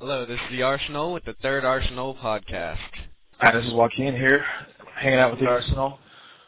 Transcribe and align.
Hello, 0.00 0.24
this 0.24 0.40
is 0.40 0.50
the 0.56 0.62
Arsenal 0.62 1.12
with 1.12 1.26
the 1.26 1.34
third 1.42 1.62
Arsenal 1.62 2.14
podcast. 2.14 2.78
Hi, 3.36 3.52
this 3.54 3.66
is 3.66 3.74
Joaquin 3.74 4.16
here, 4.16 4.42
hanging 4.98 5.18
out 5.18 5.30
with 5.30 5.40
the 5.40 5.46
Arsenal. 5.46 5.98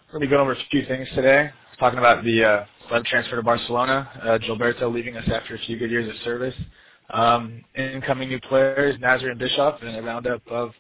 We're 0.07 0.21
going 0.21 0.23
to 0.23 0.27
be 0.27 0.31
going 0.31 0.41
over 0.41 0.53
a 0.53 0.57
few 0.71 0.87
things 0.87 1.06
today. 1.14 1.51
Talking 1.79 1.99
about 1.99 2.25
the 2.25 2.43
uh, 2.43 2.65
Hleb 2.91 3.04
transfer 3.04 3.37
to 3.37 3.43
Barcelona, 3.43 4.09
uh, 4.23 4.38
Gilberto 4.38 4.91
leaving 4.91 5.19
us 5.19 5.29
after 5.30 5.54
a 5.54 5.59
few 5.67 5.79
good 5.79 5.91
years 5.91 6.09
of 6.09 6.15
service. 6.25 6.54
Um, 7.11 7.62
incoming 7.75 8.30
new 8.30 8.41
players, 8.41 8.96
Nasri 8.96 9.30
and 9.30 9.38
Bischoff, 9.38 9.82
and 9.82 9.98
a 9.98 10.03
roundup 10.03 10.40
of 10.48 10.71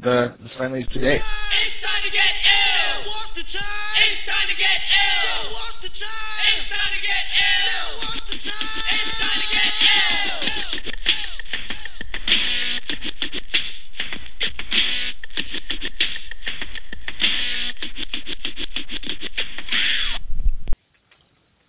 the, 0.00 0.34
the 0.42 0.48
friendlies 0.56 0.86
to 0.94 1.00
date. 1.00 1.20
It's 1.20 1.86
time 1.86 2.02
to 2.04 2.10
get 2.10 2.24
ill. 2.24 3.12
What's 3.12 3.34
the 3.36 3.58
time? 3.58 4.00
It's 4.00 4.24
time 4.24 4.48
to 4.48 4.56
get 4.56 4.80
ill. 4.96 5.52
What's 5.52 5.82
the 5.82 5.88
time? 5.92 6.56
It's 6.56 6.70
time 6.72 6.88
to 6.88 7.00
get 7.04 7.24
ill. 7.36 7.98
What's 8.00 8.26
the 8.32 8.48
time? 8.48 8.68
It's 8.96 9.18
time 9.20 9.40
to 9.44 9.48
get 9.52 9.72
ill. 9.84 10.37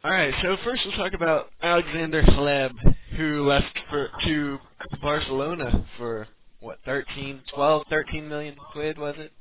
All 0.01 0.11
right, 0.11 0.33
so 0.41 0.55
first 0.63 0.81
we'll 0.85 0.95
talk 0.95 1.11
about 1.11 1.49
Alexander 1.61 2.23
Hleb, 2.23 2.71
who 3.17 3.45
left 3.45 3.77
for 3.89 4.09
to 4.23 4.57
Barcelona 5.01 5.85
for 5.97 6.25
what 6.61 6.79
13, 6.85 7.41
12, 7.53 7.83
13 7.89 8.29
million 8.29 8.55
quid 8.71 8.97
was 8.97 9.15
it? 9.17 9.33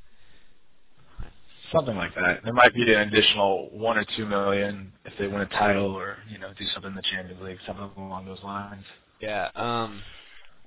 Something 1.72 1.96
like 1.96 2.12
that. 2.16 2.40
There 2.42 2.52
might 2.52 2.74
be 2.74 2.82
an 2.92 3.02
additional 3.02 3.68
one 3.72 3.98
or 3.98 4.04
two 4.16 4.26
million 4.26 4.90
if 5.04 5.12
they 5.16 5.28
win 5.28 5.42
a 5.42 5.46
title 5.46 5.92
or 5.92 6.16
you 6.28 6.38
know 6.38 6.48
do 6.58 6.64
something 6.74 6.90
in 6.90 6.96
the 6.96 7.02
Champions 7.02 7.40
League, 7.40 7.58
something 7.64 7.90
along 7.96 8.26
those 8.26 8.42
lines. 8.42 8.84
Yeah, 9.20 9.50
um, 9.54 10.02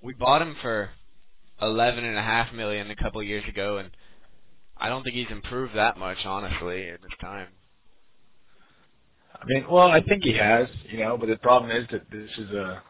we 0.01 0.13
bought 0.13 0.41
him 0.41 0.55
for 0.61 0.89
eleven 1.61 2.05
and 2.05 2.17
a 2.17 2.21
half 2.21 2.53
million 2.53 2.89
a 2.91 2.95
couple 2.95 3.21
years 3.23 3.43
ago, 3.49 3.79
and 3.79 3.91
I 4.77 4.87
don't 4.87 5.03
think 5.03 5.17
he's 5.17 5.31
improved 5.31 5.75
that 5.75 5.97
much, 5.97 6.19
honestly, 6.23 6.87
at 6.87 7.01
this 7.01 7.11
time. 7.19 7.47
I 9.41 9.45
mean, 9.47 9.65
well, 9.69 9.91
I 9.91 10.01
think 10.03 10.23
he 10.23 10.33
has, 10.37 10.67
you 10.89 10.99
know, 10.99 11.17
but 11.17 11.27
the 11.29 11.37
problem 11.37 11.71
is 11.71 11.87
that 11.91 12.09
this 12.11 12.29
is 12.37 12.51
a, 12.51 12.83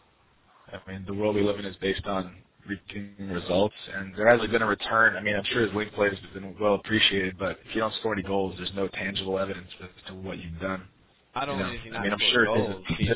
I 0.73 0.91
mean, 0.91 1.05
the 1.07 1.13
world 1.13 1.35
we 1.35 1.43
live 1.43 1.59
in 1.59 1.65
is 1.65 1.77
based 1.77 2.05
on 2.07 2.35
reaping 2.67 3.15
results, 3.31 3.75
and 3.95 4.13
there 4.17 4.27
hasn't 4.27 4.51
been 4.51 4.61
a 4.61 4.67
return. 4.67 5.17
I 5.17 5.21
mean, 5.21 5.35
I'm 5.35 5.43
sure 5.45 5.63
his 5.63 5.73
wing 5.73 5.89
plays 5.95 6.13
have 6.23 6.33
been 6.33 6.55
well 6.59 6.75
appreciated, 6.75 7.37
but 7.39 7.59
if 7.67 7.75
you 7.75 7.81
don't 7.81 7.93
score 7.95 8.13
any 8.13 8.23
goals, 8.23 8.55
there's 8.57 8.73
no 8.75 8.87
tangible 8.89 9.39
evidence 9.39 9.69
as 9.81 9.89
to 10.07 10.15
what 10.15 10.39
you've 10.39 10.59
done. 10.59 10.83
Not 11.35 11.47
You 11.47 11.53
only 11.53 11.63
know? 11.63 11.71
does 11.71 11.79
he 11.83 11.91
I 11.97 12.03
mean, 12.03 12.13
I'm 12.13 12.19
sure 12.31 12.45
goals, 12.45 12.83
he, 12.97 13.09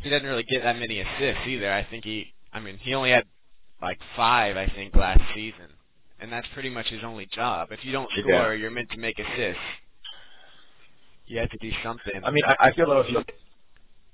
he 0.00 0.10
doesn't 0.10 0.26
really 0.28 0.44
get 0.44 0.62
that 0.64 0.78
many 0.78 1.00
assists 1.00 1.42
either. 1.46 1.72
I 1.72 1.84
think 1.90 2.04
he, 2.04 2.34
I 2.52 2.60
mean, 2.60 2.78
he 2.78 2.94
only 2.94 3.10
had 3.10 3.24
like 3.82 3.98
five, 4.16 4.56
I 4.56 4.66
think, 4.74 4.94
last 4.96 5.22
season, 5.34 5.68
and 6.20 6.32
that's 6.32 6.46
pretty 6.54 6.70
much 6.70 6.86
his 6.88 7.04
only 7.04 7.26
job. 7.26 7.68
If 7.72 7.84
you 7.84 7.92
don't 7.92 8.10
Yeah. 8.16 8.22
score, 8.22 8.54
you're 8.54 8.70
meant 8.70 8.90
to 8.92 8.98
make 8.98 9.18
assists. 9.18 9.62
You 11.26 11.38
have 11.40 11.50
to 11.50 11.58
do 11.58 11.70
something. 11.82 12.22
I 12.24 12.30
mean, 12.30 12.44
I, 12.46 12.68
I 12.68 12.72
feel 12.72 12.86
though 12.88 13.00
if 13.00 13.08
you 13.10 13.18
look, 13.18 13.32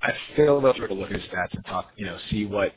I 0.02 0.12
feel 0.36 0.60
though 0.60 0.68
if 0.70 0.76
you 0.76 0.82
were 0.82 0.88
to 0.88 0.94
look 0.94 1.10
at 1.10 1.20
his 1.20 1.30
stats 1.30 1.54
and 1.54 1.64
talk, 1.66 1.88
you 1.96 2.06
know, 2.06 2.18
see 2.30 2.46
what 2.46 2.72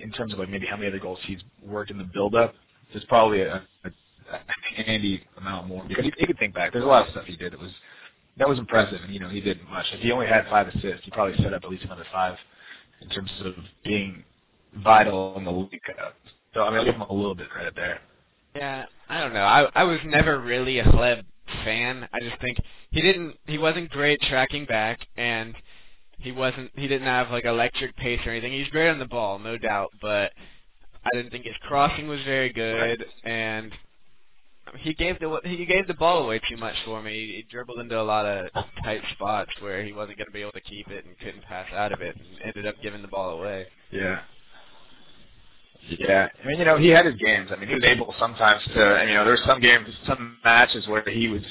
in 0.00 0.10
terms 0.12 0.32
of 0.32 0.38
like 0.38 0.48
maybe 0.48 0.66
how 0.66 0.76
many 0.76 0.88
other 0.88 0.98
goals 0.98 1.18
he's 1.24 1.40
worked 1.66 1.90
in 1.90 1.98
the 1.98 2.04
build-up, 2.04 2.54
there's 2.92 3.04
probably 3.06 3.42
a, 3.42 3.56
a, 3.84 3.90
a 4.32 4.82
handy 4.84 5.22
amount 5.38 5.68
more 5.68 5.84
because 5.88 6.04
you, 6.04 6.12
you 6.18 6.26
could 6.26 6.38
think 6.38 6.54
back. 6.54 6.72
There's 6.72 6.84
a 6.84 6.88
lot 6.88 7.06
of 7.06 7.12
stuff 7.12 7.24
he 7.26 7.36
did 7.36 7.52
that 7.52 7.60
was 7.60 7.72
that 8.38 8.48
was 8.48 8.58
impressive, 8.58 9.00
and 9.02 9.12
you 9.12 9.20
know 9.20 9.28
he 9.28 9.40
did 9.40 9.60
much. 9.70 9.86
If 9.92 10.00
he 10.00 10.12
only 10.12 10.26
had 10.26 10.46
five 10.48 10.68
assists, 10.68 11.04
he 11.04 11.10
probably 11.10 11.36
set 11.42 11.52
up 11.52 11.64
at 11.64 11.70
least 11.70 11.84
another 11.84 12.06
five 12.12 12.36
in 13.02 13.08
terms 13.10 13.30
of 13.44 13.54
being 13.84 14.24
vital 14.76 15.34
in 15.36 15.44
the 15.44 15.52
league. 15.52 15.80
So 16.54 16.62
I 16.62 16.70
mean, 16.70 16.78
I'll 16.80 16.84
give 16.84 16.94
him 16.94 17.02
a 17.02 17.12
little 17.12 17.34
bit 17.34 17.46
of 17.46 17.52
credit 17.52 17.74
there. 17.76 18.00
Yeah, 18.54 18.86
I 19.08 19.20
don't 19.20 19.34
know. 19.34 19.44
I 19.44 19.68
I 19.74 19.84
was 19.84 19.98
never 20.06 20.40
really 20.40 20.78
a 20.78 20.84
Hleb 20.84 21.24
fan. 21.64 22.08
I 22.12 22.20
just 22.20 22.40
think 22.40 22.58
he 22.90 23.00
didn't 23.02 23.36
he 23.46 23.58
wasn't 23.58 23.90
great 23.90 24.20
tracking 24.22 24.64
back 24.66 25.00
and 25.16 25.54
he 26.18 26.32
wasn't 26.32 26.70
he 26.74 26.88
didn't 26.88 27.06
have 27.06 27.30
like 27.30 27.44
electric 27.44 27.96
pace 27.96 28.20
or 28.26 28.30
anything. 28.30 28.52
He's 28.52 28.68
great 28.68 28.90
on 28.90 28.98
the 28.98 29.06
ball, 29.06 29.38
no 29.38 29.58
doubt, 29.58 29.90
but 30.00 30.32
I 31.04 31.10
didn't 31.14 31.30
think 31.30 31.44
his 31.44 31.56
crossing 31.62 32.08
was 32.08 32.20
very 32.24 32.52
good 32.52 33.04
and 33.24 33.72
he 34.76 34.94
gave 34.94 35.18
the 35.20 35.40
he 35.44 35.64
gave 35.64 35.86
the 35.86 35.94
ball 35.94 36.24
away 36.24 36.40
too 36.48 36.56
much 36.56 36.74
for 36.84 37.02
me. 37.02 37.12
He 37.12 37.46
dribbled 37.50 37.78
into 37.78 38.00
a 38.00 38.02
lot 38.02 38.26
of 38.26 38.50
tight 38.84 39.02
spots 39.12 39.50
where 39.60 39.82
he 39.84 39.92
wasn't 39.92 40.18
going 40.18 40.26
to 40.26 40.32
be 40.32 40.42
able 40.42 40.52
to 40.52 40.60
keep 40.60 40.88
it 40.88 41.04
and 41.06 41.18
couldn't 41.18 41.44
pass 41.44 41.66
out 41.72 41.92
of 41.92 42.00
it 42.00 42.16
and 42.16 42.26
ended 42.44 42.66
up 42.66 42.74
giving 42.82 43.02
the 43.02 43.08
ball 43.08 43.38
away. 43.38 43.66
Yeah. 43.90 44.20
Yeah, 45.98 46.28
I 46.42 46.46
mean, 46.46 46.58
you 46.58 46.64
know, 46.64 46.76
he 46.76 46.88
had 46.88 47.06
his 47.06 47.14
games. 47.16 47.50
I 47.52 47.56
mean, 47.56 47.68
he 47.68 47.74
was 47.74 47.84
able 47.84 48.14
sometimes 48.18 48.62
to, 48.74 49.04
you 49.08 49.14
know, 49.14 49.24
there 49.24 49.32
were 49.32 49.38
some 49.46 49.60
games, 49.60 49.88
some 50.06 50.36
matches 50.44 50.86
where 50.88 51.02
he 51.08 51.28
was, 51.28 51.42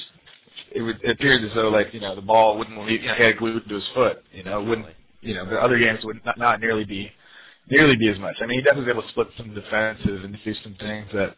it, 0.72 0.82
would, 0.82 1.00
it 1.04 1.12
appeared 1.12 1.44
as 1.44 1.52
though 1.56 1.70
like, 1.70 1.94
you 1.94 2.00
know, 2.00 2.16
the 2.16 2.22
ball 2.22 2.58
wouldn't 2.58 2.78
leave, 2.86 3.02
you 3.02 3.08
know, 3.08 3.16
he 3.16 3.24
had 3.24 3.38
glued 3.38 3.68
to 3.68 3.76
his 3.76 3.88
foot. 3.94 4.24
You 4.32 4.44
know, 4.44 4.62
wouldn't, 4.64 4.88
you 5.22 5.34
know, 5.34 5.50
the 5.50 5.60
other 5.62 5.80
games 5.80 6.00
would 6.04 6.24
not, 6.26 6.38
not 6.38 6.62
nearly 6.62 6.86
be, 6.86 7.12
nearly 7.70 7.96
be 7.96 8.10
as 8.10 8.20
much. 8.20 8.36
I 8.42 8.46
mean, 8.46 8.60
he 8.60 8.64
definitely 8.64 8.94
was 8.94 8.94
able 8.94 9.04
to 9.04 9.10
split 9.10 9.28
some 9.38 9.54
defenses 9.54 10.22
and 10.24 10.38
do 10.44 10.54
some 10.64 10.76
things 10.80 11.08
that 11.14 11.36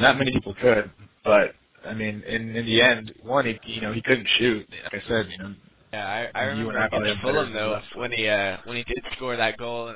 not 0.00 0.18
many 0.18 0.32
people 0.32 0.54
could. 0.60 0.90
But 1.24 1.54
I 1.86 1.94
mean, 1.94 2.22
in 2.26 2.56
in 2.56 2.66
the 2.66 2.82
end, 2.82 3.14
one, 3.22 3.46
he, 3.46 3.58
you 3.64 3.80
know, 3.80 3.92
he 3.92 4.02
couldn't 4.02 4.28
shoot. 4.38 4.66
Like 4.92 5.02
I 5.04 5.08
said, 5.08 5.28
you 5.30 5.38
know, 5.38 5.54
Yeah, 5.92 6.28
I, 6.34 6.38
I 6.38 6.42
remember 6.44 6.78
against 6.78 7.22
Fulham 7.22 7.52
though 7.52 7.80
when 7.96 8.12
he 8.12 8.28
uh 8.28 8.58
when 8.64 8.76
he 8.76 8.84
did 8.84 9.02
score 9.16 9.36
that 9.36 9.58
goal 9.58 9.94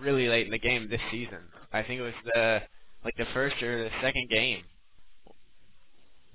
really 0.00 0.28
late 0.28 0.46
in 0.46 0.52
the 0.52 0.58
game 0.58 0.88
this 0.88 1.00
season. 1.10 1.38
I 1.72 1.82
think 1.82 2.00
it 2.00 2.02
was 2.02 2.14
the 2.34 2.62
like 3.04 3.16
the 3.16 3.26
first 3.34 3.62
or 3.62 3.84
the 3.84 3.90
second 4.02 4.28
game. 4.30 4.62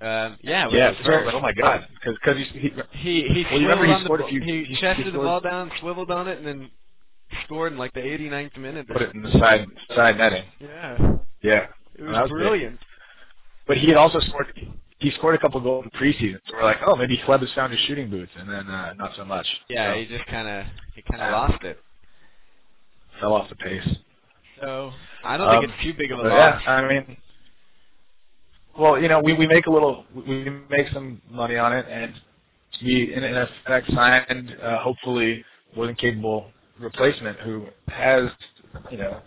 Um, 0.00 0.36
yeah, 0.42 0.64
it 0.64 0.66
was 0.66 0.74
yeah, 0.74 0.92
first. 1.04 1.26
like, 1.26 1.34
oh 1.34 1.40
my 1.40 1.52
God, 1.52 1.86
because 1.94 2.18
because 2.24 2.36
he, 2.52 2.58
he 2.58 2.68
He 2.92 3.28
he 3.28 3.44
Well, 3.44 3.60
you 3.60 3.68
remember 3.68 3.86
he 3.86 3.92
on 3.92 4.00
the 4.02 4.06
scored 4.06 4.20
a 4.22 4.26
few- 4.28 4.40
he, 4.40 4.64
he- 4.64 4.74
he 4.74 4.76
chested 4.80 5.06
the 5.12 5.18
ball 5.18 5.40
down, 5.40 5.70
swiveled 5.80 6.10
on 6.10 6.26
it, 6.26 6.38
and 6.38 6.46
then 6.46 6.70
scored 7.44 7.72
in 7.72 7.78
like 7.78 7.92
the 7.92 8.00
89th 8.00 8.56
minute. 8.56 8.88
put 8.88 9.02
it 9.02 9.14
in 9.14 9.22
the 9.22 9.30
side 9.32 9.66
side 9.94 10.18
netting. 10.18 10.44
Yeah, 10.60 10.98
Yeah, 11.42 11.66
it 11.94 12.02
That 12.02 12.06
was 12.08 12.16
was 12.18 12.30
big. 12.30 12.36
brilliant. 12.38 12.80
But 13.66 13.78
he 13.78 13.88
had 13.88 13.96
also 13.96 14.18
scored. 14.20 14.52
He 14.98 15.10
scored 15.12 15.34
a 15.34 15.38
couple 15.38 15.60
goals 15.60 15.84
in 15.84 15.90
preseason. 15.98 16.38
So 16.46 16.54
we're 16.56 16.64
like, 16.64 16.78
oh, 16.86 16.94
maybe 16.96 17.16
Hleb 17.18 17.40
has 17.40 17.52
found 17.54 17.72
his 17.72 17.80
shooting 17.82 18.08
boots, 18.10 18.30
and 18.36 18.48
then 18.48 18.68
uh, 18.68 18.94
not 18.94 19.12
so 19.16 19.24
much. 19.24 19.46
Yeah, 19.68 19.92
so, 19.94 19.98
he 20.00 20.06
just 20.06 20.26
kind 20.26 20.48
of 20.48 20.66
he 20.94 21.02
kind 21.02 21.22
of 21.22 21.32
lost 21.32 21.62
it. 21.64 21.78
fell 23.20 23.32
off 23.34 23.48
the 23.48 23.56
pace. 23.56 23.88
So 24.60 24.92
I 25.24 25.36
don't 25.36 25.48
Um, 25.48 25.60
think 25.60 25.72
it's 25.72 25.82
too 25.82 25.94
big 25.94 26.12
of 26.12 26.18
a 26.20 26.22
loss. 26.22 26.62
yeah, 26.64 26.72
I 26.72 26.88
mean, 26.88 27.16
well, 28.78 29.00
you 29.00 29.08
know, 29.08 29.20
we 29.20 29.34
we 29.34 29.46
make 29.46 29.66
a 29.66 29.70
little, 29.70 30.04
we 30.14 30.48
make 30.70 30.88
some 30.92 31.20
money 31.30 31.56
on 31.56 31.72
it, 31.72 31.86
and 31.88 32.12
we 32.82 33.12
in, 33.14 33.22
in 33.22 33.36
effect 33.36 33.90
signed, 33.92 34.56
uh, 34.62 34.78
hopefully, 34.78 35.44
more 35.76 35.86
than 35.86 35.94
capable 35.94 36.46
replacement 36.80 37.38
who 37.40 37.66
has, 37.88 38.30
you 38.90 38.96
know, 38.98 39.20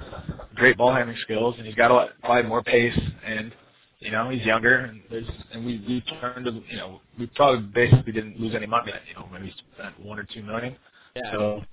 great 0.55 0.78
ball 0.78 0.94
handling 0.94 1.17
skills, 1.22 1.55
and 1.57 1.66
he's 1.66 1.75
got 1.75 1.91
a 1.91 1.94
lot, 1.94 2.09
probably 2.22 2.44
more 2.50 2.63
pace, 2.63 2.97
and 3.25 3.51
you 4.00 4.11
know, 4.11 4.29
he's 4.29 4.45
younger, 4.45 4.78
and 4.79 5.01
there's, 5.09 5.28
and 5.53 5.66
we 5.66 5.84
we 5.88 6.01
turned, 6.19 6.45
to, 6.45 6.51
you 6.69 6.78
know, 6.78 7.00
we 7.17 7.28
probably 7.28 7.61
basically 7.73 8.11
didn't 8.11 8.39
lose 8.39 8.53
any 8.55 8.66
money, 8.66 8.91
you 9.07 9.13
know, 9.16 9.28
maybe 9.31 9.53
spent 9.78 10.00
one 10.03 10.19
or 10.19 10.23
two 10.23 10.41
million. 10.44 10.75
Yeah. 11.16 11.31
So 11.31 11.63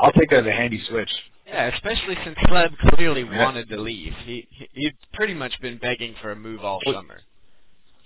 I'll 0.00 0.12
take 0.12 0.30
that 0.30 0.40
as 0.40 0.46
a 0.46 0.52
handy 0.52 0.82
switch. 0.88 1.10
Yeah, 1.50 1.74
especially 1.74 2.16
since 2.24 2.36
Hleb 2.48 2.70
clearly 2.94 3.24
wanted 3.24 3.68
to 3.70 3.80
leave. 3.80 4.12
He, 4.24 4.46
he 4.50 4.68
he'd 4.72 4.94
pretty 5.14 5.34
much 5.34 5.60
been 5.60 5.78
begging 5.78 6.14
for 6.22 6.30
a 6.30 6.36
move 6.36 6.64
all 6.64 6.80
summer 6.84 7.20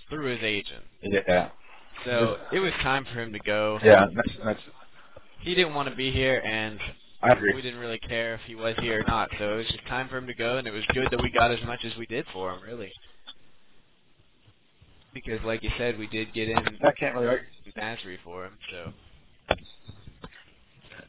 through 0.08 0.30
his 0.30 0.42
agent. 0.42 0.84
Yeah, 1.02 1.50
So 2.04 2.38
it 2.52 2.60
was 2.60 2.72
time 2.82 3.04
for 3.12 3.20
him 3.20 3.32
to 3.32 3.38
go. 3.40 3.78
yeah, 3.84 4.06
that's 4.14 4.38
that's. 4.42 4.60
He 5.40 5.54
didn't 5.54 5.74
want 5.74 5.90
to 5.90 5.94
be 5.94 6.10
here, 6.10 6.40
and 6.42 6.80
I 7.22 7.32
agree. 7.32 7.52
we 7.54 7.60
didn't 7.60 7.80
really 7.80 7.98
care 7.98 8.34
if 8.34 8.40
he 8.46 8.54
was 8.54 8.74
here 8.80 9.00
or 9.00 9.04
not. 9.06 9.28
So 9.38 9.54
it 9.54 9.56
was 9.56 9.66
just 9.66 9.86
time 9.88 10.08
for 10.08 10.16
him 10.16 10.26
to 10.26 10.34
go, 10.34 10.56
and 10.56 10.66
it 10.66 10.72
was 10.72 10.84
good 10.94 11.08
that 11.10 11.22
we 11.22 11.30
got 11.30 11.50
as 11.50 11.62
much 11.66 11.84
as 11.84 11.92
we 11.98 12.06
did 12.06 12.24
for 12.32 12.50
him, 12.50 12.62
really. 12.62 12.90
Because, 15.12 15.40
like 15.44 15.62
you 15.62 15.70
said, 15.76 15.98
we 15.98 16.06
did 16.06 16.32
get 16.32 16.48
in 16.48 16.58
I 16.58 16.92
can't 16.98 17.14
really. 17.14 17.36
Nasri 17.76 18.16
for 18.24 18.46
him. 18.46 18.52
So 18.70 18.92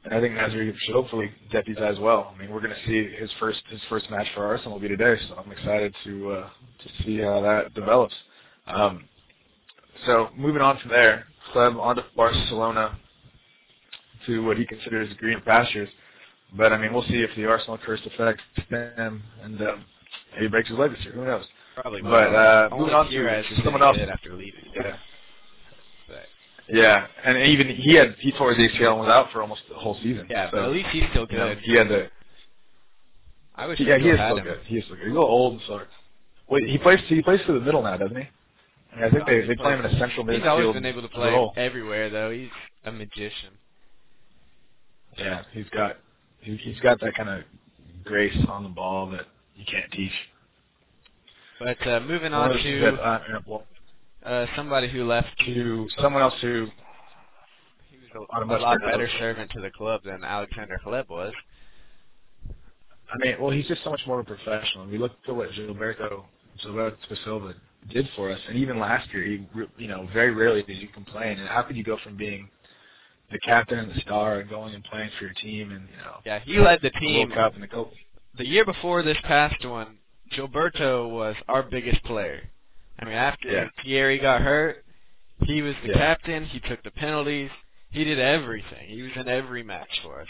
And 0.05 0.13
I 0.13 0.21
think 0.21 0.35
Nasri 0.35 0.73
should 0.81 0.93
hopefully 0.93 1.31
deputize 1.51 1.99
well. 1.99 2.33
I 2.33 2.39
mean, 2.39 2.51
we're 2.51 2.61
going 2.61 2.73
to 2.73 2.85
see 2.87 3.13
his 3.15 3.29
first 3.39 3.61
his 3.69 3.81
first 3.89 4.09
match 4.11 4.27
for 4.35 4.45
Arsenal 4.45 4.73
will 4.73 4.79
be 4.79 4.87
today, 4.87 5.15
so 5.27 5.35
I'm 5.35 5.51
excited 5.51 5.95
to 6.03 6.31
uh, 6.31 6.49
to 6.83 7.03
see 7.03 7.19
how 7.19 7.41
that 7.41 7.73
develops. 7.73 8.13
Um, 8.67 9.05
so 10.05 10.29
moving 10.37 10.61
on 10.61 10.77
from 10.79 10.91
there, 10.91 11.25
Hleb 11.53 11.79
on 11.79 11.95
to 11.95 12.05
Barcelona 12.15 12.97
to 14.27 14.43
what 14.45 14.57
he 14.57 14.65
considers 14.65 15.11
green 15.17 15.41
pastures. 15.41 15.89
But 16.55 16.71
I 16.71 16.77
mean, 16.77 16.93
we'll 16.93 17.03
see 17.03 17.23
if 17.23 17.31
the 17.35 17.45
Arsenal 17.45 17.77
curse 17.77 18.01
affects 18.05 18.43
him 18.69 19.23
and 19.43 19.61
um, 19.61 19.85
maybe 20.35 20.47
breaks 20.47 20.69
his 20.69 20.77
leg 20.77 20.91
this 20.91 21.03
year. 21.03 21.13
Who 21.13 21.25
knows? 21.25 21.45
probably. 21.75 22.01
But, 22.01 22.35
uh, 22.35 22.69
moving 22.71 22.93
on 22.93 23.09
to 23.09 23.43
someone 23.63 23.83
else. 23.83 23.97
after 24.09 24.33
leaving. 24.33 24.61
Yeah. 24.75 24.95
Yeah, 26.67 27.07
and 27.23 27.37
even 27.37 27.67
he 27.67 27.93
had 27.95 28.15
he 28.19 28.31
tore 28.31 28.53
his 28.53 28.71
ACL 28.71 28.91
and 28.93 28.99
was 29.01 29.09
out 29.09 29.31
for 29.31 29.41
almost 29.41 29.61
the 29.69 29.75
whole 29.75 29.95
season. 30.01 30.27
yeah, 30.29 30.49
so, 30.49 30.57
but 30.57 30.65
at 30.65 30.71
least 30.71 30.89
he's 30.89 31.03
still 31.11 31.27
you 31.29 31.37
know, 31.37 31.49
good. 31.53 31.59
he 31.63 31.73
had 31.75 31.87
the 31.89 32.09
I 33.55 33.67
wish 33.67 33.79
Yeah, 33.79 33.97
he 33.97 34.09
is 34.09 34.19
him. 34.19 34.39
good. 34.43 34.59
He 34.65 34.77
is 34.77 34.85
so 34.87 34.95
good. 34.95 35.03
He's 35.03 35.11
a 35.11 35.13
little 35.13 35.29
old 35.29 35.53
and 35.53 35.61
so. 35.67 35.81
Wait, 36.49 36.67
he 36.67 36.77
plays. 36.77 36.99
He 37.07 37.21
plays 37.21 37.39
for 37.45 37.53
the 37.53 37.59
middle 37.61 37.81
now, 37.81 37.97
doesn't 37.97 38.15
he? 38.15 38.23
I, 38.93 38.95
mean, 38.95 39.05
I 39.05 39.09
think 39.09 39.25
they 39.25 39.41
they 39.47 39.55
play 39.55 39.73
him 39.73 39.79
in 39.83 39.85
a 39.85 39.99
central 39.99 40.25
midfield. 40.25 40.37
He's 40.39 40.47
always 40.47 40.73
been 40.73 40.85
able 40.85 41.01
to 41.01 41.07
play 41.07 41.31
role. 41.31 41.53
everywhere, 41.55 42.09
though. 42.09 42.31
He's 42.31 42.49
a 42.85 42.91
magician. 42.91 43.51
Yeah, 45.17 45.43
he's 45.51 45.69
got 45.69 45.97
he, 46.41 46.55
he's 46.57 46.79
got 46.81 46.99
that 47.01 47.15
kind 47.15 47.29
of 47.29 47.43
grace 48.03 48.37
on 48.49 48.63
the 48.63 48.69
ball 48.69 49.09
that 49.11 49.25
you 49.55 49.65
can't 49.65 49.91
teach. 49.91 50.11
But 51.59 51.87
uh, 51.87 52.01
moving 52.01 52.33
on 52.33 52.49
the 52.49 52.55
things 52.55 52.81
to 52.81 52.91
that, 52.91 52.99
uh, 53.01 53.19
well, 53.47 53.63
uh, 54.25 54.45
somebody 54.55 54.89
who 54.89 55.05
left, 55.05 55.27
to 55.45 55.87
someone 55.99 56.21
else 56.21 56.33
who 56.41 56.67
he 57.89 57.97
was 57.97 58.27
a, 58.33 58.43
a 58.43 58.59
lot 58.59 58.77
better 58.81 59.09
servant 59.19 59.51
to 59.51 59.61
the 59.61 59.69
club 59.69 60.01
than 60.03 60.23
Alexander 60.23 60.79
Hleb 60.85 61.09
was. 61.09 61.33
I 63.13 63.17
mean, 63.19 63.35
well, 63.39 63.51
he's 63.51 63.67
just 63.67 63.83
so 63.83 63.91
much 63.91 64.01
more 64.07 64.19
of 64.19 64.27
a 64.27 64.35
professional. 64.35 64.87
We 64.87 64.97
look 64.97 65.11
at 65.27 65.35
what 65.35 65.51
Gilberto 65.51 66.23
Gilberto 66.63 66.95
Silva 67.23 67.53
did 67.89 68.09
for 68.15 68.31
us, 68.31 68.39
and 68.49 68.57
even 68.57 68.79
last 68.79 69.07
year, 69.13 69.23
he, 69.23 69.47
you 69.77 69.87
know, 69.87 70.07
very 70.11 70.31
rarely 70.31 70.63
did 70.63 70.77
you 70.77 70.87
complain. 70.87 71.37
And 71.37 71.47
how 71.47 71.61
could 71.61 71.75
you 71.75 71.83
go 71.83 71.97
from 72.03 72.17
being 72.17 72.49
the 73.31 73.39
captain 73.39 73.79
and 73.79 73.91
the 73.91 73.99
star 74.01 74.39
and 74.39 74.49
going 74.49 74.73
and 74.73 74.83
playing 74.83 75.09
for 75.17 75.25
your 75.25 75.33
team 75.35 75.71
and 75.71 75.87
you 75.89 75.97
know 75.97 76.17
Yeah, 76.25 76.39
he 76.39 76.59
led 76.59 76.79
the 76.81 76.91
team. 76.91 77.29
The 77.29 77.35
The 78.37 78.47
year 78.47 78.65
before 78.65 79.03
this 79.03 79.17
past 79.23 79.65
one, 79.65 79.97
Gilberto 80.35 81.09
was 81.09 81.35
our 81.47 81.63
biggest 81.63 82.03
player. 82.03 82.49
I 82.99 83.05
mean, 83.05 83.13
after 83.13 83.49
Yeah. 83.49 83.67
Thierry 83.83 84.17
got 84.19 84.41
hurt, 84.41 84.83
he 85.43 85.61
was 85.61 85.75
the 85.83 85.89
Yeah. 85.89 85.97
captain. 85.97 86.45
He 86.45 86.59
took 86.61 86.81
the 86.83 86.91
penalties. 86.91 87.51
He 87.91 88.03
did 88.03 88.19
everything. 88.19 88.87
He 88.87 89.01
was 89.01 89.11
in 89.15 89.27
every 89.27 89.63
match 89.63 89.99
for 90.01 90.21
us. 90.21 90.27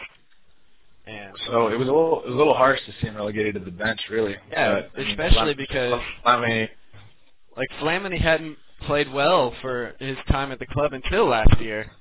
And 1.08 1.38
So 1.46 1.68
it 1.68 1.78
was 1.78 1.88
a 1.88 1.92
little 1.92 2.22
it 2.22 2.26
was 2.28 2.34
a 2.36 2.38
little 2.38 2.54
harsh 2.56 2.84
to 2.86 2.92
see 2.94 3.08
him 3.08 3.16
relegated 3.16 3.54
to 3.56 3.60
the 3.60 3.72
bench, 3.72 4.02
really. 4.10 4.36
Yeah, 4.52 4.74
But, 4.74 4.92
I 4.96 5.00
mean, 5.04 5.10
especially 5.12 5.54
because- 5.54 6.02
Flamini, 6.26 6.70
like 7.56 7.70
Flamini 7.80 8.18
hadn't 8.20 8.58
played 8.82 9.12
well 9.14 9.52
for 9.62 9.94
his 10.00 10.18
time 10.30 10.52
at 10.52 10.60
the 10.60 10.66
club 10.66 10.94
until 10.94 11.26
last 11.26 11.60
year. 11.62 11.92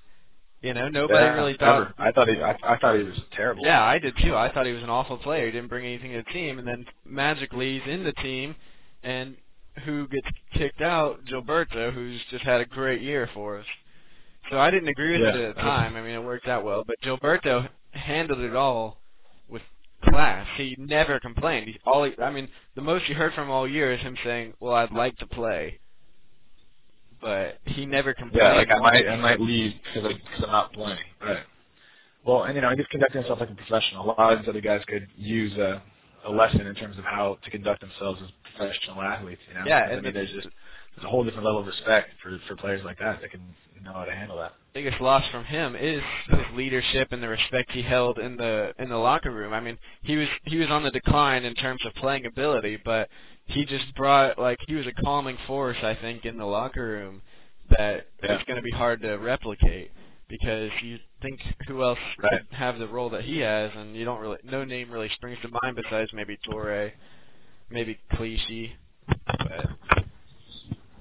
You 0.62 0.72
know, 0.72 0.88
nobody 0.88 1.22
yeah, 1.22 1.34
really 1.34 1.55
thought. 1.58 1.76
ever. 1.82 1.94
I 1.99 2.11
thought 2.12 2.28
he 2.28 2.40
I, 2.43 2.56
I 2.62 2.76
thought 2.78 2.96
he 2.96 3.02
was 3.02 3.20
terrible. 3.32 3.64
Yeah, 3.66 3.84
I 3.84 3.99
did 3.99 4.16
too. 4.16 4.34
I 4.34 4.49
thought 4.49 4.64
he 4.64 4.72
was 4.72 4.82
an 4.82 4.88
awful 4.88 5.19
player. 5.19 5.44
He 5.44 5.52
didn't 5.52 5.69
bring 5.69 5.84
anything 5.84 6.12
to 6.12 6.22
the 6.22 6.31
team, 6.32 6.58
and 6.58 6.66
then 6.66 6.87
magically 7.05 7.78
he's 7.78 7.87
in 7.93 8.02
the 8.02 8.14
team, 8.14 8.56
and 9.02 9.37
who 9.85 10.09
gets 10.09 10.26
kicked 10.55 10.81
out? 10.81 11.25
Gilberto, 11.26 11.93
who's 11.93 12.21
just 12.31 12.44
had 12.44 12.61
a 12.61 12.67
great 12.67 13.03
year 13.03 13.29
for 13.35 13.59
us. 13.59 13.67
So 14.50 14.59
I 14.59 14.71
didn't 14.71 14.88
agree 14.88 15.12
with 15.12 15.23
Yeah, 15.23 15.41
it 15.41 15.49
at 15.50 15.56
the 15.56 15.62
time. 15.62 15.97
I 15.97 16.03
mean, 16.03 16.15
it 16.15 16.23
worked 16.23 16.49
out 16.49 16.65
well, 16.65 16.85
but 16.87 16.97
Gilberto 17.03 17.69
handled 17.93 18.41
it 18.41 18.55
all 18.55 18.99
with 19.49 19.62
class. 20.05 20.47
He 20.56 20.76
never 20.79 21.19
complained. 21.21 21.69
He, 21.69 21.79
all 21.87 22.05
he, 22.05 22.12
I 22.23 22.31
mean, 22.31 22.49
the 22.76 22.82
most 22.82 23.09
you 23.09 23.15
heard 23.15 23.32
from 23.35 23.44
him 23.44 23.50
all 23.50 23.69
year 23.69 23.93
is 23.93 24.00
him 24.00 24.17
saying, 24.25 24.55
"Well, 24.61 24.75
I'd 24.75 24.93
like 24.93 25.17
to 25.19 25.26
play," 25.26 25.81
but 27.21 27.59
he 27.65 27.87
never 27.87 28.15
complained. 28.15 28.47
Yeah, 28.47 28.55
like 28.55 28.71
I 28.71 28.79
might 28.79 29.09
I 29.09 29.17
might 29.17 29.41
leave 29.41 29.73
because 29.94 30.12
I'm 30.44 30.50
not 30.50 30.73
playing. 30.73 30.99
Right. 31.23 31.44
Well, 32.26 32.44
and 32.44 32.55
you 32.55 32.62
know, 32.62 32.71
he 32.71 32.76
just 32.76 32.91
conducting 32.91 33.23
himself 33.23 33.41
like 33.41 33.50
a 33.50 33.55
professional. 33.55 34.05
A 34.05 34.06
lot 34.06 34.32
of 34.32 34.41
these 34.41 34.49
other 34.49 34.61
guys 34.61 34.82
could 34.88 35.09
use 35.17 35.56
a 35.59 35.82
a 36.26 36.31
lesson 36.31 36.67
in 36.67 36.75
terms 36.75 36.99
of 36.99 37.05
how 37.05 37.38
to 37.44 37.50
conduct 37.50 37.81
themselves 37.81 38.21
as 38.23 38.31
professional 38.56 39.03
athletes. 39.03 39.41
You 39.49 39.55
know. 39.55 39.65
Yeah, 39.67 39.88
I 39.93 40.00
mean, 40.00 40.15
there's 40.15 40.31
just 40.32 40.49
there's 40.97 41.05
a 41.05 41.09
whole 41.09 41.25
different 41.25 41.44
level 41.44 41.61
of 41.61 41.67
respect 41.67 42.11
for 42.23 42.38
for 42.49 42.56
players 42.56 42.82
like 42.85 42.99
that 42.99 43.21
that 43.21 43.31
can 43.31 43.41
know 43.85 43.93
how 43.93 44.05
to 44.05 44.12
handle 44.12 44.38
that. 44.38 44.55
biggest 44.73 45.00
loss 45.00 45.23
from 45.31 45.44
him 45.44 45.76
is 45.76 46.03
his 46.29 46.41
leadership 46.55 47.09
and 47.12 47.23
the 47.23 47.29
respect 47.29 47.71
he 47.73 47.82
held 47.82 48.19
in 48.19 48.37
the 48.37 48.73
in 48.79 48.88
the 48.88 48.97
locker 48.97 49.31
room. 49.31 49.53
I 49.53 49.61
mean, 49.61 49.79
he 50.03 50.17
was 50.17 50.29
he 50.44 50.56
was 50.56 50.69
on 50.71 50.82
the 50.82 50.91
decline 50.91 51.44
in 51.44 51.55
terms 51.55 51.81
of 51.87 51.94
playing 51.94 52.26
ability, 52.26 52.79
but 52.85 53.09
he 53.47 53.65
just 53.65 53.94
brought 53.94 54.38
like 54.38 54.59
he 54.67 54.75
was 54.75 54.87
a 54.87 55.03
calming 55.03 55.37
force, 55.47 55.76
I 55.82 55.94
think, 56.00 56.25
in 56.25 56.38
the 56.38 56.47
locker 56.47 56.87
room 56.87 57.23
that 57.79 58.06
Yeah. 58.23 58.37
is 58.37 58.43
going 58.44 58.56
to 58.56 58.62
be 58.62 58.71
hard 58.71 59.03
to 59.03 59.17
replicate 59.17 59.91
because 60.41 60.71
you 60.83 60.99
think 61.23 61.41
who 61.69 61.83
else 61.85 61.99
Right. 62.19 62.41
could 62.49 62.57
have 62.57 62.79
the 62.81 62.89
role 62.89 63.09
that 63.11 63.23
he 63.23 63.39
has, 63.39 63.71
and 63.77 63.95
you 63.97 64.05
don't 64.05 64.21
really 64.21 64.39
no 64.43 64.65
name 64.65 64.91
really 64.91 65.09
springs 65.11 65.39
to 65.43 65.49
mind 65.63 65.77
besides 65.77 66.13
maybe 66.13 66.37
Touré, 66.49 66.93
maybe 67.71 67.99
Clichy, 68.15 68.75
but 69.29 69.71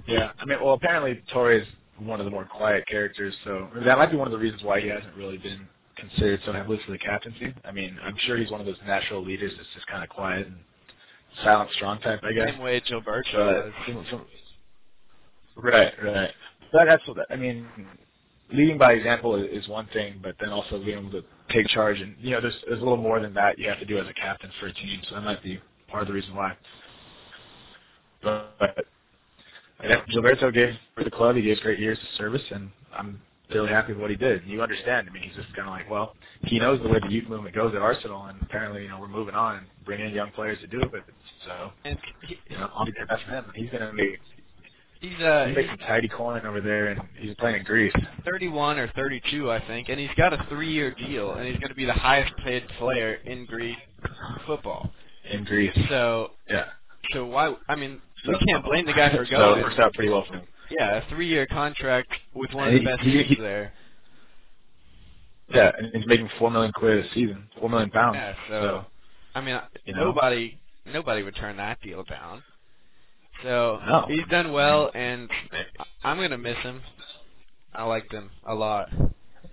Yeah, 0.06 0.34
I 0.40 0.46
mean, 0.46 0.60
well, 0.64 0.74
apparently 0.76 1.22
Touré 1.34 1.62
is 1.62 1.68
one 1.98 2.20
of 2.20 2.26
the 2.26 2.32
more 2.32 2.46
quiet 2.46 2.86
characters, 2.88 3.36
so 3.44 3.70
that 3.86 3.98
might 3.98 4.12
be 4.12 4.18
one 4.18 4.28
of 4.28 4.32
the 4.32 4.38
reasons 4.38 4.62
why 4.62 4.80
he 4.80 4.88
hasn't 4.88 5.16
really 5.16 5.38
been 5.40 5.68
considered 5.96 6.42
so 6.46 6.52
heavily 6.54 6.80
for 6.86 6.92
the 6.92 6.98
captaincy. 7.00 7.54
I 7.66 7.72
mean, 7.72 7.98
I'm 8.04 8.18
sure 8.18 8.38
he's 8.38 8.52
one 8.52 8.60
of 8.60 8.68
those 8.68 8.80
natural 8.86 9.24
leaders 9.24 9.54
that's 9.58 9.70
just 9.74 9.88
kind 9.88 10.04
of 10.04 10.10
quiet 10.10 10.46
and 10.46 10.58
silent, 11.44 11.72
strong 11.72 12.00
type, 12.02 12.20
I 12.24 12.34
guess. 12.34 12.50
same 12.52 12.60
way 12.60 12.82
Gilberto 12.82 13.74
was. 13.88 14.28
right, 15.56 15.94
right. 16.04 16.34
But 16.72 16.86
that's 16.86 17.08
what 17.08 17.18
I 17.32 17.36
mean. 17.36 17.68
Leading 18.52 18.78
by 18.78 18.94
example 18.94 19.36
is, 19.36 19.68
one 19.68 19.88
thing, 19.94 20.20
but 20.22 20.36
then 20.40 20.50
also 20.50 20.78
being 20.78 21.00
able 21.00 21.12
to 21.12 21.24
take 21.52 21.68
charge, 21.68 22.00
and 22.00 22.16
you 22.20 22.32
know, 22.32 22.42
there's 22.42 22.56
there's 22.68 22.80
a 22.80 22.84
little 22.84 22.98
more 22.98 23.20
than 23.20 23.34
that 23.34 23.58
you 23.58 23.68
have 23.68 23.80
to 23.80 23.86
do 23.86 23.98
as 23.98 24.08
a 24.08 24.14
captain 24.14 24.52
for 24.60 24.68
a 24.68 24.74
team. 24.74 25.02
So 25.10 25.16
that 25.16 25.22
might 25.24 25.42
be 25.42 25.60
part 25.88 26.04
of 26.04 26.08
the 26.08 26.14
reason 26.14 26.36
why. 26.36 26.56
But, 28.22 28.52
but 28.60 28.86
yeah, 29.84 30.02
Gilberto 30.14 30.54
gave 30.54 30.76
for 30.96 31.04
the 31.04 31.12
club. 31.12 31.36
He 31.36 31.42
gave 31.42 31.60
great 31.62 31.80
years 31.80 31.98
of 31.98 32.18
service, 32.18 32.44
and 32.52 32.70
I'm 32.96 33.20
really 33.54 33.70
happy 33.70 33.94
with 33.94 34.02
what 34.02 34.10
he 34.10 34.16
did. 34.16 34.44
You 34.46 34.62
understand? 34.62 35.08
I 35.10 35.14
mean, 35.14 35.24
he's 35.24 35.36
just 35.36 35.54
kind 35.56 35.68
of 35.68 35.74
like, 35.74 35.90
well, 35.90 36.16
he 36.44 36.60
knows 36.60 36.82
the 36.82 36.90
way 36.90 37.00
the 37.00 37.12
youth 37.12 37.28
movement 37.28 37.56
goes 37.56 37.74
at 37.76 37.82
Arsenal, 37.82 38.26
and 38.26 38.38
apparently, 38.42 38.84
you 38.84 38.90
know, 38.90 39.00
we're 39.00 39.08
moving 39.08 39.36
on 39.36 39.58
and 39.58 39.66
bringing 39.86 40.08
in 40.08 40.14
young 40.14 40.32
players 40.32 40.60
to 40.62 40.68
do 40.68 40.80
it. 40.80 41.04
So, 41.46 41.72
And 41.86 41.98
he, 42.28 42.40
you 42.50 42.58
know, 42.58 42.70
I'll 42.76 42.86
be 42.86 42.92
the 42.92 43.06
best 43.06 43.24
for 43.26 43.32
him. 43.32 43.46
He's 43.56 43.70
gonna 43.70 43.94
make 43.94 44.20
he's 45.04 45.20
uh 45.22 45.46
he 45.48 45.54
makes 45.56 45.70
some 45.70 45.78
tidy 45.80 46.08
coin 46.08 46.46
over 46.46 46.62
there, 46.62 46.88
and 46.88 47.02
he's 47.20 47.36
playing 47.36 47.58
in 47.58 47.64
Greece. 47.64 47.94
31 48.26 48.80
or 48.80 48.88
32, 48.96 49.52
I 49.52 49.60
think, 49.68 49.90
and 49.90 50.00
he's 50.00 50.10
got 50.18 50.34
a 50.34 50.44
three-year 50.50 50.96
deal, 50.96 51.34
and 51.34 51.48
he's 51.48 51.58
going 51.58 51.70
to 51.70 51.76
be 51.76 51.86
the 51.86 51.94
highest-paid 51.94 52.68
player 52.80 53.16
in 53.26 53.46
Greek 53.46 53.78
football. 54.48 54.92
In 55.32 55.44
Greece, 55.44 55.78
So, 55.90 56.32
yeah. 56.50 56.66
so 57.14 57.26
why? 57.26 57.56
I 57.70 57.76
mean, 57.76 58.02
we 58.28 58.38
can't 58.48 58.64
blame 58.66 58.86
the 58.86 58.94
guy 58.94 59.10
for 59.10 59.26
going. 59.26 59.30
So 59.30 59.54
it 59.60 59.64
works 59.64 59.80
out 59.80 59.94
pretty 59.94 60.10
well 60.12 60.26
for 60.28 60.36
him. 60.36 60.44
Yeah, 60.70 60.96
a 61.06 61.10
three-year 61.10 61.46
contract 61.48 62.10
with 62.34 62.52
one 62.54 62.70
of 62.70 62.74
the 62.74 62.84
best 62.84 63.02
he- 63.02 63.24
teams 63.24 63.38
there. 63.40 63.74
Yeah, 65.54 65.72
and 65.78 65.94
he's 65.94 66.08
making 66.08 66.30
four 66.40 66.50
million 66.50 66.72
quid 66.72 67.06
a 67.06 67.10
season, 67.14 67.48
four 67.60 67.70
million 67.70 67.90
pounds. 67.92 68.16
Yeah, 68.16 68.34
so, 68.48 68.62
so 68.62 68.86
I 69.36 69.42
mean, 69.42 69.60
you 69.86 69.94
know. 69.94 70.06
nobody, 70.06 70.58
nobody 70.86 71.22
would 71.22 71.36
turn 71.36 71.58
that 71.58 71.80
deal 71.82 72.04
down. 72.04 72.42
So 73.44 73.80
No. 73.88 74.06
he's 74.08 74.26
done 74.30 74.52
well, 74.54 74.90
and 74.96 75.30
I'm 76.04 76.18
going 76.18 76.32
to 76.32 76.38
miss 76.38 76.58
him. 76.60 76.82
I 77.74 77.84
liked 77.84 78.12
him 78.12 78.30
a 78.46 78.54
lot. 78.56 78.90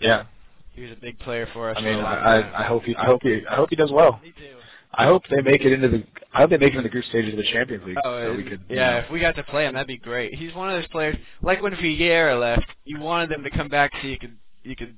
yeah. 0.01 0.25
He 0.73 0.83
was 0.83 0.93
a 0.93 0.97
big 1.01 1.19
player 1.19 1.49
for 1.53 1.69
us. 1.71 1.77
I 1.77 1.81
for 1.81 1.87
mean, 1.87 1.95
a 1.99 2.03
long 2.03 2.07
I, 2.07 2.43
time. 2.43 2.53
I 2.55 2.63
I 2.63 2.67
hope 2.67 2.85
he 2.85 2.95
I 2.97 3.05
hope 3.05 3.23
he 3.23 3.43
I 3.51 3.57
hope 3.57 3.69
he 3.71 3.77
does 3.77 3.91
well. 3.91 4.21
Me 4.23 4.31
too. 4.39 4.57
I 4.95 5.05
hope 5.05 5.23
they 5.29 5.41
make 5.43 5.63
it 5.65 5.73
into 5.73 5.89
the 5.89 6.05
I 6.33 6.39
hope 6.39 6.51
they 6.51 6.57
make 6.59 6.73
it 6.73 6.77
into 6.77 6.83
the 6.85 6.89
group 6.89 7.05
stages 7.07 7.33
of 7.33 7.39
the 7.39 7.45
Champions 7.53 7.85
League. 7.85 7.97
Oh, 8.05 8.23
so 8.33 8.37
we 8.37 8.45
could, 8.45 8.61
you 8.69 8.77
yeah. 8.77 8.93
know, 8.93 8.99
If 8.99 9.11
we 9.11 9.19
got 9.21 9.35
to 9.37 9.43
play 9.43 9.67
him, 9.67 9.75
that'd 9.75 9.87
be 9.89 9.99
great. 9.99 10.35
He's 10.35 10.55
one 10.55 10.71
of 10.71 10.81
those 10.81 10.89
players, 10.89 11.17
like 11.43 11.61
when 11.63 11.73
Vieira 11.75 12.39
left. 12.41 12.67
You 12.85 13.01
wanted 13.01 13.31
them 13.31 13.43
to 13.43 13.51
come 13.51 13.69
back 13.69 13.91
so 14.01 14.07
you 14.07 14.19
could 14.19 14.37
you 14.63 14.77
could 14.77 14.97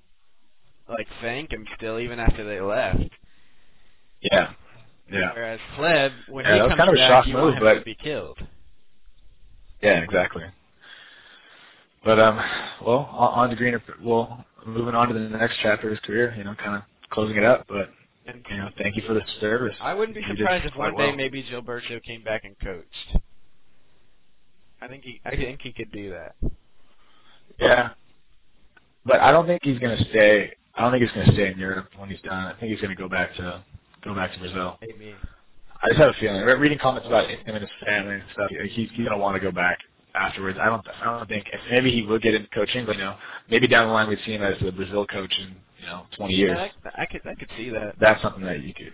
like 0.89 1.07
thank 1.21 1.51
him 1.53 1.67
still, 1.77 1.99
even 1.99 2.21
after 2.21 2.45
they 2.45 2.61
left. 2.61 3.09
yeah, 4.21 4.53
yeah, 5.11 5.31
Whereas 5.35 5.61
Hleb, 5.77 6.13
when 6.29 6.45
Yeah, 6.45 6.53
he 6.53 6.59
that 6.59 6.65
was 6.65 6.71
comes 6.71 6.79
kind 6.79 6.89
of 6.91 6.95
a 6.95 6.99
back, 6.99 7.09
shock 7.11 7.27
you 7.27 7.33
move, 7.35 7.43
want 7.45 7.57
him 7.57 7.63
but- 7.65 7.75
to 7.75 7.81
be 7.81 7.95
killed. 7.95 8.39
Yeah, 9.83 10.01
exactly. 10.01 10.45
But 12.05 12.19
um, 12.19 12.41
well, 12.85 13.09
on, 13.13 13.45
on 13.45 13.51
to 13.51 13.57
greener. 13.57 13.83
Well, 14.03 14.45
moving 14.67 14.95
on 14.95 15.09
to 15.09 15.15
the 15.15 15.21
next 15.21 15.57
chapter 15.63 15.89
of 15.89 15.93
his 15.93 16.01
career. 16.01 16.35
You 16.37 16.45
know, 16.45 16.55
kind 16.55 16.77
of 16.77 16.83
closing 17.11 17.37
it 17.37 17.45
up. 17.45 17.67
But 17.69 17.91
you 18.27 18.57
know, 18.57 18.69
thank 18.79 18.97
you 18.97 19.03
for 19.07 19.15
the 19.15 19.23
service. 19.41 19.77
I 19.81 19.95
wouldn't 19.95 20.17
be 20.17 20.23
surprised 20.37 20.65
if 20.65 20.77
one 20.77 20.93
day 20.93 21.07
well. 21.07 21.17
maybe 21.17 21.43
Gilberto 21.43 22.03
came 22.03 22.23
back 22.23 22.45
and 22.45 22.59
coached. 22.61 23.25
I 24.81 24.89
think 24.89 25.05
he 25.05 25.21
I 25.25 25.37
think 25.37 25.61
he 25.63 25.73
could 25.73 25.93
do 25.93 26.11
that. 26.11 26.35
Yeah. 27.59 27.91
But 29.05 29.21
I 29.21 29.33
don't 29.33 29.47
think 29.47 29.63
he's 29.65 29.79
going 29.79 29.97
to 29.97 30.05
stay. 30.11 30.53
I 30.75 30.83
don't 30.83 30.93
think 30.93 31.03
he's 31.03 31.13
going 31.13 31.27
to 31.27 31.33
stay 31.33 31.51
in 31.51 31.59
Europe 31.59 31.89
when 31.97 32.09
he's 32.09 32.21
done. 32.21 32.47
I 32.47 32.59
think 32.59 32.73
he's 32.73 32.81
going 32.81 32.95
to 32.95 33.01
go 33.01 33.09
back 33.09 33.35
to 33.37 33.63
go 34.05 34.15
back 34.15 34.33
to 34.33 34.39
Brazil. 34.39 34.79
Maybe. 34.81 35.15
I 35.83 35.89
just 35.89 35.99
have 36.01 36.11
a 36.11 36.15
feeling. 36.21 36.43
Re- 36.43 36.55
Reading 36.55 36.79
comments 36.79 37.07
about 37.07 37.29
him 37.29 37.39
and 37.47 37.59
his 37.61 37.71
family 37.85 38.15
and 38.15 38.23
stuff, 38.33 38.51
he's 38.71 38.89
he's 38.95 39.09
to 39.09 39.17
want 39.17 39.35
to 39.37 39.41
go 39.41 39.51
back 39.51 39.79
afterwards. 40.15 40.59
I 40.61 40.67
don't. 40.67 40.87
I 41.03 41.19
don't 41.19 41.29
think. 41.29 41.47
Maybe 41.71 41.91
he 41.91 42.03
will 42.03 42.19
get 42.19 42.35
into 42.35 42.49
coaching, 42.51 42.87
but 42.87 42.97
you 42.97 43.03
know, 43.03 43.17
maybe 43.51 43.67
down 43.67 43.89
the 43.89 43.93
line 43.93 44.09
we 44.09 44.17
see 44.25 44.33
him 44.35 44.43
as 44.43 44.59
the 44.61 44.71
Brazil 44.73 45.07
coach 45.07 45.33
in 45.41 45.57
you 45.81 45.87
know 45.87 46.03
20 46.17 46.35
years. 46.35 46.57
Yeah, 46.59 46.91
I, 46.97 47.03
I 47.03 47.07
could 47.07 47.21
I 47.27 47.35
could 47.35 47.49
see 47.57 47.71
that. 47.71 47.95
That's 48.01 48.23
something 48.23 48.45
that 48.45 48.63
you 48.63 48.73
could. 48.75 48.93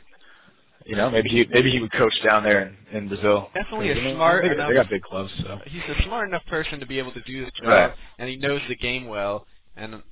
You 0.86 0.96
know, 0.96 1.10
maybe 1.10 1.28
he 1.28 1.44
maybe 1.50 1.70
he 1.70 1.80
would 1.80 1.92
coach 1.92 2.14
down 2.24 2.42
there 2.42 2.72
in, 2.90 2.96
in 2.96 3.08
Brazil. 3.08 3.50
Definitely 3.52 3.90
a 3.90 4.14
smart 4.14 4.44
They, 4.44 4.52
enough- 4.52 4.68
they 4.70 4.74
got 4.74 4.88
big 4.88 5.02
clubs, 5.02 5.30
so. 5.42 5.58
He's 5.66 5.82
a 5.94 6.02
smart 6.04 6.28
enough 6.28 6.46
person 6.46 6.80
to 6.80 6.86
be 6.86 6.98
able 6.98 7.12
to 7.12 7.20
do 7.22 7.44
the 7.44 7.50
job, 7.50 7.66
Right. 7.68 7.92
and 8.18 8.28
he 8.30 8.36
knows 8.36 8.62
the 8.68 8.76
game 8.76 9.06
well, 9.06 9.46
and 9.76 10.02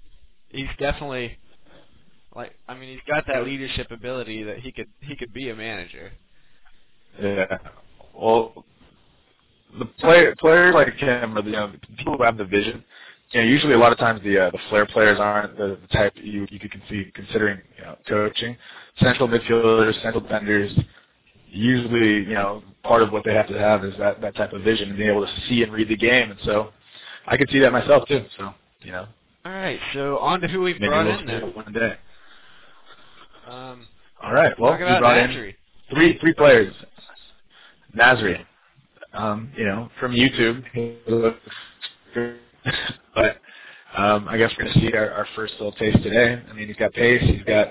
he's 0.50 0.68
definitely 0.78 1.38
like 2.34 2.52
I 2.68 2.74
mean 2.74 2.90
he's 2.90 3.00
got 3.08 3.24
that 3.28 3.44
leadership 3.46 3.90
ability 3.90 4.42
that 4.42 4.58
he 4.58 4.70
could 4.70 4.88
he 5.00 5.16
could 5.16 5.32
be 5.32 5.48
a 5.48 5.56
manager. 5.56 6.12
Yeah. 7.20 7.58
Well, 8.14 8.64
the 9.78 9.84
player 9.84 10.34
players 10.38 10.74
like 10.74 10.94
him, 10.94 11.36
or 11.36 11.42
the, 11.42 11.50
you 11.50 11.56
know, 11.56 11.72
people 11.96 12.16
who 12.16 12.22
have 12.22 12.36
the 12.36 12.44
vision. 12.44 12.82
You 13.32 13.40
know, 13.40 13.46
usually 13.46 13.74
a 13.74 13.78
lot 13.78 13.92
of 13.92 13.98
times 13.98 14.22
the 14.22 14.46
uh, 14.46 14.50
the 14.50 14.58
flair 14.68 14.86
players 14.86 15.18
aren't 15.18 15.56
the, 15.56 15.78
the 15.80 15.88
type 15.88 16.12
you 16.16 16.46
you 16.50 16.58
could 16.60 16.82
see 16.88 17.10
considering 17.14 17.60
you 17.78 17.84
know 17.84 17.96
coaching. 18.08 18.56
Central 19.00 19.28
midfielders, 19.28 20.00
central 20.02 20.20
defenders. 20.22 20.72
Usually, 21.48 22.24
you 22.24 22.34
know, 22.34 22.62
part 22.82 23.02
of 23.02 23.12
what 23.12 23.24
they 23.24 23.34
have 23.34 23.48
to 23.48 23.58
have 23.58 23.84
is 23.84 23.94
that 23.98 24.20
that 24.20 24.36
type 24.36 24.52
of 24.52 24.62
vision 24.62 24.88
and 24.90 24.96
being 24.98 25.10
able 25.10 25.26
to 25.26 25.32
see 25.48 25.62
and 25.62 25.72
read 25.72 25.88
the 25.88 25.96
game. 25.96 26.30
And 26.30 26.40
so, 26.44 26.70
I 27.26 27.36
could 27.36 27.50
see 27.50 27.58
that 27.60 27.72
myself 27.72 28.06
too. 28.08 28.24
So, 28.38 28.52
you 28.82 28.92
know, 28.92 29.06
All 29.44 29.52
right, 29.52 29.78
so 29.94 30.18
on 30.18 30.40
to 30.40 30.48
who 30.48 30.60
we 30.60 30.74
maybe 30.74 30.88
brought 30.88 31.06
in 31.06 31.26
then. 31.26 31.42
one 31.54 31.72
day. 31.72 31.94
Um, 33.48 33.86
All 34.22 34.32
right. 34.32 34.58
Well, 34.58 34.72
we 34.72 34.78
brought 34.78 35.18
in 35.18 35.54
three 35.92 36.18
three 36.18 36.34
players. 36.34 36.74
Nasri, 37.96 38.44
um, 39.12 39.50
you 39.56 39.64
know, 39.64 39.90
from 39.98 40.12
YouTube, 40.12 40.62
but 43.14 43.38
um, 43.96 44.28
I 44.28 44.36
guess 44.36 44.52
we're 44.58 44.64
gonna 44.64 44.80
see 44.80 44.92
our, 44.92 45.10
our 45.10 45.26
first 45.34 45.54
little 45.54 45.72
taste 45.72 46.02
today. 46.02 46.42
I 46.48 46.52
mean, 46.52 46.68
he's 46.68 46.76
got 46.76 46.92
pace, 46.92 47.22
he's 47.22 47.42
got 47.42 47.68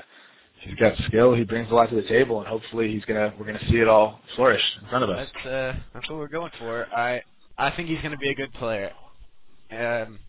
he's 0.61 0.75
got 0.75 0.93
skill, 1.07 1.33
he 1.33 1.43
brings 1.43 1.69
a 1.71 1.75
lot 1.75 1.89
to 1.89 1.95
the 1.95 2.07
table, 2.07 2.39
and 2.39 2.47
hopefully 2.47 2.91
he's 2.91 3.05
gonna 3.05 3.33
we're 3.39 3.45
gonna 3.45 3.69
see 3.69 3.77
it 3.77 3.87
all 3.87 4.19
flourish 4.35 4.63
in 4.81 4.89
front 4.89 5.03
of 5.03 5.09
us. 5.09 5.27
That's 5.33 5.45
uh, 5.45 5.79
that's 5.93 6.09
what 6.09 6.19
we're 6.19 6.27
going 6.27 6.51
for. 6.59 6.85
I 6.95 7.21
I 7.57 7.71
think 7.71 7.89
he's 7.89 7.99
going 7.99 8.11
to 8.11 8.17
be 8.17 8.29
a 8.29 8.35
good 8.35 8.53
player. 8.53 8.91
Um, 9.71 10.19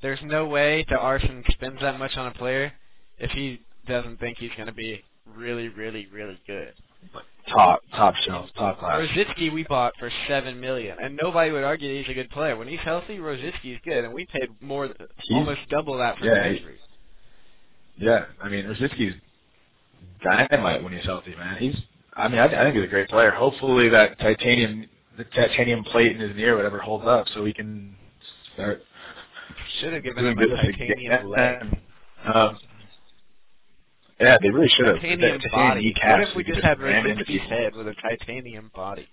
there's 0.00 0.20
no 0.22 0.46
way 0.46 0.86
that 0.88 0.98
Arsene 0.98 1.42
spends 1.50 1.80
that 1.80 1.98
much 1.98 2.16
on 2.16 2.28
a 2.28 2.34
player 2.34 2.72
if 3.18 3.30
he 3.32 3.60
doesn't 3.86 4.20
think 4.20 4.38
he's 4.38 4.52
going 4.56 4.68
to 4.68 4.74
be 4.74 5.02
really, 5.26 5.68
really, 5.68 6.06
really 6.12 6.38
good. 6.46 6.72
Top 7.48 7.80
top 7.94 8.14
shelf, 8.26 8.50
top 8.58 8.78
class. 8.78 9.00
Rosicky 9.00 9.52
we 9.52 9.64
bought 9.64 9.94
for 9.98 10.10
seven 10.28 10.60
million, 10.60 10.96
and 11.02 11.18
nobody 11.22 11.50
would 11.50 11.64
argue 11.64 11.98
he's 11.98 12.10
a 12.10 12.14
good 12.14 12.28
player. 12.30 12.56
When 12.56 12.68
he's 12.68 12.80
healthy, 12.80 13.18
Rosicky's 13.20 13.78
good, 13.84 14.04
and 14.04 14.12
we 14.12 14.26
paid 14.26 14.50
more, 14.60 14.86
He's- 14.86 15.08
almost 15.30 15.60
double 15.70 15.96
that 15.98 16.18
for 16.18 16.26
yeah, 16.26 16.54
Yeah, 17.96 18.24
I 18.42 18.48
mean, 18.50 18.66
Rosicky's 18.66 19.14
dynamite 20.22 20.82
when 20.82 20.92
he's 20.92 21.04
healthy, 21.04 21.34
man. 21.36 21.56
He's, 21.58 21.76
I 22.14 22.28
mean, 22.28 22.38
I, 22.38 22.46
I 22.46 22.64
think 22.64 22.74
he's 22.76 22.84
a 22.84 22.88
great 22.88 23.08
player. 23.08 23.30
Hopefully 23.30 23.88
that 23.88 24.18
titanium, 24.18 24.86
the 25.16 25.24
titanium 25.24 25.84
plate 25.84 26.12
in 26.12 26.20
his 26.20 26.36
ear, 26.36 26.56
whatever, 26.56 26.78
holds 26.78 27.06
up 27.06 27.26
so 27.34 27.44
he 27.44 27.52
can 27.54 27.94
start 28.54 28.82
Should 29.80 29.94
have 29.94 30.02
given 30.02 30.26
him 30.26 30.38
a 30.38 30.46
titanium 30.48 31.28
leg. 31.28 31.62
Um, 32.34 32.58
yeah, 34.20 34.36
they 34.42 34.50
really 34.50 34.68
should 34.68 34.86
have. 34.86 34.96
Titanium 34.96 35.38
That 35.42 35.50
body. 35.52 35.94
What 36.04 36.20
if 36.20 36.34
we 36.36 36.44
he 36.44 36.52
just 36.52 36.64
had 36.64 36.80
ram 36.80 37.06
into 37.06 37.20
Rosicky's 37.22 37.48
head 37.48 37.74
with 37.76 37.88
a 37.88 37.94
titanium 37.94 38.70
body? 38.74 39.08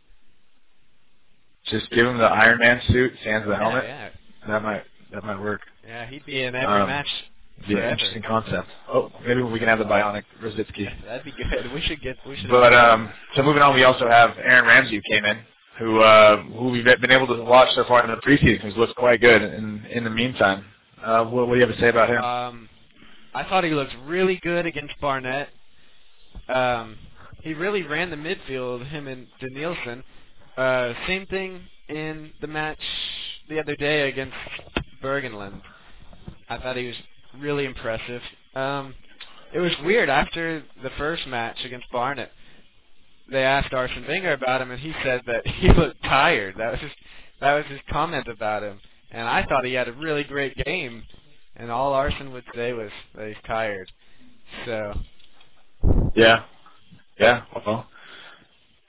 Just 1.67 1.89
give 1.91 2.05
him 2.05 2.17
the 2.17 2.25
Iron 2.25 2.59
Man 2.59 2.81
suit, 2.89 3.11
sans 3.23 3.43
the 3.45 3.51
Yeah, 3.51 3.57
helmet. 3.57 3.83
yeah, 3.85 4.09
That 4.47 4.63
might 4.63 4.83
that 5.11 5.23
might 5.23 5.39
work. 5.39 5.61
yeah. 5.87 6.05
He'd 6.07 6.25
be 6.25 6.43
in 6.43 6.55
every 6.55 6.81
Um, 6.81 6.87
match. 6.87 7.07
Be 7.67 7.73
an 7.75 7.83
interesting 7.83 8.21
concept. 8.21 8.67
Oh, 8.89 9.11
maybe 9.25 9.41
we 9.41 9.59
can 9.59 9.67
have 9.69 9.79
the 9.79 9.85
bionic 9.85 10.23
Rosicky. 10.43 10.89
That'd 11.05 11.23
be 11.23 11.31
good. 11.31 11.71
We 11.73 11.79
should 11.81 12.01
get. 12.01 12.17
We 12.27 12.35
should. 12.35 12.49
But 12.49 12.73
um, 12.73 13.09
so 13.33 13.43
moving 13.43 13.61
on, 13.61 13.73
we 13.73 13.83
also 13.85 14.09
have 14.09 14.31
Aaron 14.37 14.65
Ramsey 14.65 14.97
who 14.97 15.01
came 15.09 15.23
in, 15.23 15.37
who 15.79 16.01
uh, 16.01 16.41
who 16.43 16.69
we've 16.69 16.83
been 16.83 17.11
able 17.11 17.27
to 17.27 17.43
watch 17.43 17.69
so 17.73 17.85
far 17.85 18.03
in 18.03 18.09
the 18.11 18.17
preseason, 18.17 18.59
who's 18.61 18.75
looked 18.75 18.95
quite 18.95 19.21
good. 19.21 19.41
In 19.41 19.85
in 19.89 20.03
the 20.03 20.09
meantime, 20.09 20.65
uh, 21.01 21.23
what, 21.23 21.47
what 21.47 21.53
do 21.55 21.59
you 21.61 21.65
have 21.65 21.73
to 21.73 21.81
say 21.81 21.87
about 21.89 22.09
him? 22.09 22.21
Um, 22.23 22.69
I 23.35 23.43
thought 23.43 23.65
he 23.65 23.71
looked 23.71 23.93
really 24.05 24.39
good 24.41 24.65
against 24.65 24.93
Barnet. 25.01 25.49
Um, 26.47 26.97
he 27.41 27.53
really 27.53 27.83
ran 27.83 28.09
the 28.09 28.15
midfield, 28.15 28.87
him 28.87 29.07
and 29.07 29.27
Denilson. 29.41 30.03
Uh, 30.57 30.93
same 31.05 31.25
thing 31.25 31.59
in 31.89 32.31
the 32.39 32.47
match 32.47 32.79
the 33.49 33.59
other 33.59 33.75
day 33.75 34.07
against 34.07 34.37
Burgenland. 35.03 35.61
I 36.47 36.59
thought 36.59 36.77
he 36.77 36.87
was 36.87 36.95
really 37.37 37.65
impressive. 37.65 38.21
Um, 38.55 38.95
it 39.53 39.59
was 39.59 39.73
weird 39.83 40.09
after 40.09 40.63
the 40.81 40.91
first 40.97 41.27
match 41.27 41.57
against 41.65 41.91
Barnet. 41.91 42.31
They 43.29 43.43
asked 43.43 43.73
Arsene 43.73 44.05
Wenger 44.07 44.31
about 44.31 44.61
him, 44.61 44.71
and 44.71 44.79
he 44.79 44.93
said 45.03 45.21
that 45.27 45.45
he 45.59 45.67
looked 45.73 46.01
tired. 46.03 46.55
That 46.57 46.71
was 46.71 46.79
his, 46.79 46.91
that 47.41 47.53
was 47.53 47.65
his 47.65 47.81
comment 47.91 48.29
about 48.29 48.63
him. 48.63 48.79
And 49.11 49.27
I 49.27 49.45
thought 49.45 49.65
he 49.65 49.73
had 49.73 49.89
a 49.89 49.93
really 49.93 50.23
great 50.23 50.55
game, 50.63 51.03
and 51.57 51.71
all 51.71 51.93
Arsene 51.93 52.31
would 52.33 52.43
say 52.53 52.73
was 52.73 52.91
that 53.15 53.27
he's 53.27 53.37
tired. 53.45 53.91
So 54.65 54.93
yeah, 56.15 56.43
yeah. 57.19 57.43
Well, 57.65 57.87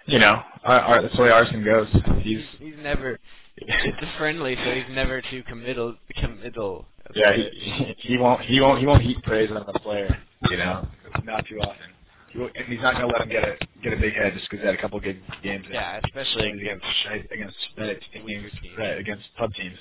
you 0.06 0.18
know, 0.18 0.42
our, 0.64 0.80
our, 0.80 1.02
that's 1.02 1.16
the 1.16 1.22
way 1.22 1.30
Arsene 1.30 1.64
goes. 1.64 1.88
He's 2.22 2.40
he's 2.58 2.74
never. 2.82 3.18
It's 3.56 4.18
friendly, 4.18 4.54
so 4.64 4.70
he's 4.72 4.84
never 4.94 5.22
too 5.30 5.42
committal. 5.48 5.94
Committal. 6.16 6.86
yeah. 7.14 7.32
He, 7.34 7.94
he 7.98 8.18
won't 8.18 8.42
he 8.42 8.60
won't 8.60 8.80
he 8.80 8.86
won't 8.86 9.02
heap 9.02 9.22
praise 9.22 9.50
on 9.50 9.64
the 9.66 9.78
player. 9.80 10.16
You 10.50 10.58
know, 10.58 10.86
not 11.24 11.46
too 11.46 11.58
often. 11.60 11.88
He 12.32 12.38
won't, 12.38 12.54
and 12.56 12.66
he's 12.66 12.82
not 12.82 12.94
gonna 12.94 13.06
let 13.06 13.22
him 13.22 13.30
get 13.30 13.44
a 13.44 13.56
get 13.82 13.92
a 13.94 13.96
big 13.96 14.14
head 14.14 14.34
just 14.34 14.50
because 14.50 14.62
he 14.62 14.66
had 14.66 14.74
a 14.74 14.80
couple 14.80 15.00
good 15.00 15.20
games. 15.42 15.64
yeah, 15.70 16.00
especially 16.04 16.50
against 16.50 16.84
against 17.32 17.56
against 17.78 18.04
teams. 18.12 18.52
right? 18.78 18.98
Against 18.98 19.24
pub 19.38 19.54
teams. 19.54 19.78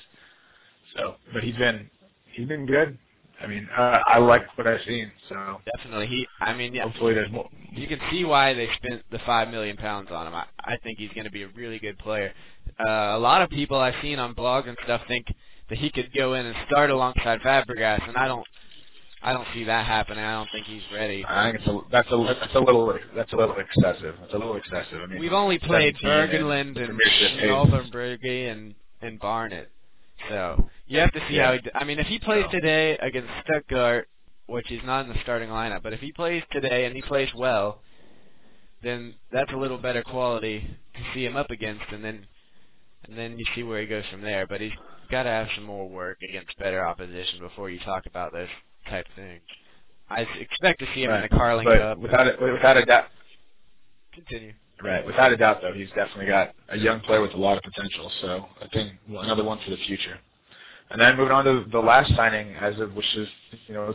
So, 0.96 1.16
but 1.34 1.42
he's 1.42 1.56
been 1.56 1.90
he's 2.36 2.46
been 2.48 2.66
good. 2.66 2.98
I 3.42 3.46
mean, 3.46 3.68
uh, 3.76 3.98
I 4.06 4.18
like 4.18 4.42
what 4.56 4.66
I've 4.66 4.80
seen. 4.86 5.10
So 5.28 5.60
definitely 5.76 6.06
he. 6.06 6.26
I 6.40 6.54
mean, 6.54 6.72
yeah, 6.74 6.84
hopefully 6.84 7.12
there's 7.14 7.30
more. 7.30 7.48
you 7.72 7.86
can 7.86 8.00
see 8.10 8.24
why 8.24 8.54
they 8.54 8.68
spent 8.76 9.02
the 9.10 9.18
five 9.26 9.48
million 9.48 9.76
pounds 9.76 10.08
on 10.10 10.26
him. 10.26 10.34
I, 10.34 10.44
I 10.64 10.76
think 10.82 10.98
he's 10.98 11.10
going 11.12 11.26
to 11.26 11.30
be 11.30 11.42
a 11.42 11.48
really 11.48 11.78
good 11.78 11.98
player. 11.98 12.32
Uh, 12.80 13.16
a 13.16 13.18
lot 13.18 13.42
of 13.42 13.50
people 13.50 13.78
I've 13.78 13.94
seen 14.00 14.18
on 14.18 14.34
blogs 14.34 14.68
and 14.68 14.76
stuff 14.84 15.02
think 15.06 15.26
that 15.68 15.78
he 15.78 15.90
could 15.90 16.10
go 16.14 16.34
in 16.34 16.46
and 16.46 16.56
start 16.66 16.90
alongside 16.90 17.40
Fabregas, 17.40 18.08
and 18.08 18.16
I 18.16 18.28
don't. 18.28 18.46
I 19.22 19.32
don't 19.32 19.46
see 19.54 19.64
that 19.64 19.86
happening. 19.86 20.22
I 20.22 20.34
don't 20.34 20.48
think 20.52 20.66
he's 20.66 20.82
ready. 20.94 21.24
I 21.26 21.50
think 21.50 21.56
it's 21.56 21.66
a, 21.68 21.80
that's 21.90 22.08
a 22.12 22.36
that's 22.40 22.54
a 22.54 22.60
little 22.60 22.96
that's 23.14 23.32
a 23.32 23.36
little 23.36 23.56
excessive. 23.58 24.14
That's 24.20 24.34
a 24.34 24.38
little 24.38 24.56
excessive. 24.56 25.00
I 25.02 25.06
mean, 25.06 25.20
We've 25.20 25.32
only 25.32 25.58
played 25.58 25.96
17 26.00 26.10
and 26.10 26.30
Burgenland 26.30 26.60
and 26.60 26.74
Premiership 26.74 27.30
pace. 27.92 28.50
And 28.50 28.74
and 29.02 29.18
Barnet. 29.18 29.70
So 30.28 30.68
you 30.86 30.98
have 31.00 31.12
to 31.12 31.20
see 31.28 31.34
Yeah. 31.36 31.46
how 31.46 31.52
he. 31.54 31.58
d- 31.60 31.70
I 31.74 31.84
mean, 31.84 31.98
if 31.98 32.06
he 32.06 32.18
plays 32.18 32.44
So- 32.46 32.50
today 32.52 32.96
against 32.98 33.30
Stuttgart, 33.44 34.08
which 34.46 34.66
he's 34.68 34.82
not 34.84 35.06
in 35.06 35.12
the 35.12 35.18
starting 35.20 35.48
lineup, 35.50 35.82
but 35.82 35.92
if 35.92 36.00
he 36.00 36.12
plays 36.12 36.42
today 36.50 36.84
and 36.86 36.94
he 36.94 37.02
plays 37.02 37.32
well, 37.34 37.82
then 38.82 39.14
that's 39.30 39.52
a 39.52 39.56
little 39.56 39.78
better 39.78 40.02
quality 40.02 40.60
to 40.94 41.00
see 41.14 41.24
him 41.24 41.36
up 41.36 41.50
against, 41.50 41.84
and 41.90 42.04
then 42.04 42.26
and 43.08 43.16
then 43.16 43.38
you 43.38 43.44
see 43.54 43.62
where 43.62 43.80
he 43.80 43.86
goes 43.86 44.04
from 44.10 44.20
there. 44.22 44.46
But 44.46 44.60
he's 44.60 44.72
got 45.10 45.24
to 45.24 45.28
have 45.30 45.48
some 45.54 45.64
more 45.64 45.88
work 45.88 46.18
against 46.28 46.56
better 46.58 46.84
opposition 46.84 47.38
before 47.38 47.70
you 47.70 47.78
talk 47.80 48.06
about 48.06 48.32
those 48.32 48.48
type 48.88 49.06
things. 49.14 49.42
I 50.10 50.22
expect 50.40 50.80
to 50.80 50.86
see 50.94 51.02
him 51.04 51.10
in 51.12 51.22
the 51.22 51.28
Carling 51.28 51.64
but 51.64 51.78
Cup. 51.78 51.98
without 51.98 52.26
a, 52.26 52.52
without 52.52 52.76
a 52.76 52.84
doubt, 52.84 53.06
Continue. 54.12 54.54
Right? 54.82 55.04
Without 55.06 55.32
a 55.32 55.36
doubt, 55.36 55.60
though, 55.62 55.72
he's 55.72 55.88
definitely 55.88 56.26
got 56.26 56.54
a 56.68 56.76
young 56.76 57.00
player 57.00 57.22
with 57.22 57.32
a 57.32 57.36
lot 57.38 57.56
of 57.56 57.62
potential. 57.62 58.10
So 58.20 58.44
I 58.60 58.68
think 58.68 58.92
another 59.08 59.42
one 59.42 59.58
for 59.64 59.70
the 59.70 59.76
future. 59.86 60.18
And 60.90 61.00
then 61.00 61.16
moving 61.16 61.32
on 61.32 61.44
to 61.46 61.64
the 61.72 61.78
last 61.80 62.14
signing, 62.14 62.54
as 62.54 62.78
of 62.78 62.94
which 62.94 63.16
is 63.16 63.28
you 63.66 63.74
know 63.74 63.94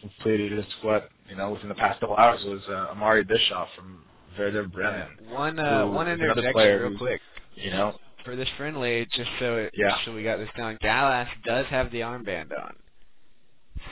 completed 0.00 0.52
just 0.60 0.74
what 0.82 1.10
you 1.28 1.36
know 1.36 1.52
within 1.52 1.68
the 1.68 1.74
past 1.74 2.00
couple 2.00 2.16
hours 2.16 2.42
was 2.44 2.62
uh, 2.68 2.94
Amaury 2.94 3.26
Bischoff 3.28 3.68
from 3.76 4.02
Werder 4.38 4.66
Bremen. 4.66 5.06
One 5.28 5.58
uh, 5.58 5.86
one 5.86 6.08
interjection 6.08 6.54
real 6.54 6.98
quick. 6.98 7.20
You 7.54 7.70
know, 7.70 7.94
for 8.24 8.34
this 8.36 8.48
friendly, 8.56 9.06
just 9.14 9.30
so 9.38 9.56
it, 9.56 9.72
Yeah. 9.76 9.96
so 10.04 10.12
we 10.14 10.24
got 10.24 10.38
this 10.38 10.48
down. 10.56 10.78
Gallas 10.80 11.28
does 11.44 11.66
have 11.66 11.90
the 11.92 12.00
armband 12.00 12.50
on, 12.58 12.74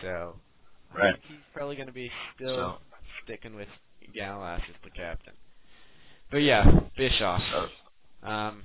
so 0.03 0.35
I 0.95 0.99
Right. 0.99 1.13
think 1.15 1.25
he's 1.29 1.37
probably 1.55 1.77
going 1.77 1.87
to 1.89 1.93
be 1.95 2.11
still 2.35 2.55
So- 2.57 2.79
sticking 3.25 3.55
with 3.55 3.69
Gallas 4.15 4.61
as 4.69 4.75
the 4.83 4.91
captain. 4.91 5.35
But 6.35 6.43
yeah, 6.43 6.69
Bischoff. 6.97 7.41
Um, 8.25 8.65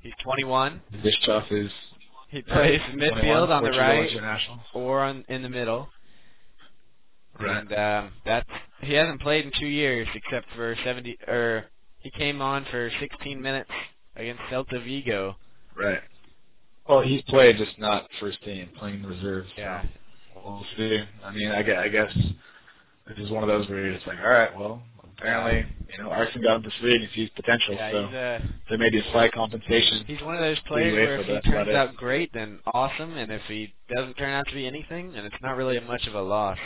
he's 0.00 0.14
21. 0.24 0.80
Bischoff 1.02 1.44
is 1.50 1.70
He 2.30 2.40
plays 2.40 2.80
21, 2.94 2.98
midfield 2.98 3.50
on 3.50 3.62
the 3.62 3.72
right 3.72 4.10
or 4.72 5.00
on 5.00 5.22
in 5.28 5.42
the 5.42 5.50
middle. 5.50 5.90
Right. 7.38 7.58
And 7.58 7.72
um, 7.74 8.12
that's 8.24 8.48
he 8.80 8.94
hasn't 8.94 9.20
played 9.20 9.44
in 9.44 9.52
two 9.60 9.66
years 9.66 10.08
except 10.14 10.46
for 10.56 10.74
70 10.82 11.18
or 11.28 11.66
he 11.98 12.10
came 12.10 12.40
on 12.40 12.64
for 12.70 12.90
16 12.98 13.42
minutes 13.42 13.70
against 14.16 14.40
Celta 14.50 14.82
Vigo. 14.82 15.36
Right. 15.76 16.00
Well, 16.88 17.02
he's 17.02 17.20
played 17.28 17.58
just 17.58 17.78
not 17.78 18.08
first 18.18 18.42
team, 18.44 18.70
playing 18.78 19.02
the 19.02 19.08
reserves. 19.08 19.50
so 19.54 19.60
Yeah. 19.60 19.84
We'll 20.34 20.64
see. 20.78 21.04
I 21.22 21.32
mean, 21.32 21.50
I 21.50 21.60
guess, 21.60 21.80
I 21.80 21.88
guess 21.88 22.16
this 23.06 23.18
is 23.18 23.30
one 23.30 23.42
of 23.42 23.48
those 23.50 23.68
where 23.68 23.84
you're 23.84 23.94
just 23.94 24.06
like, 24.06 24.20
all 24.20 24.30
right, 24.30 24.58
well, 24.58 24.82
apparently, 25.18 25.66
you 25.90 26.02
know, 26.02 26.10
Arsene 26.10 26.42
got 26.42 26.56
him 26.56 26.62
to 26.62 26.70
three 26.80 26.94
and 26.94 27.04
he 27.08 27.14
sees 27.22 27.30
potential, 27.36 27.74
Yeah, 27.74 27.90
so 27.90 28.02
he's 28.04 28.12
there 28.68 28.78
may 28.78 28.90
be 28.90 28.98
a 28.98 29.12
slight 29.12 29.32
compensation. 29.32 30.04
He's 30.06 30.22
one 30.22 30.34
of 30.34 30.40
those 30.40 30.58
players 30.60 30.94
where 30.94 31.20
if 31.20 31.26
he 31.26 31.32
that's 31.34 31.46
turns 31.46 31.68
out 31.70 31.96
great, 31.96 32.32
then 32.32 32.60
awesome, 32.72 33.16
and 33.16 33.32
if 33.32 33.42
he 33.48 33.74
doesn't 33.94 34.14
turn 34.14 34.30
out 34.30 34.46
to 34.48 34.54
be 34.54 34.66
anything, 34.66 35.12
then 35.12 35.24
it's 35.24 35.36
not 35.42 35.56
really 35.56 35.78
much 35.80 36.06
of 36.06 36.14
a 36.14 36.22
loss. 36.22 36.58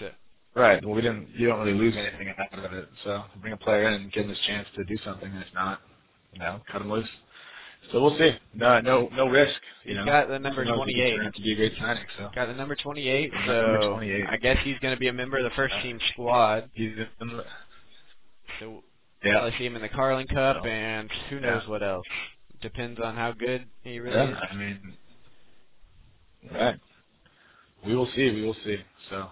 So, 0.00 0.10
Right. 0.54 0.84
Well, 0.84 0.94
we 0.94 1.02
didn't. 1.02 1.28
You 1.36 1.48
don't 1.48 1.58
really 1.58 1.76
lose 1.76 1.94
anything 1.96 2.32
out 2.38 2.64
of 2.64 2.72
it. 2.72 2.88
So 3.02 3.24
bring 3.40 3.52
a 3.52 3.56
player 3.56 3.88
in 3.88 3.94
and 3.94 4.12
give 4.12 4.24
him 4.24 4.30
his 4.30 4.38
chance 4.46 4.68
to 4.76 4.84
do 4.84 4.96
something. 5.04 5.28
And 5.28 5.42
if 5.42 5.52
not, 5.52 5.80
you 6.32 6.38
know, 6.38 6.60
cut 6.70 6.80
him 6.80 6.90
loose. 6.90 7.08
So 7.92 8.00
we'll 8.02 8.16
see. 8.18 8.32
No, 8.54 8.80
no, 8.80 9.08
no 9.14 9.28
risk. 9.28 9.54
You 9.84 9.94
know, 9.94 10.04
got 10.04 10.28
the 10.28 10.38
number 10.38 10.64
knows, 10.64 10.76
28. 10.76 11.20
out 11.20 11.34
to 11.34 11.42
be 11.42 11.52
a 11.52 11.56
great 11.56 11.72
signing. 11.78 12.04
So 12.18 12.30
Got 12.34 12.46
the 12.46 12.54
number 12.54 12.74
28, 12.74 13.30
so 13.46 13.52
number 13.52 13.88
28. 13.94 14.24
I 14.30 14.36
guess 14.36 14.56
he's 14.64 14.78
going 14.80 14.94
to 14.94 15.00
be 15.00 15.08
a 15.08 15.12
member 15.12 15.36
of 15.38 15.44
the 15.44 15.50
first 15.50 15.74
team 15.82 15.98
squad. 16.12 16.70
he's 16.74 16.92
So 18.60 18.82
yeah. 19.24 19.32
probably 19.32 19.52
see 19.58 19.66
him 19.66 19.76
in 19.76 19.82
the 19.82 19.88
Carling 19.88 20.26
Cup, 20.26 20.58
So, 20.62 20.68
and 20.68 21.10
who 21.30 21.40
knows 21.40 21.62
yeah. 21.64 21.70
what 21.70 21.82
else. 21.82 22.06
Depends 22.62 23.00
on 23.00 23.14
how 23.16 23.32
good 23.32 23.66
he 23.82 23.98
really 23.98 24.16
Yeah, 24.16 24.30
is. 24.30 24.38
I 24.50 24.54
mean, 24.56 24.78
right. 26.52 26.80
We 27.86 27.94
will 27.94 28.08
see. 28.16 28.30
We 28.30 28.42
will 28.42 28.56
see. 28.64 28.78
So, 29.10 29.28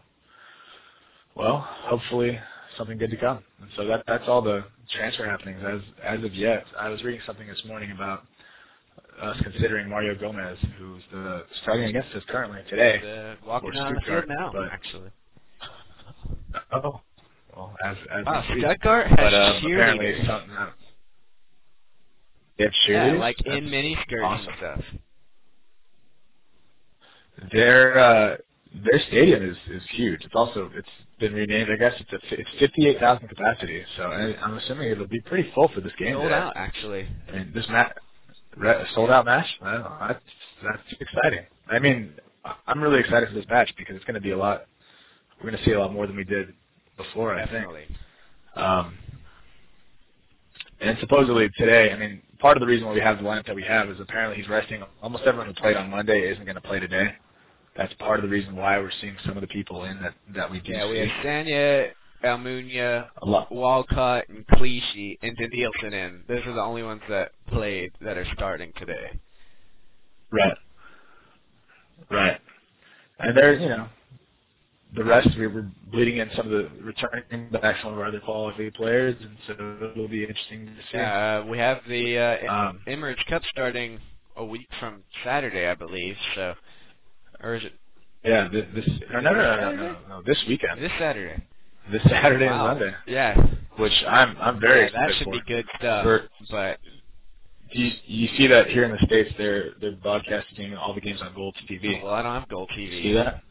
well, 1.35 1.59
hopefully 1.85 2.39
something 2.77 2.99
good 2.99 3.11
to 3.11 3.17
come. 3.17 3.43
And 3.61 3.71
so 3.77 3.87
that 3.87 4.05
that's 4.07 4.25
all 4.29 4.43
the 4.43 4.65
transfer 4.95 5.25
happenings 5.25 5.63
as 5.67 5.81
as 6.05 6.25
of 6.25 6.35
yet. 6.35 6.65
I 6.79 6.89
was 6.89 7.03
reading 7.03 7.21
something 7.27 7.47
this 7.47 7.63
morning 7.67 7.93
about 7.93 8.25
us 9.21 9.37
considering 9.43 9.89
Mario 9.89 10.15
Gomez, 10.19 10.59
who's 10.79 11.03
the 11.13 11.45
starting 11.63 11.85
against 11.87 12.15
us 12.15 12.23
currently 12.29 12.61
today. 12.69 12.99
Uh, 12.99 13.47
walking 13.47 13.77
on 13.79 13.95
the 13.95 14.01
field 14.03 14.25
now, 14.29 14.51
but- 14.53 14.71
actually. 14.73 15.11
Oh, 16.73 17.01
well, 17.57 17.75
as 17.85 17.97
as 18.11 18.25
Wow. 18.27 18.45
Stuttgart 18.59 19.07
has 19.09 19.17
but 19.17 19.35
um, 19.35 19.57
apparently 19.65 20.07
cheerleaders. 20.07 20.27
something. 20.27 20.51
Uh, 20.57 20.71
they 22.59 22.65
have 22.65 22.73
Yeah, 22.89 23.13
like 23.19 23.41
in 23.47 23.53
That's 23.65 23.71
mini 23.71 23.97
skirts 24.07 24.23
awesome. 24.25 24.49
and 24.49 24.57
stuff. 24.59 24.85
Their 27.53 27.99
uh, 27.99 28.37
their 28.85 29.01
stadium 29.09 29.49
is 29.49 29.57
is 29.71 29.83
huge. 29.93 30.23
It's 30.25 30.35
also 30.35 30.71
it's 30.75 30.89
been 31.19 31.33
renamed. 31.33 31.71
I 31.71 31.77
guess 31.77 31.93
it's 31.99 32.13
a 32.13 32.35
it's 32.41 32.51
fifty 32.59 32.87
eight 32.89 32.99
thousand 33.01 33.29
capacity. 33.29 33.83
So 33.97 34.05
I, 34.05 34.37
I'm 34.43 34.57
assuming 34.59 34.91
it'll 34.91 35.07
be 35.09 35.21
pretty 35.21 35.51
full 35.55 35.69
for 35.75 35.81
this 35.81 35.93
game. 35.99 36.15
Sold 36.15 36.33
out, 36.33 36.53
actually. 36.57 37.07
I 37.29 37.33
mean, 37.33 37.53
this 37.55 37.67
match 37.69 37.93
re- 38.57 38.85
sold 38.95 39.11
out 39.11 39.25
match. 39.25 39.47
Wow, 39.61 39.97
that's 40.09 40.21
that's 40.63 41.01
exciting. 41.01 41.47
I 41.71 41.79
mean, 41.79 42.13
I'm 42.67 42.83
really 42.83 43.01
excited 43.01 43.29
for 43.29 43.35
this 43.35 43.47
match 43.49 43.73
because 43.77 43.97
it's 43.97 44.05
going 44.05 44.15
to 44.15 44.21
be 44.21 44.31
a 44.33 44.37
lot. 44.39 44.67
We're 45.43 45.51
going 45.51 45.63
to 45.63 45.69
see 45.69 45.73
a 45.75 45.81
lot 45.81 45.93
more 45.93 46.07
than 46.07 46.17
we 46.17 46.25
did 46.25 46.53
before. 46.97 47.35
I 47.35 47.41
think. 47.47 47.51
Definitely. 47.67 47.87
Um, 48.57 48.95
and 50.81 50.97
supposedly 51.01 51.49
today, 51.57 51.93
I 51.93 51.97
mean, 51.97 52.21
part 52.39 52.57
of 52.57 52.61
the 52.61 52.67
reason 52.67 52.87
why 52.87 52.93
we 52.95 53.01
have 53.01 53.19
the 53.19 53.23
lineup 53.25 53.47
that 53.47 53.55
we 53.57 53.63
have 53.63 53.89
is 53.89 53.99
apparently 54.01 54.37
he's 54.37 54.49
resting. 54.49 54.83
Almost 55.03 55.25
everyone 55.25 55.47
who 55.47 55.55
played 55.55 55.77
on 55.77 55.91
Monday 55.91 56.21
isn't 56.31 56.45
going 56.45 56.57
to 56.57 56.61
play 56.61 56.81
today. 56.81 57.15
That's 57.77 57.93
part 57.95 58.19
of 58.19 58.25
the 58.25 58.29
reason 58.29 58.55
why 58.57 58.79
we're 58.79 58.91
seeing 59.01 59.17
some 59.25 59.37
of 59.37 59.41
the 59.41 59.47
people 59.47 59.85
in 59.85 60.01
that 60.03 60.15
that 60.35 60.51
we 60.51 60.61
do 60.61 60.73
Yeah, 60.73 60.89
we 60.89 60.97
see. 60.97 61.09
have 61.09 61.25
Sanya, 61.25 61.91
Almunia. 62.23 63.07
Walcott, 63.51 64.29
and 64.29 64.47
Clichy, 64.49 65.19
and 65.23 65.37
Denilson 65.39 65.93
in. 65.95 66.21
Those 66.29 66.45
are 66.47 66.53
the 66.53 66.61
only 66.61 66.83
ones 66.83 67.01
that 67.09 67.33
played 67.53 67.93
that 68.01 68.17
are 68.17 68.27
starting 68.35 68.73
today. 68.79 69.19
Right. 70.31 70.57
Right. 72.11 72.41
And 73.21 73.37
there's, 73.37 73.61
you 73.63 73.69
know, 73.69 73.89
the 74.97 75.05
rest 75.05 75.29
we 75.39 75.47
were 75.47 75.67
bleeding 75.91 76.19
in 76.19 76.31
some 76.37 76.47
of 76.47 76.53
the 76.53 76.69
returning 76.83 77.49
back 77.51 77.77
some 77.83 77.93
of 77.95 77.99
our 77.99 78.07
other 78.07 78.21
quality 78.21 78.71
players, 78.71 79.17
and 79.21 79.37
so 79.47 79.91
it'll 79.93 80.09
be 80.09 80.23
interesting 80.23 80.67
to 80.67 80.73
see. 80.91 80.99
Uh, 80.99 81.45
we 81.47 81.59
have 81.59 81.79
the 81.89 82.19
uh, 82.19 82.53
Um, 82.53 82.81
Emirates 82.87 83.25
Cup 83.27 83.43
starting 83.51 83.99
a 84.37 84.45
week 84.45 84.69
from 84.81 85.03
Saturday, 85.25 85.67
I 85.67 85.75
believe. 85.75 86.17
So, 86.35 86.55
or 87.43 87.55
is 87.55 87.65
it 87.65 87.73
Yeah, 88.25 88.49
this, 88.49 88.67
this 88.75 88.87
no, 89.13 89.21
no, 89.21 89.33
no, 89.33 89.75
no, 89.77 89.97
no, 90.09 90.23
this 90.23 90.39
weekend, 90.49 90.81
this 90.83 90.93
Saturday? 90.99 91.43
this 91.91 92.03
Saturday 92.05 92.47
Wow. 92.47 92.69
and 92.69 92.81
Sunday, 92.81 92.97
Yeah, 93.07 93.37
which 93.79 93.93
I'm 94.07 94.37
I'm 94.41 94.61
very 94.61 94.81
yeah, 94.81 94.87
excited 94.87 95.09
that 95.11 95.17
should 95.19 95.25
for. 95.25 95.33
be 95.33 95.41
good 95.47 95.67
stuff. 95.79 96.05
For- 96.05 96.29
but 96.51 96.79
Do 97.73 97.81
you, 97.81 97.91
you 98.07 98.29
see 98.37 98.47
that 98.49 98.67
here 98.69 98.85
in 98.85 98.93
the 98.93 98.99
states? 99.07 99.31
They're 99.39 99.71
they're 99.81 99.93
broadcasting 99.97 100.75
all 100.77 100.95
the 100.95 101.01
games 101.01 101.21
on 101.23 101.35
Gold 101.35 101.57
TV. 101.71 102.03
well, 102.03 102.13
I 102.13 102.23
don't 102.23 102.41
have 102.41 102.49
GolTV. 102.49 103.03
see 103.03 103.13
that? 103.15 103.43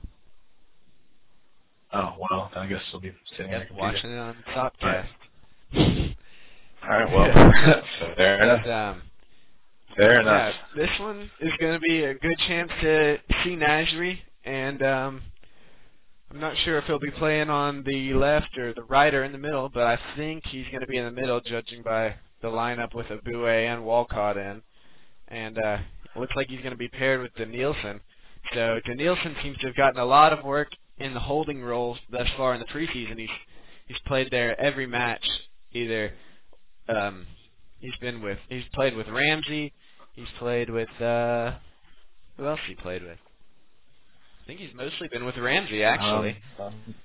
Oh 1.93 2.15
well, 2.29 2.51
I 2.55 2.67
guess 2.67 2.81
we'll 2.93 3.01
be 3.01 3.11
sitting 3.35 3.51
Yep, 3.51 3.67
computer. 3.67 3.81
watching 3.93 4.11
it 4.11 4.17
on 4.17 4.35
SopCast. 4.55 5.07
All 6.83 6.89
right, 6.89 7.11
well, 7.11 7.83
fair 8.15 8.41
enough. 8.43 8.61
But, 8.65 8.71
um, 8.71 9.01
Fair 9.97 10.13
yeah, 10.13 10.19
enough. 10.21 10.55
this 10.75 10.89
one 10.99 11.29
is 11.41 11.51
going 11.59 11.73
to 11.73 11.79
be 11.79 12.03
a 12.05 12.13
good 12.13 12.37
chance 12.47 12.71
to 12.81 13.17
see 13.43 13.55
Nasri, 13.57 14.17
and 14.45 14.81
um, 14.81 15.21
I'm 16.31 16.39
not 16.39 16.55
sure 16.63 16.77
if 16.77 16.85
he'll 16.85 16.97
be 16.97 17.11
playing 17.11 17.49
on 17.49 17.83
the 17.83 18.13
left 18.13 18.57
or 18.57 18.73
the 18.73 18.83
right 18.83 19.13
or 19.13 19.23
in 19.25 19.31
the 19.33 19.37
middle, 19.37 19.67
but 19.69 19.83
I 19.83 19.99
think 20.15 20.45
he's 20.47 20.65
going 20.67 20.79
to 20.81 20.87
be 20.87 20.97
in 20.97 21.03
the 21.05 21.11
middle, 21.11 21.41
judging 21.41 21.83
by 21.83 22.15
the 22.41 22.47
lineup 22.47 22.93
with 22.93 23.07
Eboué 23.07 23.71
and 23.73 23.85
Walcott 23.85 24.37
in, 24.37 24.61
and 25.27 25.57
uh, 25.57 25.77
looks 26.15 26.33
like 26.35 26.47
he's 26.47 26.59
going 26.59 26.71
to 26.71 26.77
be 26.77 26.87
paired 26.89 27.21
with 27.21 27.33
Denilson. 27.35 27.99
So 28.53 28.79
Denilson 28.87 29.41
seems 29.43 29.57
to 29.59 29.67
have 29.67 29.75
gotten 29.75 29.99
a 29.99 30.05
lot 30.05 30.33
of 30.33 30.43
work 30.43 30.69
in 30.97 31.13
the 31.13 31.19
holding 31.19 31.61
role 31.63 31.97
thus 32.11 32.27
far 32.37 32.53
in 32.53 32.59
the 32.59 32.65
preseason. 32.67 33.17
He's 33.19 33.29
he's 33.87 33.97
played 34.05 34.29
there 34.31 34.59
every 34.59 34.87
match. 34.87 35.25
Either 35.73 36.11
um, 36.89 37.25
he's 37.79 37.95
been 38.01 38.21
with 38.21 38.37
he's 38.49 38.63
played 38.73 38.95
with 38.95 39.07
Ramsey, 39.07 39.73
he's 40.13 40.27
played 40.39 40.69
with 40.69 40.89
uh, 41.01 41.53
who 42.37 42.47
else 42.47 42.59
he 42.67 42.75
played 42.75 43.03
with? 43.03 43.17
I 44.43 44.47
think 44.47 44.59
he's 44.59 44.73
mostly 44.75 45.07
been 45.07 45.25
with 45.25 45.37
Ramsey 45.37 45.83
actually, 45.83 46.37
Um, 46.59 46.95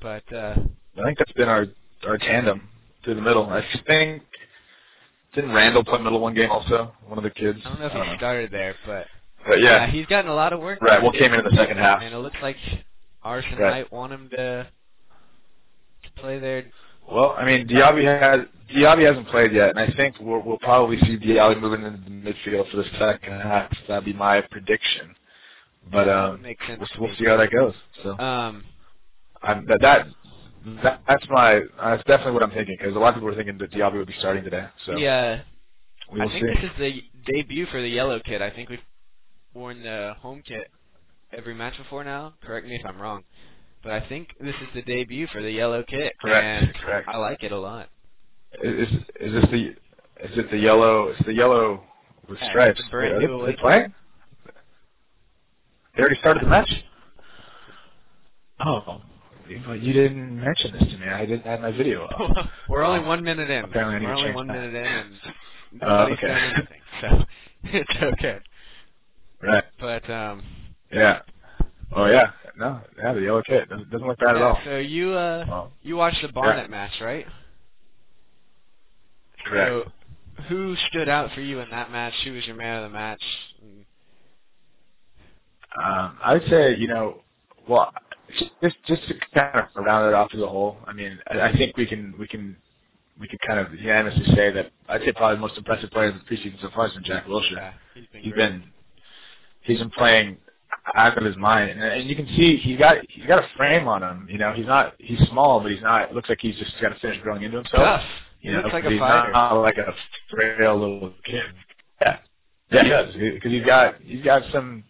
but 0.00 0.22
uh, 0.32 0.54
I 0.98 1.02
think 1.04 1.18
that's 1.18 1.32
been 1.32 1.48
our 1.48 1.66
our 2.06 2.16
tandem 2.18 2.68
through 3.04 3.16
the 3.16 3.20
middle. 3.22 3.48
I 3.50 3.62
think 3.86 4.22
didn't 5.36 5.52
Randall 5.52 5.84
play 5.84 5.98
middle 6.02 6.18
one 6.20 6.34
game 6.34 6.50
also? 6.50 6.92
One 7.06 7.16
of 7.18 7.22
the 7.24 7.30
kids. 7.30 7.60
I 7.64 7.68
don't 7.68 7.78
know 7.80 7.86
if 7.86 8.08
he 8.08 8.16
started 8.16 8.50
there, 8.50 8.74
but 8.84 9.06
But 9.46 9.60
yeah, 9.60 9.84
yeah, 9.84 9.90
he's 9.90 10.06
gotten 10.06 10.28
a 10.30 10.34
lot 10.34 10.52
of 10.52 10.58
work. 10.60 10.80
right. 10.82 11.00
Well, 11.00 11.12
came 11.12 11.32
in 11.32 11.38
in 11.40 11.44
the 11.44 11.56
second 11.56 11.76
half. 11.76 12.02
and 12.02 12.12
it 12.12 12.18
looks 12.18 12.36
like 12.42 12.56
Arsene 13.22 13.58
Right. 13.58 13.70
might 13.70 13.92
want 13.92 14.12
him 14.12 14.28
to 14.30 14.66
to 16.02 16.10
play 16.20 16.38
there. 16.40 16.64
Well, 17.10 17.34
I 17.38 17.44
mean, 17.44 17.68
Diaby 17.68 18.04
has 18.04 18.40
Diaby 18.74 19.06
hasn't 19.06 19.28
played 19.28 19.52
yet, 19.52 19.70
and 19.70 19.78
I 19.78 19.88
think 19.96 20.16
we'll, 20.20 20.40
we'll 20.42 20.58
probably 20.58 20.98
see 21.00 21.16
Diaby 21.16 21.60
moving 21.60 21.84
into 21.84 22.00
the 22.02 22.10
midfield 22.10 22.68
for 22.70 22.78
the 22.78 22.84
second 22.98 23.40
half. 23.40 23.70
That'd 23.86 24.04
be 24.04 24.12
my 24.12 24.40
prediction. 24.50 25.14
But 25.92 26.08
um, 26.08 26.42
we'll, 26.68 26.86
we'll 26.98 27.16
see 27.16 27.26
how 27.26 27.36
that 27.36 27.52
goes. 27.52 27.74
So 28.02 28.18
Um, 28.18 28.64
I'm, 29.42 29.64
that, 29.66 29.78
that 29.82 30.06
that 30.82 31.00
that's 31.08 31.26
my 31.30 31.60
that's 31.80 32.02
definitely 32.04 32.32
what 32.32 32.42
I'm 32.42 32.50
thinking 32.50 32.76
because 32.78 32.96
a 32.96 32.98
lot 32.98 33.08
of 33.10 33.14
people 33.14 33.28
were 33.28 33.34
thinking 33.34 33.58
that 33.58 33.70
Diaby 33.70 33.94
would 33.98 34.06
be 34.08 34.14
starting 34.18 34.42
today. 34.44 34.66
So 34.84 34.96
yeah, 34.96 35.42
we 36.12 36.20
I 36.20 36.26
think 36.28 36.44
see. 36.46 36.54
this 36.54 36.64
is 36.64 36.70
the 36.78 37.32
debut 37.32 37.66
for 37.66 37.80
the 37.80 37.88
yellow 37.88 38.20
kit. 38.24 38.42
I 38.42 38.50
think 38.50 38.68
we've 38.70 38.80
worn 39.54 39.82
the 39.82 40.14
home 40.20 40.42
kit 40.46 40.70
every 41.36 41.54
match 41.54 41.76
before 41.78 42.04
now. 42.04 42.34
Correct 42.44 42.66
me 42.66 42.74
if 42.74 42.84
I'm 42.84 43.00
wrong, 43.00 43.22
but 43.82 43.92
I 43.92 44.06
think 44.08 44.28
this 44.40 44.54
is 44.60 44.68
the 44.74 44.82
debut 44.82 45.28
for 45.32 45.40
the 45.42 45.50
yellow 45.50 45.84
kit, 45.88 46.14
Correct, 46.20 46.44
and 46.64 46.74
correct. 46.84 47.08
I 47.08 47.16
like 47.18 47.42
it 47.42 47.52
a 47.52 47.58
lot. 47.58 47.88
Is 48.62 48.88
is 49.20 49.32
this 49.32 49.44
the 49.50 49.66
is 50.24 50.38
it 50.38 50.50
the 50.50 50.58
yellow? 50.58 51.08
It's 51.08 51.24
the 51.26 51.34
yellow 51.34 51.82
with 52.28 52.38
Yeah, 52.40 52.50
stripes. 52.50 52.80
it's 52.80 52.88
a 52.88 52.90
brand 52.90 53.18
Wait, 53.18 53.28
new 53.28 53.46
they, 53.46 53.52
they 53.52 53.56
playing? 53.58 53.94
They 55.94 56.00
already 56.02 56.18
started 56.18 56.42
the 56.42 56.48
match. 56.48 56.70
Oh, 58.64 59.00
you 59.48 59.72
you 59.74 59.92
didn't 59.92 60.40
mention 60.40 60.72
this 60.72 60.82
to 60.92 60.98
me. 60.98 61.08
I 61.08 61.26
didn't 61.26 61.44
have 61.46 61.60
my 61.60 61.70
video 61.72 62.04
up. 62.06 62.46
We're 62.68 62.84
only 62.84 63.06
one 63.06 63.22
minute 63.24 63.50
in. 63.50 63.64
Apparently 63.64 64.06
We're 64.06 64.14
only 64.14 64.32
one 64.34 64.46
that. 64.48 64.52
minute 64.54 64.74
in, 64.74 64.86
and 64.86 65.14
Uh, 65.82 66.06
okay. 66.12 66.26
done 66.28 66.54
anything, 66.56 66.80
so 67.00 67.24
it's 67.64 68.02
okay. 68.02 68.38
Right. 69.42 69.64
But 69.80 70.08
um, 70.08 70.42
Yeah. 70.92 71.20
Oh 71.92 72.06
yeah. 72.06 72.30
No. 72.56 72.80
Yeah. 72.98 73.12
The 73.12 73.20
yellow 73.20 73.42
kit 73.42 73.68
doesn't, 73.68 73.90
doesn't 73.90 74.06
look 74.06 74.18
bad 74.18 74.36
at 74.36 74.42
all. 74.42 74.58
so 74.64 74.78
you 74.78 75.12
uh, 75.12 75.44
Oh, 75.50 75.68
you 75.82 75.96
watched 75.96 76.22
the 76.22 76.28
Barnet 76.32 76.70
match, 76.70 76.92
right? 77.00 77.26
correct. 79.44 79.86
So, 79.86 79.92
who 80.48 80.74
stood 80.88 81.08
out 81.08 81.30
for 81.34 81.40
you 81.40 81.60
in 81.60 81.70
that 81.70 81.90
match? 81.90 82.14
Who 82.24 82.32
was 82.32 82.46
your 82.46 82.56
man 82.56 82.82
of 82.82 82.90
the 82.90 82.96
match? 82.96 83.22
Um, 85.82 86.16
I 86.24 86.32
would 86.34 86.48
say, 86.48 86.76
you 86.76 86.88
know, 86.88 87.20
well, 87.68 87.92
just 88.62 88.76
just 88.86 89.02
to 89.08 89.14
kind 89.34 89.66
of 89.76 89.84
round 89.84 90.08
it 90.08 90.14
off 90.14 90.30
as 90.34 90.40
a 90.40 90.46
whole. 90.46 90.76
I 90.86 90.92
mean, 90.92 91.18
I, 91.30 91.42
I 91.48 91.52
think 91.56 91.76
we 91.76 91.86
can 91.86 92.14
we 92.18 92.26
can 92.26 92.56
we 93.20 93.28
can 93.28 93.38
kind 93.46 93.58
of 93.60 93.72
unanimously 93.74 94.24
say 94.34 94.50
that 94.52 94.70
I'd 94.88 95.02
say 95.02 95.12
probably 95.12 95.36
the 95.36 95.40
most 95.40 95.56
impressive 95.56 95.90
player 95.90 96.08
of 96.08 96.14
the 96.14 96.20
preseason 96.36 96.60
so 96.60 96.70
far 96.74 96.86
has 96.86 96.94
been 96.94 97.04
Jack 97.04 97.26
Wilshere. 97.26 97.52
Yeah, 97.52 97.72
he's 97.94 98.04
been 98.12 98.22
He's 98.22 98.32
great. 98.32 98.48
been 98.50 98.62
he's 99.62 99.78
been 99.78 99.90
playing 99.90 100.36
out 100.94 101.16
of 101.18 101.24
his 101.24 101.36
mind, 101.36 101.70
and, 101.70 101.82
and 101.82 102.08
you 102.08 102.14
can 102.16 102.26
see 102.28 102.56
he's 102.58 102.78
got 102.78 102.98
he's 103.08 103.26
got 103.26 103.38
a 103.42 103.46
frame 103.56 103.88
on 103.88 104.02
him. 104.02 104.26
You 104.30 104.38
know, 104.38 104.52
he's 104.52 104.66
not 104.66 104.94
he's 104.98 105.18
small, 105.28 105.60
but 105.60 105.70
he's 105.72 105.82
not. 105.82 106.10
It 106.10 106.14
looks 106.14 106.28
like 106.28 106.38
he's 106.40 106.56
just 106.56 106.72
got 106.80 106.90
to 106.90 106.98
finish 107.00 107.20
growing 107.22 107.42
into 107.42 107.58
himself. 107.58 107.82
tough. 107.82 108.02
He 108.40 108.48
You 108.48 108.54
know, 108.56 108.60
looks 108.62 108.72
like 108.74 108.84
a 108.84 108.90
he's 108.90 108.98
fighter. 109.00 109.32
not 109.32 109.52
like 109.54 109.76
a 109.78 109.94
frail 110.30 110.78
little 110.78 111.12
kid. 111.24 111.42
Yeah, 112.00 112.18
yeah, 112.70 112.82
he 112.82 112.88
does 112.90 113.14
because 113.14 113.50
he's 113.52 113.64
got 113.64 113.94
he's 114.02 114.22
got 114.24 114.42
some 114.52 114.84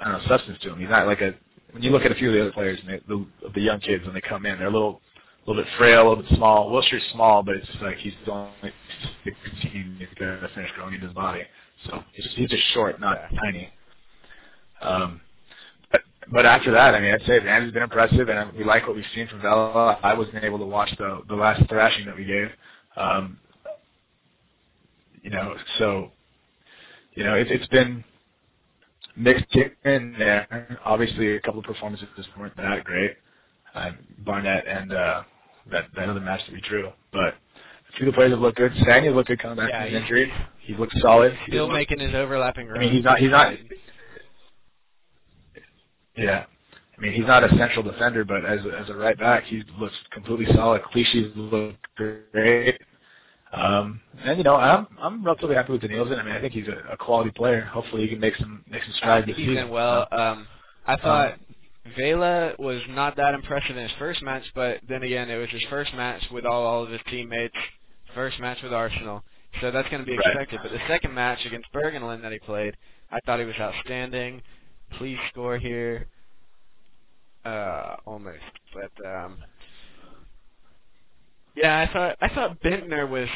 I 0.00 0.04
don't 0.10 0.22
know 0.22 0.28
substance 0.28 0.58
to 0.62 0.72
him. 0.72 0.78
He's 0.80 0.88
not 0.88 1.06
like 1.06 1.20
a 1.20 1.34
when 1.72 1.82
you 1.82 1.90
look 1.90 2.04
at 2.04 2.12
a 2.12 2.14
few 2.14 2.28
of 2.28 2.34
the 2.34 2.40
other 2.40 2.52
players, 2.52 2.78
and 2.80 2.88
they, 2.88 3.00
the 3.08 3.26
the 3.54 3.60
young 3.60 3.80
kids 3.80 4.04
when 4.04 4.14
they 4.14 4.20
come 4.20 4.46
in, 4.46 4.58
they're 4.58 4.68
a 4.68 4.72
little 4.72 5.00
a 5.46 5.50
little 5.50 5.62
bit 5.62 5.72
frail, 5.78 6.06
a 6.06 6.08
little 6.08 6.22
bit 6.22 6.32
small. 6.36 6.70
Wilshere's 6.70 7.02
small, 7.12 7.42
but 7.42 7.56
it's 7.56 7.66
just 7.66 7.80
like 7.80 7.96
he's 7.98 8.12
only 8.30 8.50
16. 9.24 9.96
He's 9.98 10.08
going 10.18 10.40
to 10.40 10.48
finish 10.54 10.70
growing 10.74 10.94
into 10.94 11.06
his 11.06 11.14
body, 11.14 11.42
so 11.86 12.02
he's 12.12 12.24
just, 12.24 12.36
he's 12.36 12.50
just 12.50 12.64
short, 12.74 13.00
not 13.00 13.18
tiny. 13.44 13.70
Um, 14.82 15.20
but 15.90 16.02
but 16.32 16.46
after 16.46 16.70
that, 16.72 16.94
I 16.94 17.00
mean, 17.00 17.14
I'd 17.14 17.26
say 17.26 17.38
Vans 17.38 17.72
been 17.72 17.82
impressive, 17.82 18.28
and 18.28 18.52
we 18.56 18.64
like 18.64 18.86
what 18.86 18.96
we've 18.96 19.04
seen 19.14 19.28
from 19.28 19.40
Vela. 19.40 19.98
I 20.02 20.14
wasn't 20.14 20.44
able 20.44 20.58
to 20.58 20.66
watch 20.66 20.90
the 20.98 21.22
the 21.28 21.34
last 21.36 21.66
thrashing 21.68 22.06
that 22.06 22.16
we 22.16 22.24
gave. 22.24 22.48
Um, 22.96 23.38
you 25.22 25.30
know, 25.30 25.54
so 25.78 26.12
you 27.14 27.24
know, 27.24 27.34
it, 27.34 27.50
it's 27.50 27.66
been 27.68 28.04
mixed 29.18 29.44
and 29.84 30.14
there. 30.18 30.78
Obviously, 30.84 31.36
a 31.36 31.40
couple 31.40 31.60
of 31.60 31.66
performances 31.66 32.08
weren't 32.38 32.56
that 32.56 32.84
great. 32.84 33.16
Uh, 33.74 33.90
Barnet 34.24 34.64
and 34.66 34.92
uh, 34.92 35.22
that 35.70 35.86
that 35.96 36.08
other 36.08 36.20
match 36.20 36.40
that 36.46 36.52
we 36.54 36.60
drew, 36.62 36.90
but 37.12 37.34
a 37.34 37.96
few 37.96 38.06
of 38.08 38.12
the 38.12 38.16
players 38.16 38.30
have 38.32 38.40
looked 38.40 38.56
good. 38.56 38.72
Sanya 38.86 39.14
looked 39.14 39.28
good 39.28 39.38
coming 39.38 39.56
back 39.56 39.70
Yeah, 39.70 39.84
from 39.84 39.92
his 39.92 40.02
injury. 40.02 40.32
He 40.60 40.74
looked 40.74 40.94
solid. 41.00 41.32
He 41.44 41.52
Still 41.52 41.64
looked- 41.64 41.74
making 41.74 42.00
his 42.00 42.14
overlapping 42.14 42.70
I 42.70 42.78
mean, 42.78 42.92
he's 42.92 43.04
not. 43.04 43.18
He's 43.18 43.30
not. 43.30 43.52
Yeah. 46.16 46.44
I 46.96 47.00
mean, 47.00 47.12
he's 47.12 47.26
not 47.26 47.44
a 47.44 47.48
central 47.56 47.84
defender, 47.84 48.24
but 48.24 48.44
as 48.44 48.64
a, 48.64 48.70
as 48.76 48.88
a 48.90 48.94
right 48.94 49.16
back, 49.16 49.44
he 49.44 49.62
looks 49.78 49.94
completely 50.10 50.46
solid. 50.54 50.82
Clichy 50.82 51.30
looked 51.36 51.86
great. 51.96 52.80
Um, 53.52 54.00
and 54.24 54.38
you 54.38 54.44
know, 54.44 54.56
I'm 54.56 54.86
I'm 55.00 55.24
relatively 55.24 55.56
happy 55.56 55.72
with 55.72 55.82
Denilson. 55.82 56.18
I 56.18 56.22
mean, 56.24 56.34
I 56.34 56.40
think 56.40 56.52
he's 56.54 56.68
a, 56.68 56.92
a 56.92 56.96
quality 56.96 57.30
player. 57.30 57.62
Hopefully, 57.62 58.02
he 58.02 58.08
can 58.08 58.20
make 58.20 58.36
some 58.36 58.64
make 58.70 58.82
some 58.84 58.92
I 58.94 58.98
strides 58.98 59.26
think 59.26 59.36
this 59.38 59.46
he's 59.46 59.52
season. 59.52 59.64
done 59.64 59.72
well. 59.72 60.08
Um, 60.12 60.48
I 60.86 60.96
thought 60.96 61.34
Vela 61.96 62.54
was 62.58 62.80
not 62.90 63.16
that 63.16 63.34
impressive 63.34 63.76
in 63.76 63.82
his 63.84 63.92
first 63.98 64.22
match, 64.22 64.44
but 64.54 64.80
then 64.88 65.02
again, 65.02 65.30
it 65.30 65.36
was 65.38 65.50
his 65.50 65.62
first 65.70 65.94
match 65.94 66.22
with 66.32 66.44
all, 66.46 66.64
all 66.66 66.84
of 66.84 66.90
his 66.90 67.00
teammates, 67.10 67.54
first 68.14 68.38
match 68.40 68.58
with 68.62 68.72
Arsenal, 68.74 69.22
so 69.60 69.70
that's 69.70 69.88
going 69.90 70.00
to 70.04 70.06
be 70.06 70.16
Right. 70.16 70.26
expected. 70.26 70.60
But 70.62 70.72
the 70.72 70.80
second 70.88 71.14
match 71.14 71.38
against 71.46 71.72
Burgenland 71.72 72.22
that 72.22 72.32
he 72.32 72.38
played, 72.40 72.76
I 73.12 73.18
thought 73.26 73.38
he 73.40 73.46
was 73.46 73.56
outstanding. 73.60 74.42
Please 74.98 75.18
score 75.30 75.58
here. 75.58 76.06
Uh, 77.44 77.96
almost, 78.06 78.40
but 78.74 79.06
um, 79.08 79.38
yeah, 81.60 81.80
I 81.88 81.92
thought 81.92 82.16
I 82.20 82.28
thought 82.34 82.60
Bendtner 82.62 83.08
was 83.08 83.28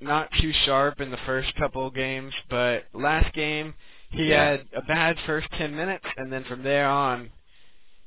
not 0.00 0.28
too 0.40 0.52
sharp 0.64 1.00
in 1.00 1.10
the 1.10 1.16
first 1.26 1.54
couple 1.56 1.86
of 1.86 1.94
games, 1.94 2.32
but 2.50 2.84
last 2.92 3.32
game 3.34 3.74
he 4.10 4.30
Yeah. 4.30 4.50
had 4.50 4.68
a 4.74 4.82
bad 4.82 5.18
first 5.26 5.48
10 5.52 5.74
minutes, 5.74 6.04
and 6.16 6.32
then 6.32 6.44
from 6.44 6.62
there 6.62 6.86
on, 6.88 7.30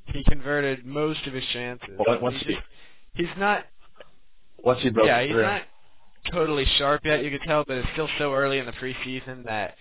he 0.06 0.24
converted 0.24 0.84
most 0.86 1.26
of 1.26 1.32
his 1.34 1.44
chances. 1.52 1.98
Well, 1.98 2.20
once 2.20 2.36
He's 2.36 2.46
he- 2.46 2.54
just- 2.54 2.66
he's 3.14 3.36
not, 3.36 3.66
once 4.58 4.80
he 4.82 4.90
broke 4.90 5.06
yeah, 5.06 5.22
he's 5.22 5.32
through, 5.32 5.42
not 5.42 5.62
totally 6.30 6.64
sharp 6.78 7.04
yet, 7.04 7.24
you 7.24 7.30
could 7.30 7.42
tell, 7.42 7.64
but 7.64 7.78
it's 7.78 7.88
still 7.92 8.08
so 8.18 8.32
early 8.34 8.58
in 8.58 8.66
the 8.66 8.72
preseason 8.72 9.44
that 9.44 9.76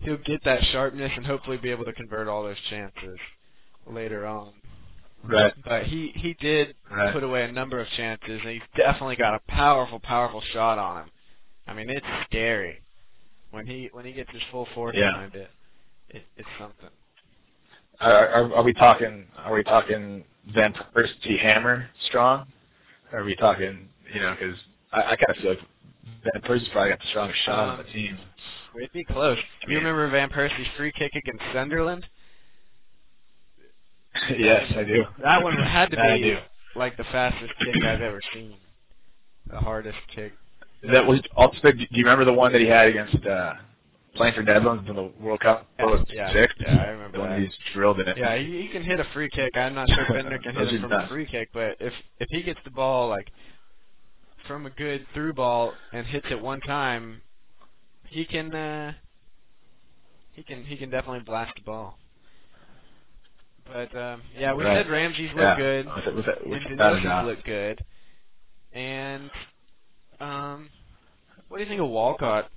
he'll 0.00 0.16
get 0.18 0.42
that 0.44 0.62
sharpness 0.66 1.12
and 1.16 1.26
hopefully 1.26 1.56
be 1.56 1.70
able 1.70 1.84
to 1.84 1.92
convert 1.92 2.28
all 2.28 2.42
those 2.44 2.60
chances 2.70 3.18
later 3.86 4.26
on. 4.26 4.52
Right, 5.28 5.52
But 5.64 5.84
he 5.84 6.12
he 6.14 6.34
did 6.34 6.74
right. 6.90 7.12
put 7.12 7.22
away 7.22 7.44
a 7.44 7.52
number 7.52 7.80
of 7.80 7.86
chances, 7.96 8.40
and 8.42 8.50
he's 8.52 8.62
definitely 8.76 9.16
got 9.16 9.34
a 9.34 9.40
powerful, 9.48 10.00
powerful 10.00 10.42
shot 10.52 10.78
on 10.78 11.02
him. 11.04 11.10
I 11.66 11.74
mean, 11.74 11.90
it's 11.90 12.06
scary 12.24 12.80
when 13.50 13.66
he 13.66 13.88
when 13.92 14.04
he 14.04 14.12
gets 14.12 14.30
his 14.32 14.42
full 14.50 14.66
force 14.74 14.96
Yeah. 14.98 15.12
behind 15.12 15.34
it. 15.34 15.50
it. 16.10 16.22
It's 16.36 16.48
something. 16.58 16.88
Are, 18.00 18.28
are, 18.28 18.54
are 18.56 18.62
we 18.62 18.72
talking? 18.72 19.26
Are 19.38 19.52
we 19.54 19.64
talking 19.64 20.24
Van 20.54 20.72
Persie 20.94 21.38
Hammer 21.38 21.88
strong? 22.06 22.46
Or 23.12 23.20
are 23.20 23.24
we 23.24 23.34
talking? 23.36 23.88
You 24.14 24.20
know, 24.20 24.36
because 24.38 24.56
I, 24.92 25.02
I 25.12 25.16
kind 25.16 25.30
of 25.30 25.36
feel 25.36 25.50
like 25.50 25.58
Van 26.32 26.42
Persie's 26.42 26.68
probably 26.72 26.90
got 26.90 27.00
the 27.00 27.06
strongest 27.10 27.40
shot 27.44 27.58
on 27.68 27.78
the 27.78 27.84
um, 27.84 27.90
team. 27.92 28.18
It'd 28.76 28.92
be 28.92 29.04
close. 29.04 29.38
Do 29.66 29.72
you 29.72 29.78
remember 29.78 30.08
Van 30.08 30.30
Persie's 30.30 30.66
free 30.76 30.92
kick 30.92 31.12
against 31.14 31.42
Sunderland? 31.52 32.06
yes, 34.38 34.72
I 34.76 34.84
do. 34.84 35.04
That 35.22 35.42
one 35.42 35.54
had 35.56 35.90
to 35.90 35.96
That 35.96 36.06
I 36.10 36.16
be 36.16 36.22
do. 36.22 36.38
like 36.74 36.96
the 36.96 37.04
fastest 37.04 37.52
kick 37.58 37.82
I've 37.84 38.00
ever 38.02 38.20
seen. 38.32 38.56
The 39.50 39.58
hardest 39.58 39.98
kick. 40.14 40.32
That 40.90 41.06
was 41.06 41.20
also. 41.36 41.58
Do 41.72 41.84
you 41.90 42.04
remember 42.04 42.24
the 42.24 42.32
one 42.32 42.52
that 42.52 42.60
he 42.60 42.66
had 42.68 42.88
against 42.88 43.24
uh, 43.26 43.54
playing 44.14 44.34
for 44.34 44.42
Netherlands 44.42 44.88
in 44.88 44.94
the 44.96 45.10
World 45.20 45.40
Cup? 45.40 45.66
Yeah, 45.78 45.96
yeah, 46.08 46.32
six. 46.32 46.54
yeah, 46.60 46.76
I 46.76 46.86
remember 46.88 47.18
the 47.18 47.20
one 47.20 47.30
that. 47.30 47.40
he's 47.40 47.52
drilled 47.74 48.00
in 48.00 48.08
it. 48.08 48.16
Yeah, 48.18 48.36
he, 48.36 48.62
he 48.62 48.68
can 48.68 48.82
hit 48.82 49.00
a 49.00 49.04
free 49.12 49.28
kick. 49.30 49.56
I'm 49.56 49.74
not 49.74 49.88
sure 49.88 50.04
Bendtner 50.06 50.42
can 50.42 50.54
hit 50.56 50.72
it 50.72 50.80
from 50.80 50.92
a 50.92 51.08
free 51.08 51.26
kick, 51.26 51.50
but 51.52 51.76
if 51.80 51.92
if 52.20 52.28
he 52.30 52.42
gets 52.42 52.60
the 52.64 52.70
ball 52.70 53.08
like 53.08 53.28
from 54.46 54.66
a 54.66 54.70
good 54.70 55.06
through 55.14 55.34
ball 55.34 55.72
and 55.92 56.06
hits 56.06 56.26
it 56.30 56.40
one 56.40 56.60
time, 56.60 57.22
he 58.06 58.24
can 58.24 58.54
uh 58.54 58.92
he 60.32 60.42
can 60.42 60.64
he 60.64 60.76
can 60.76 60.90
definitely 60.90 61.20
blast 61.20 61.52
the 61.56 61.62
ball. 61.62 61.98
But 63.72 63.94
um 63.96 64.22
yeah, 64.38 64.54
we 64.54 64.64
Right. 64.64 64.78
said 64.84 64.90
Ramsey's 64.90 65.30
look 65.30 65.38
yeah. 65.38 65.56
good 65.56 65.86
With, 65.86 66.06
it- 66.06 66.14
with, 66.16 66.28
it- 66.28 66.42
and 66.44 66.50
with, 66.52 66.62
without 66.70 66.92
a 66.92 66.96
Denilson's 66.96 67.04
doubt. 67.04 67.26
look 67.26 67.44
good. 67.44 67.84
And 68.72 69.30
um 70.20 70.68
what 71.48 71.58
do 71.58 71.62
you 71.64 71.68
think 71.68 71.80
of 71.80 71.88
Walcott? 71.88 72.50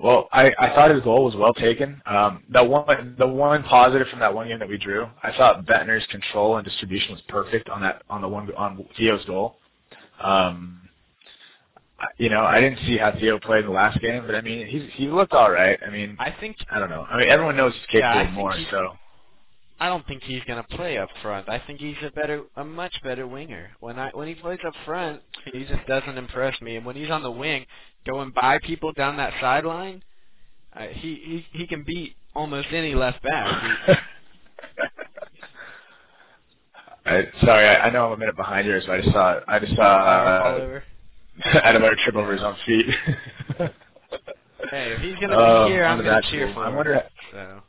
Well, 0.00 0.28
I, 0.32 0.52
I 0.60 0.68
thought 0.74 0.92
his 0.92 1.02
goal 1.02 1.24
was 1.24 1.34
well 1.34 1.52
taken. 1.54 2.00
Um, 2.06 2.44
the 2.50 2.62
one 2.62 3.16
the 3.18 3.26
one 3.26 3.64
positive 3.64 4.06
from 4.08 4.20
that 4.20 4.32
one 4.32 4.46
game 4.46 4.60
that 4.60 4.68
we 4.68 4.78
drew, 4.78 5.06
I 5.24 5.32
thought 5.36 5.66
Bendtner's 5.66 6.06
control 6.06 6.56
and 6.56 6.64
distribution 6.64 7.12
was 7.12 7.20
perfect 7.28 7.68
on 7.68 7.80
that 7.82 8.02
on 8.08 8.22
the 8.22 8.28
one 8.28 8.48
on 8.54 8.84
Theo's 8.96 9.24
goal. 9.24 9.56
Um, 10.22 10.87
you 12.16 12.28
know, 12.28 12.42
I 12.42 12.60
didn't 12.60 12.78
see 12.86 12.96
how 12.96 13.12
Theo 13.12 13.38
played 13.40 13.60
in 13.60 13.66
the 13.66 13.72
last 13.72 14.00
game, 14.00 14.24
but 14.26 14.34
I 14.34 14.40
mean, 14.40 14.66
he's 14.66 14.82
he 14.94 15.08
looked 15.08 15.32
all 15.32 15.50
right. 15.50 15.78
I 15.84 15.90
mean, 15.90 16.16
I 16.18 16.34
think 16.40 16.56
I 16.70 16.78
don't 16.78 16.90
know. 16.90 17.06
I 17.08 17.18
mean, 17.18 17.28
everyone 17.28 17.56
knows 17.56 17.72
he's 17.74 18.00
capable 18.00 18.26
of 18.26 18.32
more. 18.32 18.54
So 18.70 18.92
I 19.80 19.88
don't 19.88 20.06
think 20.06 20.22
he's 20.22 20.42
gonna 20.46 20.66
play 20.70 20.98
up 20.98 21.08
front. 21.22 21.48
I 21.48 21.60
think 21.66 21.80
he's 21.80 21.96
a 22.04 22.10
better, 22.10 22.42
a 22.56 22.64
much 22.64 22.94
better 23.02 23.26
winger. 23.26 23.70
When 23.80 23.98
I 23.98 24.10
when 24.12 24.28
he 24.28 24.34
plays 24.34 24.60
up 24.66 24.74
front, 24.84 25.22
he 25.52 25.64
just 25.64 25.86
doesn't 25.86 26.16
impress 26.16 26.60
me. 26.60 26.76
And 26.76 26.86
when 26.86 26.96
he's 26.96 27.10
on 27.10 27.22
the 27.22 27.30
wing, 27.30 27.66
going 28.06 28.32
by 28.40 28.58
people 28.62 28.92
down 28.92 29.16
that 29.16 29.32
sideline, 29.40 30.02
uh, 30.74 30.86
he 30.88 31.44
he 31.52 31.58
he 31.58 31.66
can 31.66 31.84
beat 31.84 32.14
almost 32.34 32.68
any 32.70 32.94
left 32.94 33.22
back. 33.22 33.88
I, 37.06 37.24
sorry, 37.44 37.66
I, 37.66 37.86
I 37.86 37.90
know 37.90 38.06
I'm 38.06 38.12
a 38.12 38.16
minute 38.16 38.36
behind 38.36 38.66
here, 38.66 38.82
so 38.84 38.92
I 38.92 39.00
just 39.00 39.12
saw 39.12 39.40
I 39.48 39.58
just 39.58 39.74
saw 39.74 39.82
uh, 39.82 40.80
Adebayor 41.64 41.96
trip 42.04 42.16
over 42.16 42.32
his 42.32 42.42
own 42.42 42.56
feet. 42.66 42.86
Hey, 44.70 44.90
if 44.92 45.00
he's 45.00 45.14
gonna 45.14 45.28
be 45.36 45.42
um, 45.42 45.70
here, 45.70 45.84
I'm 45.84 45.92
onto 45.92 46.04
gonna 46.04 46.20
that 46.20 46.30
cheer 46.30 46.52
for 46.52 46.64
I 46.64 46.68
him. 46.68 46.74
wonder. 46.76 47.02
So 47.32 47.62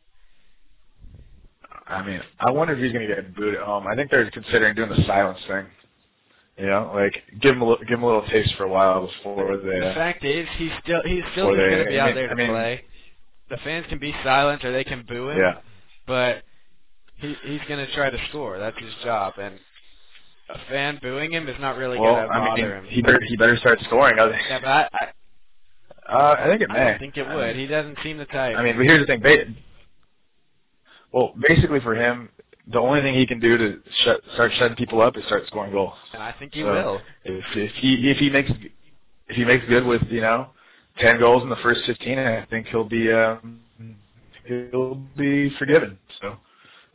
I 1.87 2.03
mean, 2.05 2.19
I 2.39 2.51
wonder 2.51 2.73
if 2.73 2.79
he's 2.79 2.91
going 2.91 3.07
to 3.07 3.15
get 3.15 3.35
booed 3.35 3.55
at 3.55 3.61
home. 3.61 3.87
I 3.87 3.95
think 3.95 4.11
they're 4.11 4.29
considering 4.31 4.75
doing 4.75 4.89
the 4.89 5.03
silence 5.07 5.39
thing. 5.47 5.65
You 6.57 6.65
know, 6.65 6.91
like 6.93 7.13
give 7.41 7.55
him 7.55 7.61
a 7.61 7.65
little, 7.67 7.83
give 7.85 7.99
him 7.99 8.03
a 8.03 8.05
little 8.07 8.25
taste 8.29 8.53
for 8.57 8.63
a 8.63 8.67
while 8.69 9.07
before 9.07 9.55
they. 9.57 9.79
the 9.79 9.93
fact 9.95 10.25
is, 10.25 10.47
he's 10.57 10.71
still 10.83 11.01
he's 11.05 11.23
still 11.31 11.47
Or 11.49 11.55
just 11.55 11.63
they- 11.63 11.69
gonna 11.77 11.89
be 11.89 11.99
I 11.99 12.01
out 12.01 12.05
mean- 12.07 12.15
there 12.15 12.27
to 12.27 12.33
I 12.33 12.35
mean- 12.35 12.49
play. 12.49 12.83
The 13.49 13.57
fans 13.63 13.85
can 13.87 13.97
be 13.99 14.13
silent 14.23 14.63
or 14.65 14.71
they 14.71 14.83
can 14.83 15.03
boo 15.07 15.29
him. 15.29 15.37
yeah, 15.37 15.59
but 16.05 16.43
he 17.15 17.35
he's 17.45 17.61
going 17.67 17.83
to 17.85 17.91
try 17.93 18.09
to 18.09 18.17
score. 18.29 18.59
That's 18.59 18.77
his 18.77 18.93
job, 19.03 19.33
and 19.39 19.55
a 20.49 20.57
fan 20.69 20.99
booing 21.01 21.31
him 21.31 21.47
is 21.47 21.55
not 21.59 21.77
really 21.77 21.99
well, 21.99 22.15
going 22.15 22.27
to 22.29 22.33
I 22.33 22.39
bother 22.39 22.61
mean, 22.61 22.71
him. 22.71 22.85
he 22.89 23.01
better 23.01 23.21
he 23.21 23.35
better 23.37 23.57
start 23.57 23.79
scoring. 23.81 24.17
yeah, 24.17 24.59
but 24.61 24.67
I, 24.67 24.89
I, 24.93 25.07
Uh, 26.11 26.35
I 26.39 26.47
think 26.47 26.61
it 26.63 26.69
I 26.71 26.73
may. 26.73 26.89
don't 26.91 26.99
think 26.99 27.17
it 27.17 27.27
I 27.27 27.35
would. 27.35 27.47
mean- 27.55 27.55
He 27.57 27.67
doesn't 27.67 27.97
seem 28.03 28.17
the 28.17 28.25
type. 28.25 28.55
I 28.57 28.63
mean, 28.63 28.75
but 28.77 28.83
here's 28.85 29.01
the 29.01 29.05
thing. 29.05 29.21
Ba- 29.21 29.45
well, 31.11 31.33
basically 31.47 31.79
for 31.79 31.95
him, 31.95 32.29
the 32.71 32.79
only 32.79 33.01
thing 33.01 33.15
he 33.15 33.25
can 33.25 33.39
do 33.39 33.57
to 33.57 33.79
shut, 34.03 34.21
start 34.35 34.51
shutting 34.57 34.75
people 34.75 35.01
up 35.01 35.17
is 35.17 35.25
start 35.25 35.45
scoring 35.47 35.71
goals. 35.71 35.93
and 36.13 36.21
I 36.21 36.31
think 36.37 36.53
he 36.53 36.61
So, 36.61 36.71
will. 36.71 37.01
If, 37.25 37.43
if 37.55 37.71
he 37.75 38.09
if 38.09 38.17
he 38.17 38.29
makes 38.29 38.51
if 39.27 39.35
he 39.35 39.43
makes 39.45 39.65
good 39.67 39.85
with 39.85 40.01
you 40.09 40.21
know 40.21 40.49
ten 40.99 41.19
goals 41.19 41.43
in 41.43 41.49
the 41.49 41.55
first 41.57 41.81
fifteen, 41.85 42.17
I 42.19 42.45
think 42.45 42.67
he'll 42.67 42.83
be 42.89 43.11
um, 43.11 43.59
he'll 44.45 44.95
be 45.17 45.49
forgiven. 45.57 45.97
So 46.21 46.37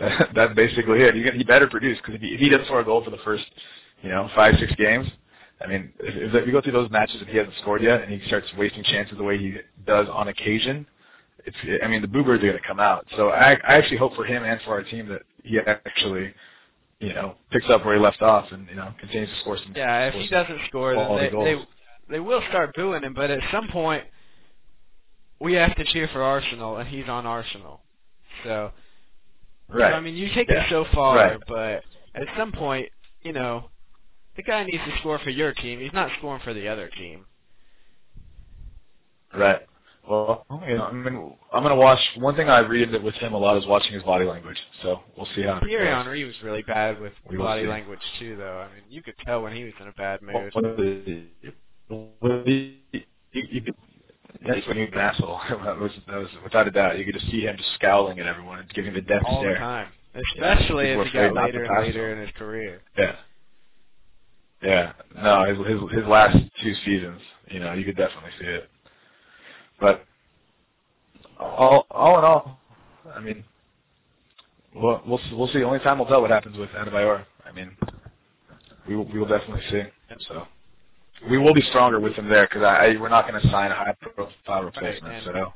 that, 0.00 0.30
that's 0.34 0.54
basically 0.54 1.00
it. 1.00 1.14
He, 1.14 1.38
he 1.38 1.44
better 1.44 1.68
produce 1.68 1.98
because 1.98 2.14
if 2.14 2.20
he, 2.20 2.28
if 2.28 2.40
he 2.40 2.48
doesn't 2.48 2.66
score 2.66 2.80
a 2.80 2.84
goal 2.84 3.02
for 3.04 3.10
the 3.10 3.18
first 3.18 3.44
you 4.02 4.08
know 4.08 4.28
five 4.34 4.54
six 4.58 4.74
games, 4.76 5.08
I 5.60 5.66
mean 5.66 5.92
if, 6.00 6.34
if 6.34 6.46
you 6.46 6.52
go 6.52 6.60
through 6.60 6.72
those 6.72 6.90
matches 6.90 7.16
and 7.20 7.28
he 7.28 7.36
hasn't 7.36 7.56
scored 7.60 7.82
yet 7.82 8.02
and 8.02 8.10
he 8.10 8.26
starts 8.26 8.46
wasting 8.56 8.84
chances 8.84 9.16
the 9.16 9.24
way 9.24 9.38
he 9.38 9.56
does 9.86 10.08
on 10.12 10.28
occasion. 10.28 10.86
It's, 11.46 11.82
I 11.84 11.88
mean, 11.88 12.00
the 12.00 12.08
Boo 12.08 12.24
Birds 12.24 12.42
are 12.42 12.46
going 12.46 12.58
to 12.58 12.66
come 12.66 12.80
out. 12.80 13.06
So 13.16 13.28
I, 13.28 13.52
I 13.52 13.74
actually 13.74 13.98
hope 13.98 14.14
for 14.14 14.24
him 14.24 14.44
and 14.44 14.58
for 14.62 14.70
our 14.70 14.82
team 14.82 15.08
that 15.08 15.22
he 15.42 15.58
actually, 15.58 16.32
you 17.00 17.12
know, 17.12 17.34
picks 17.50 17.68
up 17.68 17.84
where 17.84 17.94
he 17.94 18.00
left 18.00 18.22
off 18.22 18.50
and 18.50 18.66
you 18.68 18.76
know 18.76 18.94
continues 18.98 19.28
to 19.28 19.40
score 19.40 19.58
some. 19.58 19.74
Yeah, 19.76 20.06
if 20.08 20.14
he 20.14 20.26
doesn't 20.28 20.60
score, 20.68 20.94
then 20.94 21.16
they, 21.16 21.28
goals. 21.30 21.44
they 22.08 22.14
they 22.14 22.20
will 22.20 22.42
start 22.48 22.74
booing 22.74 23.02
him. 23.02 23.12
But 23.14 23.30
at 23.30 23.40
some 23.52 23.68
point, 23.68 24.04
we 25.40 25.54
have 25.54 25.74
to 25.76 25.84
cheer 25.84 26.08
for 26.12 26.22
Arsenal, 26.22 26.78
and 26.78 26.88
he's 26.88 27.08
on 27.08 27.26
Arsenal. 27.26 27.80
So, 28.44 28.72
Right. 29.68 29.92
so 29.92 29.96
I 29.96 30.00
mean, 30.00 30.14
you 30.14 30.28
take 30.34 30.48
Yeah. 30.50 30.64
it 30.64 30.70
so 30.70 30.84
far, 30.94 31.16
Right. 31.16 31.38
but 31.48 31.84
at 32.14 32.26
some 32.36 32.52
point, 32.52 32.88
you 33.22 33.32
know, 33.32 33.70
the 34.36 34.42
guy 34.42 34.62
needs 34.64 34.82
to 34.84 34.96
score 34.98 35.18
for 35.18 35.30
your 35.30 35.52
team. 35.52 35.80
He's 35.80 35.92
not 35.92 36.10
scoring 36.18 36.40
for 36.42 36.52
the 36.54 36.68
other 36.68 36.88
team. 36.88 37.24
Right. 39.34 39.62
Well, 40.08 40.44
you 40.68 40.76
know, 40.76 40.84
I 40.84 40.92
mean, 40.92 41.32
I'm 41.52 41.62
gonna 41.62 41.74
watch. 41.76 41.98
One 42.16 42.36
thing 42.36 42.48
I 42.50 42.58
read 42.58 42.92
that 42.92 43.02
with 43.02 43.14
him 43.14 43.32
a 43.32 43.38
lot 43.38 43.56
is 43.56 43.66
watching 43.66 43.94
his 43.94 44.02
body 44.02 44.26
language. 44.26 44.58
So 44.82 45.00
we'll 45.16 45.26
see 45.34 45.42
how. 45.42 45.56
it 45.56 45.64
Thierry. 45.64 45.86
Henry 45.86 46.24
was 46.24 46.34
really 46.42 46.62
bad 46.62 47.00
with 47.00 47.14
We 47.26 47.38
body 47.38 47.62
see. 47.62 47.68
language 47.68 48.00
too, 48.18 48.36
though. 48.36 48.58
I 48.58 48.66
mean, 48.74 48.84
you 48.90 49.02
could 49.02 49.16
tell 49.24 49.42
when 49.42 49.54
he 49.56 49.64
was 49.64 49.72
in 49.80 49.88
a 49.88 49.92
bad 49.92 50.20
mood. 50.20 50.52
Well, 50.54 50.76
the- 50.76 51.24
well, 51.88 52.42
the- 52.44 52.74
you, 52.92 53.02
you 53.32 53.60
could, 53.62 53.74
that's 54.46 54.66
when 54.66 54.76
he 54.76 54.82
was 54.84 54.92
an 54.92 54.98
asshole. 54.98 55.40
that, 55.48 55.78
was, 55.78 55.92
that 56.06 56.16
was 56.16 56.28
without 56.42 56.68
a 56.68 56.70
doubt. 56.70 56.98
You 56.98 57.04
could 57.04 57.14
just 57.14 57.30
see 57.30 57.42
him 57.42 57.56
just 57.56 57.72
scowling 57.74 58.18
at 58.20 58.26
everyone 58.26 58.58
and 58.60 58.68
giving 58.70 58.92
the 58.92 59.00
death 59.00 59.22
all 59.24 59.42
the 59.42 59.48
stare. 59.48 59.58
time, 59.58 59.88
especially 60.14 60.86
people 60.86 61.02
as 61.02 61.12
he 61.12 61.18
got 61.18 61.34
later 61.34 61.64
and 61.64 61.86
later 61.86 62.12
in 62.12 62.20
his 62.20 62.30
career. 62.36 62.82
Yeah. 62.98 63.16
Yeah. 64.62 64.92
No, 65.14 65.44
his 65.44 65.58
his 65.66 65.98
his 65.98 66.06
last 66.08 66.36
two 66.62 66.74
seasons, 66.84 67.20
you 67.48 67.60
know, 67.60 67.74
you 67.74 67.84
could 67.84 67.96
definitely 67.96 68.30
see 68.40 68.46
it. 68.46 68.70
But 69.80 70.04
all 71.38 71.86
all 71.90 72.18
in 72.18 72.24
all, 72.24 72.60
I 73.14 73.20
mean, 73.20 73.44
we'll 74.74 75.02
we'll 75.06 75.18
see- 75.18 75.34
we'll 75.34 75.48
see. 75.48 75.62
Only 75.62 75.80
time 75.80 75.98
will 75.98 76.06
tell 76.06 76.22
what 76.22 76.30
happens 76.30 76.56
with 76.56 76.70
Adebayor. 76.70 77.24
I 77.46 77.52
mean, 77.52 77.76
we 78.88 78.96
will, 78.96 79.04
we 79.04 79.18
will 79.18 79.26
definitely 79.26 79.62
see. 79.70 79.82
So 80.28 80.46
we 81.30 81.38
will 81.38 81.54
be 81.54 81.62
stronger 81.62 82.00
with 82.00 82.14
him 82.14 82.28
there 82.28 82.46
because 82.46 82.62
I, 82.62 82.86
I 82.86 83.00
we're 83.00 83.08
not 83.08 83.28
going 83.28 83.40
to 83.40 83.48
sign 83.50 83.70
a 83.70 83.74
high 83.74 83.94
profile 84.00 84.64
replacement. 84.64 85.14
and- 85.14 85.24
so 85.24 85.52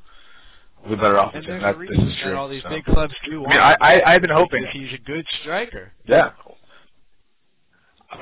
be 0.89 0.95
better 0.95 1.19
off 1.19 1.35
with 1.35 1.45
him. 1.45 1.61
That, 1.61 1.77
this 1.79 1.99
is 1.99 2.15
true. 2.23 2.37
all 2.37 2.49
these 2.49 2.63
so. 2.63 2.69
big 2.69 2.85
clubs 2.85 3.13
do 3.29 3.45
I 3.45 3.49
mean, 3.49 3.59
I, 3.59 3.77
I 3.81 4.15
I've 4.15 4.21
been 4.21 4.31
hoping. 4.31 4.65
he's 4.73 4.93
a 4.95 5.03
good 5.03 5.27
striker. 5.43 5.93
Yeah. 6.07 6.31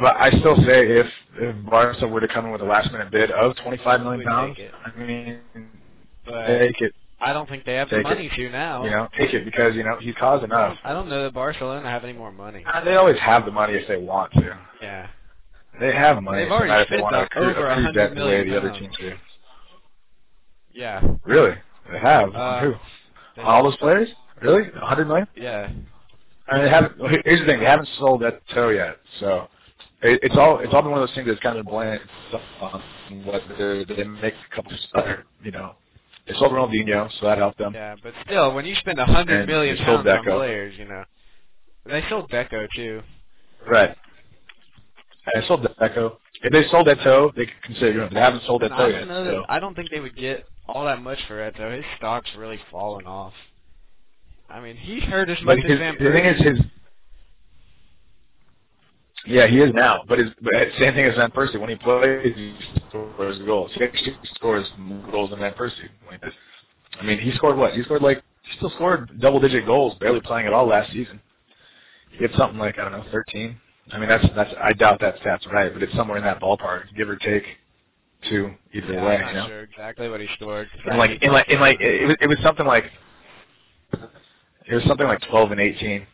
But 0.00 0.16
I 0.16 0.30
still 0.30 0.56
say 0.56 0.98
if 0.98 1.06
if 1.37 1.66
Barca 1.70 2.09
were 2.09 2.20
to 2.20 2.28
come 2.28 2.46
in 2.46 2.52
with 2.52 2.62
a 2.62 2.64
last 2.64 2.90
minute 2.90 3.11
bid 3.11 3.30
of 3.30 3.54
twenty 3.56 3.76
five 3.85 4.00
million 4.00 4.24
pounds. 4.24 4.59
I 4.85 4.98
mean 4.98 5.38
But 6.24 6.46
take 6.46 6.80
it. 6.80 6.92
I 7.20 7.32
don't 7.32 7.48
think 7.48 7.64
they 7.64 7.74
have 7.74 7.88
the 7.88 7.96
Take 7.96 8.06
it. 8.06 8.09
money 8.09 8.30
to 8.37 8.50
now. 8.50 8.85
You 8.85 8.90
know, 8.90 9.09
take 9.18 9.32
it 9.32 9.44
because, 9.44 9.74
you 9.74 9.82
know, 9.85 9.96
he's 9.98 10.14
caused 10.16 10.44
enough. 10.44 10.76
I 10.85 10.92
don't 10.92 11.09
know 11.09 11.24
that 11.24 11.32
Barcelona 11.32 11.88
have 11.88 12.04
any 12.04 12.12
more 12.12 12.30
money. 12.30 12.62
Uh, 12.66 12.85
They 12.85 12.96
always 12.96 13.18
have 13.18 13.46
the 13.46 13.50
money 13.50 13.72
if 13.72 13.88
they 13.88 13.96
want 13.96 14.32
to. 14.35 14.59
Yeah. 14.82 15.09
They 15.80 15.92
have 15.92 16.22
money. 16.22 16.44
They've 16.44 16.52
already 16.52 16.72
they 16.90 16.96
spent 16.98 17.14
up 17.14 17.26
accrue, 17.26 17.42
over 17.50 17.50
accrue 17.50 17.84
100 17.84 17.92
debt 17.94 18.14
the 18.14 18.24
way 18.24 18.48
the 18.48 18.56
other 18.56 18.70
teams 18.72 18.96
do. 18.98 19.12
Yeah. 20.72 21.00
Really? 21.24 21.54
They 21.90 21.98
have? 21.98 22.34
Uh, 22.34 22.60
who? 22.60 22.74
They- 23.36 23.42
all 23.42 23.62
those 23.62 23.76
players? 23.76 24.08
Really? 24.42 24.68
A 24.80 24.86
hundred 24.86 25.08
million? 25.08 25.26
Yeah. 25.34 25.70
I 26.48 26.54
mean, 26.56 26.64
they 26.64 26.70
haven't. 26.70 26.92
Here's 27.24 27.40
the 27.40 27.46
thing: 27.46 27.58
they 27.60 27.66
haven't 27.66 27.88
sold 27.98 28.22
that 28.22 28.40
toe 28.54 28.68
yet, 28.68 28.98
so 29.18 29.48
it, 30.02 30.20
it's 30.22 30.36
all 30.36 30.58
it's 30.60 30.72
all 30.72 30.82
been 30.82 30.90
one 30.90 31.00
of 31.02 31.08
those 31.08 31.14
things 31.14 31.26
that's 31.26 31.40
kind 31.40 31.58
of 31.58 31.66
bland 31.66 32.00
on 32.60 32.82
what 33.24 33.42
they 33.58 33.84
they 33.84 34.04
make 34.04 34.34
a 34.34 34.54
couple 34.54 34.72
of 34.72 34.78
better. 34.94 35.24
You 35.42 35.50
know, 35.50 35.74
they 36.28 36.34
sold 36.34 36.52
Ronaldinho, 36.52 37.10
so 37.18 37.26
that 37.26 37.38
helped 37.38 37.58
them. 37.58 37.72
Yeah, 37.74 37.96
but 38.02 38.12
still, 38.24 38.54
when 38.54 38.64
you 38.64 38.74
spend 38.76 38.98
a 39.00 39.06
hundred 39.06 39.40
And 39.40 39.48
million 39.48 39.76
they 39.76 39.84
pounds 39.84 40.06
on 40.06 40.24
players, 40.24 40.74
you 40.78 40.84
know, 40.84 41.04
they 41.84 42.02
sold 42.08 42.30
Deco 42.30 42.68
too. 42.76 43.02
Right. 43.66 43.96
And 45.26 45.42
they 45.42 45.46
sold 45.46 45.66
Deco. 45.80 46.16
If 46.42 46.52
they 46.52 46.68
sold 46.70 46.86
Eto'o, 46.86 47.34
they 47.34 47.46
could 47.46 47.62
consider. 47.62 47.94
Know, 47.94 48.08
they 48.12 48.20
haven't 48.20 48.42
sold 48.46 48.62
Eto'o 48.62 48.72
I 48.72 48.88
yet. 48.88 49.08
know 49.08 49.24
so. 49.24 49.44
I 49.48 49.58
don't 49.58 49.74
think 49.74 49.90
they 49.90 50.00
would 50.00 50.16
get 50.16 50.46
all 50.68 50.84
that 50.84 51.02
much 51.02 51.18
for 51.26 51.38
Eto'o. 51.38 51.74
His 51.76 51.84
stock's 51.96 52.30
really 52.36 52.60
fallen 52.70 53.06
off. 53.06 53.32
I 54.48 54.60
mean, 54.60 54.76
he's 54.76 55.02
hurt 55.04 55.28
as 55.28 55.42
much 55.42 55.58
his, 55.58 55.72
as 55.72 55.78
Van 55.78 55.96
the 55.98 56.12
thing 56.12 56.24
is, 56.24 56.40
his 56.40 56.60
yeah, 59.26 59.48
he 59.48 59.58
is 59.58 59.72
now. 59.74 60.02
But 60.08 60.18
his 60.18 60.28
but 60.40 60.52
same 60.78 60.94
thing 60.94 61.04
as 61.04 61.16
Van 61.16 61.30
Persie. 61.30 61.58
When 61.60 61.68
he 61.68 61.76
plays, 61.76 62.32
he 62.36 62.54
scores 62.88 63.38
goals. 63.40 63.72
He 63.74 63.82
actually 63.82 64.16
scores 64.34 64.66
more 64.78 65.10
goals 65.10 65.30
than 65.30 65.40
Van 65.40 65.52
Persie. 65.52 65.88
He. 66.10 66.28
I 67.00 67.04
mean, 67.04 67.18
he 67.18 67.32
scored 67.32 67.56
what? 67.56 67.74
He 67.74 67.82
scored 67.82 68.02
like 68.02 68.22
he 68.42 68.56
still 68.56 68.70
scored 68.70 69.20
double-digit 69.20 69.66
goals, 69.66 69.96
barely 69.98 70.20
playing 70.20 70.46
at 70.46 70.52
all 70.52 70.68
last 70.68 70.92
season. 70.92 71.20
He 72.12 72.22
had 72.22 72.32
something 72.36 72.58
like 72.58 72.78
I 72.78 72.84
don't 72.84 72.92
know, 72.92 73.04
13. 73.10 73.60
I 73.92 73.99
mean, 73.99 74.09
that's 74.09 74.27
that's 74.35 74.51
I 74.62 74.72
doubt 74.72 75.01
that 75.01 75.16
stat's 75.20 75.46
right, 75.53 75.72
but 75.72 75.83
it's 75.83 75.94
somewhere 75.94 76.18
in 76.18 76.25
that 76.25 76.40
ballpark, 76.40 76.85
give 76.96 77.09
or 77.09 77.16
take 77.16 77.44
two 78.29 78.53
either 78.72 78.92
yeah, 78.94 79.05
way. 79.05 79.16
I'm 79.16 79.20
not 79.20 79.29
you 79.29 79.35
know? 79.35 79.46
sure 79.46 79.62
exactly 79.62 80.09
what 80.09 80.20
he 80.20 80.29
scored. 80.35 80.68
I 80.90 80.96
like 80.96 81.22
in 81.22 81.33
like 81.33 81.49
in 81.49 81.61
like 81.61 81.81
it 81.81 82.07
was, 82.07 82.16
it 82.20 82.27
was 82.27 82.38
something 82.42 82.66
like 82.66 82.85
it 83.92 84.75
was 84.75 84.85
something 84.85 85.07
like 85.07 85.20
12 85.31 85.53
and 85.53 85.61
18. 85.61 86.07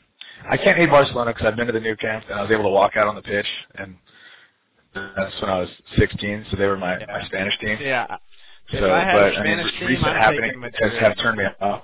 I 0.51 0.57
can't 0.57 0.77
hate 0.77 0.91
Barcelona 0.91 1.33
because 1.33 1.47
I've 1.47 1.57
been 1.57 1.67
to 1.69 1.73
the 1.73 1.81
Nou 1.81 1.97
Camp 1.97 2.25
and 2.29 2.39
I 2.39 2.43
was 2.43 2.51
able 2.51 2.65
to 2.65 2.71
walk 2.71 2.97
out 2.97 3.07
on 3.07 3.15
the 3.15 3.23
pitch 3.23 3.47
and 3.77 3.97
that's 4.95 5.41
when 5.41 5.51
I 5.51 5.61
was 5.61 5.71
16, 5.97 6.47
so 6.51 6.57
they 6.57 6.67
were 6.67 6.77
my, 6.77 6.99
my 6.99 7.25
Spanish 7.27 7.59
team. 7.61 7.79
Yeah. 7.81 8.19
If 8.71 8.81
so, 8.81 8.93
I 8.93 9.01
had 9.01 9.13
but 9.15 9.23
a 9.23 9.25
I 9.25 9.43
mean, 9.43 9.59
Spanish 9.59 9.79
team, 9.79 9.89
recent 9.89 10.07
I'm 10.07 10.17
happenings 10.17 10.75
has, 10.81 10.93
have 11.01 11.19
turned 11.19 11.39
me 11.39 11.45
off. 11.61 11.83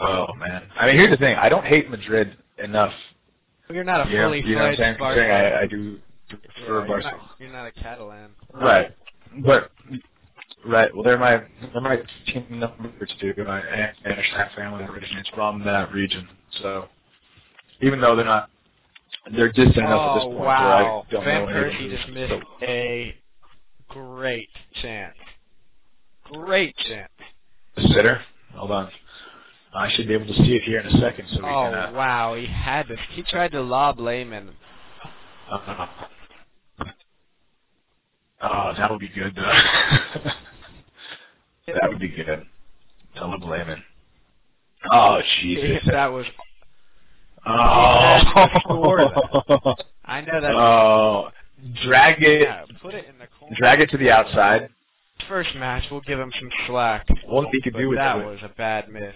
Oh 0.00 0.26
man, 0.38 0.62
I 0.76 0.86
mean, 0.86 0.96
here's 0.96 1.10
the 1.10 1.16
thing: 1.16 1.36
I 1.36 1.48
don't 1.48 1.64
hate 1.64 1.90
Madrid 1.90 2.36
enough. 2.62 2.92
You're 3.70 3.84
not 3.84 4.06
a 4.06 4.10
know, 4.10 4.26
fully 4.26 4.40
you 4.44 4.54
know 4.56 4.62
what 4.62 4.70
I'm 4.70 4.76
fledged 4.76 4.78
saying? 4.78 4.96
Barca. 4.98 5.20
I, 5.30 5.60
I 5.62 5.66
do 5.66 5.98
Yeah, 6.30 6.36
prefer 6.54 6.66
you're, 6.66 6.86
Barcelona. 6.86 7.16
not, 7.18 7.30
you're 7.38 7.52
not 7.52 7.66
a 7.66 7.72
Catalan. 7.72 8.30
Right. 8.54 8.94
But 9.44 9.70
right, 10.66 10.94
well 10.94 11.02
they're 11.04 11.18
my 11.18 11.42
they're 11.72 11.80
my 11.82 11.98
team 12.26 12.46
number 12.50 13.06
two. 13.20 13.34
My 13.44 13.62
Spanish 14.00 14.26
half 14.34 14.52
family 14.54 14.84
originates 14.84 15.28
from 15.34 15.62
that 15.64 15.92
region. 15.92 16.26
So 16.62 16.86
even 17.82 18.00
though 18.00 18.16
they're 18.16 18.24
not 18.24 18.48
they're 19.36 19.52
distant 19.52 19.76
enough 19.78 20.00
at 20.10 20.14
this 20.14 20.24
Oh 20.24 20.28
point 20.30 20.40
wow! 20.44 21.04
where 21.10 21.20
I 21.20 21.24
don't 21.24 21.24
Van 21.24 21.46
know 21.46 21.52
Persie 21.52 21.90
just 21.96 22.08
missed 22.10 22.30
so- 22.32 22.42
a 22.66 23.14
great 23.88 24.48
chance. 24.82 25.14
Great 26.32 26.74
chance. 26.88 27.10
a 27.76 27.82
sitter. 27.94 28.20
Hold 28.54 28.70
on. 28.70 28.90
I 29.74 29.90
should 29.92 30.08
be 30.08 30.14
able 30.14 30.26
to 30.26 30.34
see 30.34 30.54
it 30.56 30.62
here 30.62 30.80
in 30.80 30.86
a 30.86 31.00
second 31.00 31.26
so 31.30 31.38
we 31.42 31.48
Oh 31.48 31.70
can 31.70 31.74
uh, 31.74 31.92
wow! 31.94 32.34
He 32.34 32.46
had 32.46 32.88
this. 32.88 32.98
He 33.12 33.22
tried 33.22 33.52
to 33.52 33.60
lob 33.62 34.00
Lehmann. 34.00 34.50
uh, 35.50 35.86
Oh, 38.40 38.72
that 38.76 38.90
would 38.90 39.00
be 39.00 39.08
good 39.08 39.34
though. 39.34 39.42
that 41.66 41.88
would 41.88 41.98
be 41.98 42.08
good. 42.08 42.44
Tell 43.16 43.32
him 43.32 43.40
Lehmann. 43.42 43.82
Oh 44.92 45.20
Jesus. 45.40 45.82
that 45.90 46.06
was. 46.06 46.24
Oh. 47.44 48.20
I 50.04 50.20
know 50.20 50.40
that. 50.40 50.50
Oh, 50.54 51.30
drag 51.84 52.22
it, 52.22 52.42
yeah, 52.42 52.64
put 52.80 52.94
it 52.94 53.06
in 53.06 53.18
the 53.18 53.26
corner. 53.38 53.56
drag 53.58 53.80
it 53.80 53.90
to 53.90 53.98
the 53.98 54.10
outside. 54.10 54.68
First 55.28 55.54
match, 55.56 55.84
we'll 55.90 56.00
give 56.02 56.18
him 56.18 56.32
some 56.38 56.48
slack. 56.66 57.06
What 57.26 57.48
he 57.52 57.60
could 57.60 57.74
do 57.76 57.88
with 57.88 57.98
that 57.98 58.18
it. 58.18 58.24
was 58.24 58.38
a 58.42 58.48
bad 58.56 58.88
miss. 58.88 59.14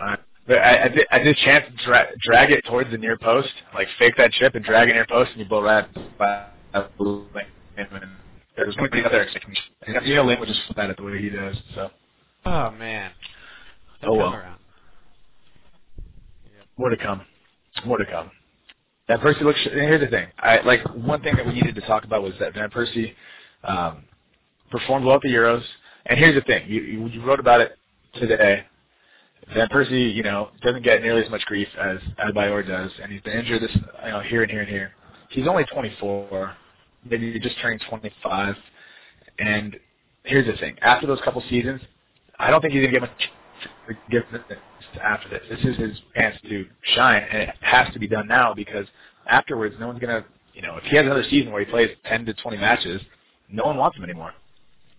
Alright. 0.00 0.20
But 0.46 0.58
I, 0.58 0.84
I 0.84 0.88
did, 0.88 1.06
I 1.12 1.18
did 1.18 1.36
chance 1.36 1.66
to 1.66 1.84
dra- 1.84 2.08
drag 2.24 2.50
it 2.50 2.64
towards 2.66 2.90
the 2.90 2.98
near 2.98 3.16
post, 3.18 3.52
like 3.74 3.88
fake 3.98 4.14
that 4.16 4.32
chip 4.32 4.54
and 4.54 4.64
drag 4.64 4.88
it 4.88 4.94
near 4.94 5.06
post, 5.06 5.30
and 5.32 5.40
you 5.40 5.46
blow 5.46 5.62
right 5.62 5.86
by 6.18 6.46
there's 6.72 6.88
going 8.76 8.90
to 8.90 8.96
be 8.96 9.04
other 9.04 9.20
execution. 9.20 9.62
You 10.04 10.16
know, 10.16 10.24
Lane 10.24 10.40
would 10.40 10.48
just 10.48 10.60
flip 10.66 10.78
at 10.78 10.90
it 10.90 10.96
the 10.96 11.02
way 11.02 11.20
he 11.20 11.28
does. 11.28 11.56
So 11.74 11.90
Oh 12.44 12.70
man. 12.70 13.10
Oh, 14.02 14.14
well. 14.14 14.34
Around. 14.34 14.58
more 16.78 16.90
to 16.90 16.96
come, 16.96 17.22
more 17.84 17.98
to 17.98 18.06
come. 18.06 18.30
Van 19.08 19.18
Persie 19.18 19.42
looks. 19.42 19.58
Here's 19.64 20.00
the 20.00 20.06
thing. 20.06 20.28
I 20.38 20.60
like 20.60 20.80
one 20.94 21.22
thing 21.22 21.36
that 21.36 21.46
we 21.46 21.52
needed 21.52 21.74
to 21.74 21.80
talk 21.82 22.04
about 22.04 22.22
was 22.22 22.32
that 22.40 22.54
Van 22.54 22.70
Persie 22.70 23.14
um, 23.64 24.04
performed 24.70 25.04
well 25.04 25.16
at 25.16 25.22
the 25.22 25.28
Euros. 25.28 25.62
And 26.06 26.18
here's 26.18 26.34
the 26.34 26.40
thing. 26.42 26.68
You, 26.68 26.82
you 26.82 27.06
you 27.08 27.24
wrote 27.24 27.40
about 27.40 27.60
it 27.60 27.76
today. 28.14 28.64
Van 29.54 29.68
Persie, 29.68 30.14
you 30.14 30.22
know, 30.22 30.50
doesn't 30.62 30.82
get 30.82 31.02
nearly 31.02 31.22
as 31.24 31.30
much 31.30 31.44
grief 31.46 31.68
as 31.78 31.98
Adebayor 32.18 32.66
does, 32.66 32.90
and 33.02 33.10
he's 33.10 33.20
been 33.22 33.38
injured 33.38 33.62
this, 33.62 33.74
you 33.74 34.10
know, 34.10 34.20
here 34.20 34.42
and 34.42 34.50
here 34.50 34.60
and 34.60 34.68
here. 34.68 34.92
He's 35.30 35.46
only 35.48 35.64
24, 35.64 36.54
maybe 37.08 37.38
just 37.40 37.56
turning 37.60 37.78
25. 37.88 38.54
And 39.38 39.76
here's 40.24 40.46
the 40.46 40.56
thing: 40.58 40.76
after 40.82 41.06
those 41.06 41.20
couple 41.24 41.42
seasons, 41.48 41.80
I 42.38 42.50
don't 42.50 42.60
think 42.60 42.74
he's 42.74 42.82
gonna 42.82 42.92
get 42.92 43.00
much 43.00 43.30
forgiveness 43.86 44.42
after 45.02 45.28
this. 45.28 45.42
This 45.48 45.60
is 45.64 45.76
his 45.76 45.98
chance 46.14 46.36
to 46.48 46.66
shine, 46.94 47.22
and 47.30 47.42
it 47.42 47.50
has 47.60 47.92
to 47.92 47.98
be 47.98 48.06
done 48.06 48.28
now 48.28 48.54
because 48.54 48.86
afterwards, 49.26 49.74
no 49.78 49.86
one's 49.86 50.00
gonna, 50.00 50.24
you 50.54 50.62
know, 50.62 50.76
if 50.76 50.84
he 50.84 50.96
has 50.96 51.06
another 51.06 51.24
season 51.30 51.52
where 51.52 51.64
he 51.64 51.70
plays 51.70 51.90
10 52.06 52.26
to 52.26 52.34
20 52.34 52.56
matches, 52.56 53.00
no 53.50 53.64
one 53.64 53.76
wants 53.76 53.96
him 53.96 54.04
anymore. 54.04 54.32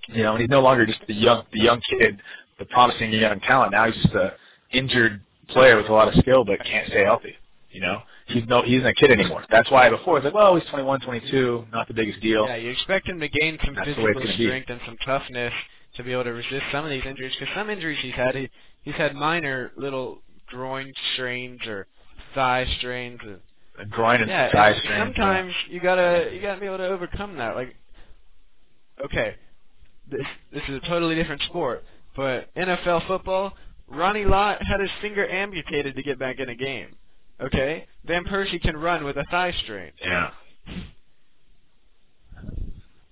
You 0.07 0.23
know, 0.23 0.33
and 0.33 0.41
he's 0.41 0.49
no 0.49 0.61
longer 0.61 0.85
just 0.85 0.99
the 1.07 1.13
young, 1.13 1.43
the 1.53 1.59
young 1.59 1.81
kid, 1.89 2.19
the 2.61 2.65
promising 2.73 3.11
young 3.11 3.39
talent. 3.41 3.71
Now 3.71 3.85
he's 3.91 4.01
just 4.01 4.13
a 4.15 4.33
injured 4.71 5.21
player 5.49 5.75
with 5.77 5.87
a 5.89 5.93
lot 5.93 6.07
of 6.07 6.13
skill 6.15 6.45
but 6.45 6.59
can't 6.63 6.87
stay 6.87 7.03
healthy. 7.03 7.35
You 7.71 7.81
know, 7.81 7.99
he's 8.27 8.43
no, 8.47 8.61
he 8.63 8.75
isn't 8.75 8.87
a 8.87 8.93
kid 8.93 9.11
anymore. 9.11 9.43
That's 9.49 9.69
why 9.71 9.89
before 9.89 10.17
it's 10.17 10.25
like, 10.25 10.33
well, 10.33 10.55
he's 10.55 10.67
21, 10.69 11.01
22, 11.01 11.65
not 11.71 11.87
the 11.87 11.93
biggest 11.93 12.19
deal. 12.21 12.45
Yeah, 12.45 12.55
you 12.57 12.69
expect 12.69 13.07
him 13.07 13.19
to 13.19 13.29
gain 13.29 13.57
some 13.65 13.75
That's 13.75 13.87
the 13.95 14.01
way 14.03 14.11
it's 14.11 14.19
physical 14.19 14.21
gonna 14.23 14.37
be. 14.37 14.45
strength 14.45 14.69
and 14.69 14.81
some 14.85 14.97
toughness 15.05 15.53
to 15.95 16.03
be 16.03 16.11
able 16.11 16.25
to 16.25 16.33
resist 16.33 16.63
some 16.71 16.83
of 16.85 16.91
these 16.91 17.03
injuries. 17.05 17.33
Because 17.39 17.53
some 17.55 17.69
injuries 17.69 17.97
he's 18.01 18.13
had, 18.13 18.35
he, 18.35 18.49
he's 18.83 18.95
had 18.95 19.15
minor 19.15 19.71
little 19.77 20.19
groin 20.47 20.91
strains 21.13 21.61
or 21.65 21.87
thigh 22.35 22.65
strains. 22.77 23.19
And, 23.23 23.39
A 23.79 23.85
groin 23.85 24.21
and 24.21 24.29
yeah, 24.29 24.51
thigh 24.51 24.77
strain. 24.79 24.99
sometimes 24.99 25.53
you 25.69 25.79
gotta 25.79 26.29
you 26.33 26.41
gotta 26.41 26.59
be 26.59 26.65
able 26.65 26.77
to 26.79 26.87
overcome 26.87 27.37
that. 27.37 27.55
Like, 27.55 27.73
okay, 29.05 29.35
this 30.09 30.25
this 30.53 30.63
is 30.67 30.75
a 30.83 30.87
totally 30.87 31.15
different 31.15 31.41
sport, 31.43 31.83
but 32.15 32.53
NFL 32.55 33.07
football, 33.07 33.53
Ronnie 33.87 34.25
Lott 34.25 34.61
had 34.63 34.79
his 34.79 34.89
finger 35.01 35.27
amputated 35.27 35.95
to 35.95 36.03
get 36.03 36.19
back 36.19 36.39
in 36.39 36.49
a 36.49 36.55
game. 36.55 36.95
Okay, 37.41 37.87
Van 38.05 38.23
Persie 38.23 38.61
can 38.61 38.77
run 38.77 39.03
with 39.03 39.17
a 39.17 39.25
thigh 39.31 39.53
strain. 39.63 39.91
Yeah. 40.01 40.29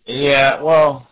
Yeah, 0.06 0.62
well, 0.62 1.08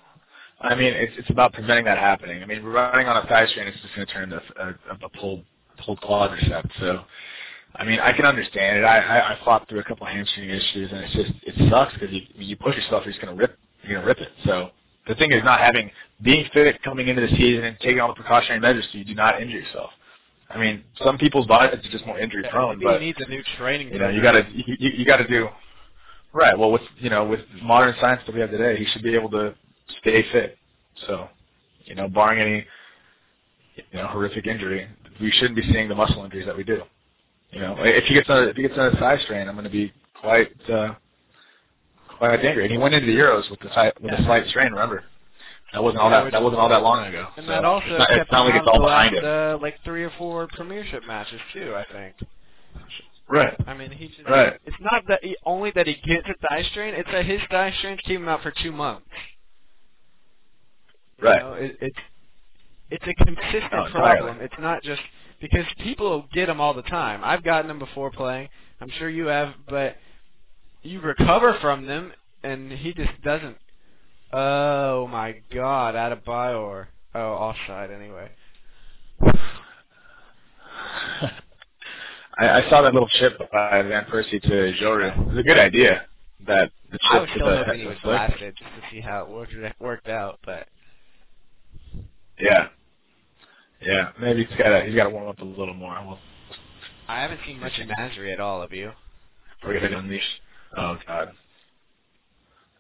I 0.62 0.76
mean, 0.76 0.94
it's 0.94 1.14
it's 1.18 1.30
about 1.30 1.54
preventing 1.54 1.86
that 1.86 1.98
happening. 1.98 2.42
I 2.42 2.46
mean, 2.46 2.64
running 2.64 3.08
on 3.08 3.24
a 3.24 3.28
thigh 3.28 3.46
strain 3.48 3.68
is 3.68 3.76
just 3.82 3.96
going 3.96 4.08
to 4.08 4.14
turn 4.14 4.24
into 4.24 4.42
a, 4.60 4.68
a, 4.70 5.06
a 5.06 5.10
pulled 5.10 5.44
pulled 5.84 6.02
quadricep. 6.02 6.68
So, 6.80 7.02
I 7.76 7.86
mean, 7.86 8.00
I 8.00 8.12
can 8.14 8.26
understand 8.26 8.80
it. 8.80 8.84
I 8.84 9.00
I, 9.00 9.34
I 9.34 9.40
fought 9.46 9.70
through 9.70 9.80
a 9.80 9.84
couple 9.84 10.08
of 10.08 10.14
hamstring 10.14 10.50
issues, 10.50 10.92
and 10.92 11.02
it's 11.04 11.14
just 11.14 11.32
it 11.44 11.70
sucks 11.70 11.94
because 11.94 12.12
you 12.12 12.22
you 12.36 12.58
push 12.58 12.76
yourself, 12.76 13.04
you're 13.06 13.14
just 13.14 13.24
going 13.24 13.36
to 13.36 13.40
rip 13.40 13.58
you're 13.84 13.94
going 13.94 14.02
to 14.02 14.08
rip 14.08 14.20
it. 14.20 14.34
So 14.46 14.72
the 15.08 15.16
thing 15.16 15.32
is 15.32 15.44
not 15.44 15.60
having 15.60 15.90
being 16.22 16.46
fit 16.54 16.82
coming 16.84 17.08
into 17.08 17.22
the 17.22 17.30
season 17.30 17.64
and 17.64 17.80
taking 17.80 18.00
all 18.00 18.10
the 18.10 18.14
precautionary 18.14 18.60
measures 18.60 18.88
so 18.92 18.98
you 18.98 19.06
do 19.06 19.16
not 19.16 19.42
injure 19.42 19.60
yourself. 19.60 19.92
I 20.50 20.58
mean, 20.58 20.84
some 21.04 21.18
people's 21.18 21.46
bodies 21.46 21.86
are 21.86 21.92
just 21.92 22.06
more 22.06 22.20
injury 22.20 22.44
prone, 22.50 22.80
but 22.82 23.00
he 23.00 23.08
needs 23.08 23.20
a 23.22 23.30
new 23.30 23.44
training. 23.58 23.92
you 23.92 24.00
know, 24.00 24.10
you 24.10 24.22
got 24.22 24.32
to 24.32 24.46
you, 24.52 24.76
you, 24.80 24.90
you 25.00 25.06
got 25.06 25.18
to 25.18 25.28
do 25.28 25.50
right. 26.34 26.58
Well, 26.58 26.72
with 26.72 26.84
you 26.98 27.10
know, 27.10 27.26
with 27.26 27.42
modern 27.62 27.96
science 28.00 28.22
that 28.26 28.34
we 28.34 28.42
have 28.42 28.52
today, 28.52 28.78
he 28.78 28.86
should 28.86 29.04
be 29.04 29.14
able 29.14 29.30
to 29.32 29.56
stay 30.00 30.24
fit. 30.32 30.58
So, 31.06 31.28
you 31.84 31.96
know, 31.96 32.08
barring 32.08 32.40
any 32.40 32.66
you 33.76 34.00
know 34.00 34.08
horrific 34.08 34.48
injury, 34.48 34.88
we 35.20 35.32
shouldn't 35.32 35.56
be 35.56 35.70
seeing 35.72 35.90
the 35.90 35.96
muscle 35.96 36.24
injuries 36.24 36.46
that 36.46 36.56
we 36.56 36.64
do. 36.64 36.82
You 37.52 37.62
know, 37.62 37.76
if 37.80 38.06
he 38.06 38.14
gets 38.14 38.30
a 38.30 38.50
if 38.50 38.56
he 38.56 38.62
gets 38.64 38.76
a 38.78 38.92
thigh 39.00 39.18
strain, 39.20 39.48
I'm 39.48 39.56
going 39.56 39.66
to 39.66 39.70
be 39.70 39.92
quite 40.20 40.50
uh, 40.70 40.96
quite 42.18 42.44
angry. 42.44 42.64
And 42.64 42.72
he 42.72 42.78
went 42.78 42.94
into 42.94 43.08
the 43.08 43.16
Euros 43.18 43.50
with 43.50 43.60
the 43.60 43.70
slight, 43.74 44.00
with 44.02 44.14
a 44.14 44.24
slight 44.24 44.48
strain. 44.48 44.72
Remember, 44.72 45.04
that 45.74 45.84
wasn't 45.84 46.02
all 46.02 46.10
that 46.10 46.32
that 46.32 46.42
wasn't 46.42 46.60
all 46.62 46.70
that 46.70 46.82
long 46.84 47.06
ago. 47.08 47.28
And 47.38 47.46
so 47.46 47.52
that 47.52 47.66
also 47.66 47.86
it's 47.88 48.00
not, 48.00 48.10
kept 48.10 48.22
it's 48.22 48.32
not 48.32 48.46
like 48.46 48.56
it's 48.56 48.68
all 48.68 48.80
behind 48.80 49.16
him. 49.16 49.26
uh, 49.26 49.58
like 49.62 49.76
three 49.84 50.04
or 50.04 50.12
four 50.18 50.48
premiership 50.54 51.04
matches 51.08 51.40
too. 51.54 51.76
I 51.76 51.86
think. 51.92 52.16
Right. 53.30 53.54
I 53.68 53.74
mean, 53.74 53.92
he 53.92 54.08
just, 54.08 54.28
Right. 54.30 54.54
It's 54.66 54.78
not 54.80 55.04
that 55.10 55.22
he, 55.22 55.36
only 55.46 55.72
that 55.72 55.86
he 55.86 55.96
gets 55.96 56.28
a 56.30 56.48
thigh 56.48 56.64
strain; 56.72 56.94
it's 56.94 57.10
that 57.12 57.26
his 57.26 57.42
thigh 57.52 57.74
strains 57.78 58.00
keep 58.06 58.20
him 58.20 58.30
out 58.30 58.42
for 58.42 58.54
two 58.64 58.72
months. 58.72 59.06
You 61.20 61.28
Right. 61.28 61.42
know, 61.42 61.54
it, 61.54 61.78
it's 61.82 61.98
it's 62.90 63.04
a 63.06 63.26
consistent 63.26 63.64
entirely. 63.74 63.92
problem. 63.92 64.38
It's 64.40 64.56
not 64.60 64.82
just 64.82 65.02
because 65.42 65.66
people 65.80 66.26
get 66.34 66.46
them 66.46 66.62
all 66.62 66.74
the 66.74 66.84
time. 66.84 67.22
I've 67.24 67.44
gotten 67.44 67.68
them 67.68 67.80
before 67.80 68.12
playing. 68.12 68.48
I'm 68.80 68.90
sure 68.92 69.10
you 69.10 69.26
have, 69.28 69.54
but 69.68 69.98
you 70.88 71.02
recover 71.02 71.58
from 71.62 71.86
them, 71.86 72.12
and 72.44 72.72
he 72.72 72.94
just 72.94 73.22
doesn't. 73.24 73.58
Oh 74.32 75.08
my 75.08 75.42
God! 75.54 75.96
Adebayor. 75.96 76.88
Oh, 77.16 77.20
offside 77.20 77.92
anyway. 77.92 78.30
I, 82.40 82.50
I 82.62 82.70
saw 82.70 82.82
that 82.82 82.94
little 82.94 83.10
chip 83.20 83.40
by 83.52 83.82
Van 83.82 84.06
Persie 84.06 84.42
to 84.42 84.74
Djourou. 84.74 85.20
It 85.20 85.28
was 85.28 85.38
a 85.38 85.44
good 85.44 85.58
idea. 85.58 86.06
That 86.46 86.72
the 86.92 87.00
chip 87.00 87.12
I 87.12 87.20
was 87.20 87.30
still 87.34 87.58
hoping 87.58 87.80
he 87.80 87.88
was 87.88 87.98
flick. 88.02 88.16
blasted 88.16 88.56
just 88.58 88.70
to 88.70 88.82
see 88.92 89.02
how 89.02 89.24
it 89.24 89.30
worked 89.30 89.54
worked 89.80 90.08
out, 90.08 90.40
but 90.46 90.68
Yeah. 92.40 92.68
Yeah. 93.82 94.10
Maybe 94.22 94.46
he's 94.46 94.58
got 94.58 94.70
to 94.70 94.86
he's 94.86 94.96
got 94.96 95.06
to 95.06 95.10
warm 95.10 95.28
up 95.28 95.40
a 95.40 95.46
little 95.46 95.74
more. 95.74 95.98
We'll 96.06 96.20
I 97.08 97.22
haven't 97.22 97.40
seen 97.46 97.60
much 97.60 97.80
of 97.80 97.88
Nasri 97.88 98.32
at 98.32 98.40
all. 98.40 98.62
Have 98.62 98.74
you? 98.74 98.92
we're 99.64 99.80
gonna 99.80 99.98
unleash. 99.98 100.22
Oh 100.78 100.98
God. 101.08 101.32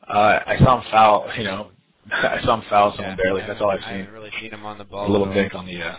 Uh, 0.07 0.39
I 0.45 0.57
saw 0.59 0.79
him 0.79 0.85
foul. 0.91 1.29
You 1.37 1.43
know, 1.43 1.71
I 2.11 2.39
saw 2.43 2.55
him 2.59 2.63
foul 2.69 2.93
someone 2.95 3.17
barely. 3.17 3.41
That's 3.45 3.59
all 3.61 3.71
I've 3.71 3.79
I 3.79 3.89
seen. 3.89 3.97
haven't 3.99 4.13
really 4.13 4.31
seen 4.39 4.51
him 4.51 4.65
on 4.65 4.77
the 4.77 4.83
ball. 4.85 5.07
A 5.07 5.11
little 5.11 5.33
dink 5.33 5.53
on 5.55 5.65
the 5.65 5.81
uh, 5.81 5.97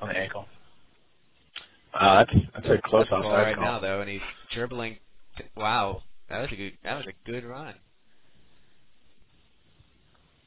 on 0.00 0.08
the 0.08 0.16
ankle. 0.16 0.46
Uh, 1.92 2.24
that's 2.24 2.32
that's 2.54 2.66
a 2.68 2.88
close 2.88 3.06
That's 3.10 3.24
offside 3.24 3.42
right 3.46 3.54
call. 3.56 3.64
now 3.64 3.78
though, 3.80 4.00
and 4.00 4.08
he's 4.10 4.20
dribbling. 4.54 4.96
Wow, 5.56 6.02
that 6.28 6.40
was 6.40 6.50
a 6.52 6.56
good. 6.56 6.72
That 6.84 6.96
was 6.96 7.06
a 7.06 7.30
good 7.30 7.44
run. 7.44 7.74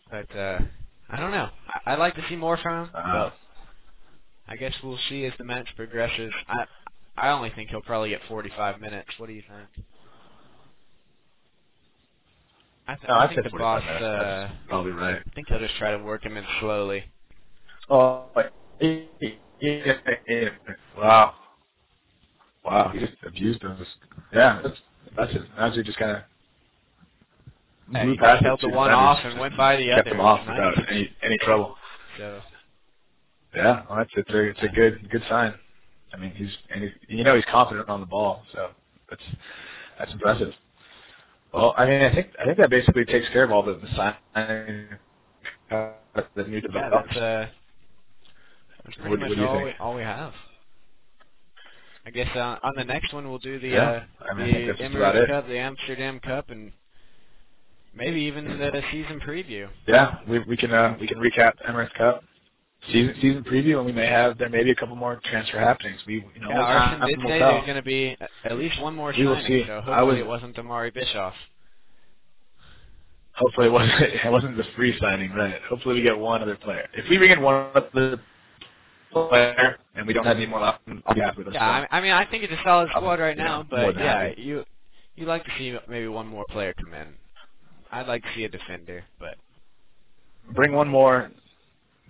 But 0.09 0.35
uh 0.37 0.59
I 1.09 1.19
don't 1.19 1.31
know. 1.31 1.49
I, 1.85 1.93
I'd 1.93 1.99
like 1.99 2.15
to 2.15 2.23
see 2.29 2.35
more 2.35 2.57
from 2.57 2.85
him. 2.85 2.91
Uh, 2.93 3.29
I 4.47 4.55
guess 4.55 4.73
we'll 4.83 4.99
see 5.09 5.25
as 5.25 5.33
the 5.37 5.43
match 5.43 5.67
progresses. 5.75 6.31
I 6.47 6.65
I 7.17 7.29
only 7.31 7.51
think 7.55 7.69
he'll 7.69 7.81
probably 7.81 8.09
get 8.09 8.21
45 8.27 8.79
minutes. 8.79 9.09
What 9.17 9.27
do 9.27 9.33
you 9.33 9.43
think? 9.47 9.85
I, 12.93 12.97
th- 12.97 13.09
no, 13.09 13.15
I 13.15 13.23
I'd 13.23 13.29
think 13.29 13.37
say 13.39 13.43
the 13.43 13.49
45 13.51 13.59
boss. 13.59 13.83
minutes. 13.85 14.03
Uh, 14.03 14.49
probably 14.69 14.91
right. 14.93 15.17
I 15.27 15.35
think 15.35 15.49
he'll 15.49 15.59
just 15.59 15.75
try 15.77 15.91
to 15.91 16.03
work 16.03 16.25
him 16.25 16.37
in 16.37 16.45
slowly. 16.59 17.05
Oh, 17.89 18.25
like, 18.35 18.51
he- 18.79 19.09
he- 19.19 19.39
he- 19.59 19.83
he- 20.27 20.49
wow. 20.97 21.35
Wow, 22.65 22.89
he 22.93 22.99
just 22.99 23.13
abused 23.25 23.63
him. 23.63 23.77
Yeah, 24.33 24.61
that's 24.63 24.77
that's 25.17 25.33
it. 25.35 25.43
Najee 25.59 25.85
just 25.85 25.99
kind 25.99 26.11
of 26.11 26.23
Hey, 27.93 28.03
blew 28.05 28.13
he 28.13 28.17
past 28.19 28.43
held 28.45 28.61
two 28.61 28.69
the 28.69 28.75
one 28.75 28.89
defenders, 28.89 29.17
off 29.17 29.25
and 29.25 29.39
went 29.39 29.57
by 29.57 29.75
the 29.77 29.87
kept 29.89 30.07
other. 30.07 30.15
him 30.15 30.21
off 30.21 30.39
It 30.39 30.49
was 30.51 30.59
nice. 30.59 30.77
without 30.77 30.89
any 30.91 31.09
any 31.23 31.37
trouble. 31.39 31.75
So 32.17 32.41
Yeah, 33.55 33.83
well, 33.89 33.99
that's 33.99 34.11
it's 34.15 34.29
a 34.31 34.39
it's 34.43 34.63
a 34.63 34.67
good 34.69 35.09
good 35.11 35.23
sign. 35.29 35.53
I 36.13 36.17
mean, 36.17 36.31
he's 36.31 36.51
and 36.73 36.83
he's, 36.83 36.93
you 37.09 37.23
know 37.23 37.35
he's 37.35 37.45
confident 37.45 37.89
on 37.89 37.99
the 38.01 38.05
ball, 38.07 38.43
so 38.53 38.69
that's 39.09 39.23
that's 39.99 40.13
impressive. 40.13 40.53
Well, 41.53 41.73
I 41.77 41.85
mean, 41.85 42.01
I 42.01 42.13
think 42.13 42.27
I 42.41 42.45
think 42.45 42.57
that 42.57 42.69
basically 42.69 43.05
takes 43.05 43.29
care 43.29 43.43
of 43.43 43.51
all 43.51 43.63
the, 43.63 43.75
the 43.75 43.87
signing 44.35 44.87
uh, 45.71 45.91
the 46.35 46.43
new 46.45 46.55
yeah, 46.55 46.61
developments. 46.61 47.09
that's 47.13 47.17
uh, 47.17 47.47
that's 48.83 48.95
pretty 48.97 49.09
What- 49.11 49.19
much 49.19 49.29
what 49.29 49.39
all 49.47 49.53
think? 49.55 49.65
we, 49.65 49.73
all 49.79 49.95
we 49.95 50.01
have. 50.01 50.33
I 52.05 52.09
guess 52.09 52.27
uh, 52.35 52.57
on 52.63 52.73
the 52.75 52.83
next 52.83 53.13
one 53.13 53.29
we'll 53.29 53.37
do 53.39 53.59
the 53.59 53.69
Yeah, 53.69 53.89
uh, 54.19 54.25
I 54.29 54.33
mean, 54.33 54.53
the 54.53 54.67
that's 54.67 54.79
just 54.79 54.95
about 54.95 55.15
Emirates. 55.15 55.27
Cup, 55.27 55.47
the 55.47 55.57
Amsterdam 55.57 56.19
Cup, 56.19 56.49
and 56.49 56.71
maybe 57.95 58.19
even 58.21 58.45
the 58.45 58.81
season 58.91 59.21
preview. 59.25 59.69
Yeah, 59.87 60.17
we 60.27 60.39
we 60.39 60.57
can 60.57 60.73
uh, 60.73 60.97
we 60.99 61.07
can 61.07 61.19
recap 61.19 61.53
Emirates 61.69 61.93
Cup 61.93 62.23
season 62.91 63.15
season 63.21 63.43
preview, 63.43 63.77
and 63.77 63.85
we 63.85 63.91
may 63.91 64.05
have 64.07 64.37
there 64.37 64.49
may 64.49 64.63
be 64.63 64.71
a 64.71 64.75
couple 64.75 64.95
more 64.95 65.19
transfer 65.25 65.59
happenings. 65.59 65.99
We 66.05 66.15
you 66.35 66.41
know 66.41 66.49
Yeah, 66.49 66.61
Arsene 66.61 67.07
did 67.07 67.19
say 67.21 67.39
there's 67.39 67.65
going 67.65 67.75
to 67.77 67.81
be 67.83 68.17
at 68.43 68.57
least 68.57 68.81
one 68.81 68.95
more 68.95 69.13
We 69.17 69.25
will 69.25 69.35
signing, 69.35 69.47
see. 69.47 69.63
so 69.67 69.81
I 69.87 70.01
was- 70.01 70.17
it 70.17 70.25
wasn't 70.27 70.55
Amaury 70.57 70.93
Bischoff. 70.93 71.33
Hopefully 73.35 73.67
it 73.67 73.71
wasn't 73.71 74.01
it 74.25 74.31
wasn't 74.31 74.57
the 74.57 74.63
free 74.75 74.97
signing, 74.99 75.31
right? 75.33 75.59
Hopefully 75.69 75.95
we 75.95 76.01
get 76.01 76.17
one 76.17 76.41
other 76.41 76.55
player. 76.55 76.87
If 76.93 77.09
we 77.09 77.17
bring 77.17 77.31
in 77.31 77.41
one 77.41 77.67
other 77.75 78.19
player 79.11 79.77
and 79.95 80.05
we 80.07 80.13
don't 80.13 80.25
have 80.25 80.37
any 80.37 80.45
more 80.45 80.59
left, 80.59 80.81
I'll 81.05 81.15
be 81.15 81.21
happy 81.21 81.39
with 81.39 81.47
us. 81.47 81.53
Yeah, 81.55 81.85
I, 81.91 81.97
I 81.97 82.01
mean 82.01 82.11
I 82.11 82.25
think 82.25 82.43
it's 82.43 82.53
a 82.53 82.63
solid 82.63 82.89
squad 82.91 83.19
right 83.19 83.37
now, 83.37 83.57
more 83.71 83.91
but 83.93 83.95
yeah, 83.97 84.23
happy. 84.27 84.41
you 84.41 84.63
you 85.15 85.25
like 85.25 85.43
to 85.45 85.51
see 85.57 85.75
maybe 85.87 86.07
one 86.07 86.27
more 86.27 86.45
player 86.49 86.73
come 86.73 86.93
in. 86.93 87.07
I'd 87.91 88.07
like 88.07 88.23
to 88.23 88.29
see 88.35 88.43
a 88.43 88.49
defender, 88.49 89.03
but 89.19 89.35
bring 90.53 90.73
one 90.73 90.87
more. 90.87 91.31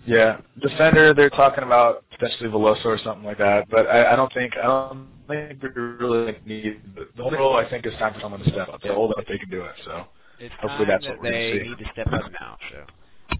Yeah, 0.06 0.40
defender. 0.60 1.14
They're 1.14 1.30
talking 1.30 1.64
about 1.64 2.04
potentially 2.10 2.50
Veloso 2.50 2.86
or 2.86 2.98
something 2.98 3.24
like 3.24 3.38
that, 3.38 3.68
but 3.70 3.86
I, 3.86 4.12
I 4.12 4.16
don't 4.16 4.32
think 4.32 4.52
I 4.56 4.66
don't 4.66 5.08
think 5.28 5.62
we 5.62 5.68
really 5.68 6.36
need 6.44 6.80
the, 6.94 7.22
whole 7.22 7.30
role. 7.32 7.56
I 7.56 7.68
think 7.68 7.86
it's 7.86 7.96
time 7.98 8.12
for 8.12 8.20
someone 8.20 8.40
to 8.42 8.50
step 8.50 8.68
up. 8.68 8.82
They're 8.82 8.92
old 8.92 9.14
enough 9.16 9.26
they 9.28 9.38
can 9.38 9.48
do 9.48 9.62
it. 9.64 9.72
So 9.84 10.04
it's 10.38 10.54
Hopefully 10.60 10.86
that's 10.86 11.04
that 11.04 11.18
what 11.20 11.30
they 11.30 11.60
need 11.62 11.78
to 11.78 11.84
step 11.92 12.12
up 12.12 12.30
now. 12.40 12.58
So 12.70 13.36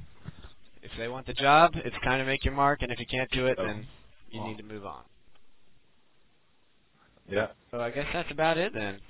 if 0.83 0.90
they 0.98 1.09
want 1.09 1.27
the 1.27 1.35
job, 1.35 1.72
it's 1.77 1.96
time 2.03 2.18
to 2.18 2.24
make 2.24 2.44
your 2.44 2.55
mark, 2.55 2.83
and 2.83 2.90
if 2.90 2.98
you 2.98 3.07
can't 3.07 3.31
do 3.31 3.46
it, 3.46 3.59
then 3.59 3.87
you 4.31 4.42
need 4.42 4.57
to 4.57 4.62
move 4.62 4.87
on. 4.87 5.02
yeah, 7.29 7.48
So 7.71 7.81
I 7.81 7.90
guess 7.90 8.06
that's 8.12 8.31
about 8.31 8.56
it 8.58 8.73
then. 8.73 9.00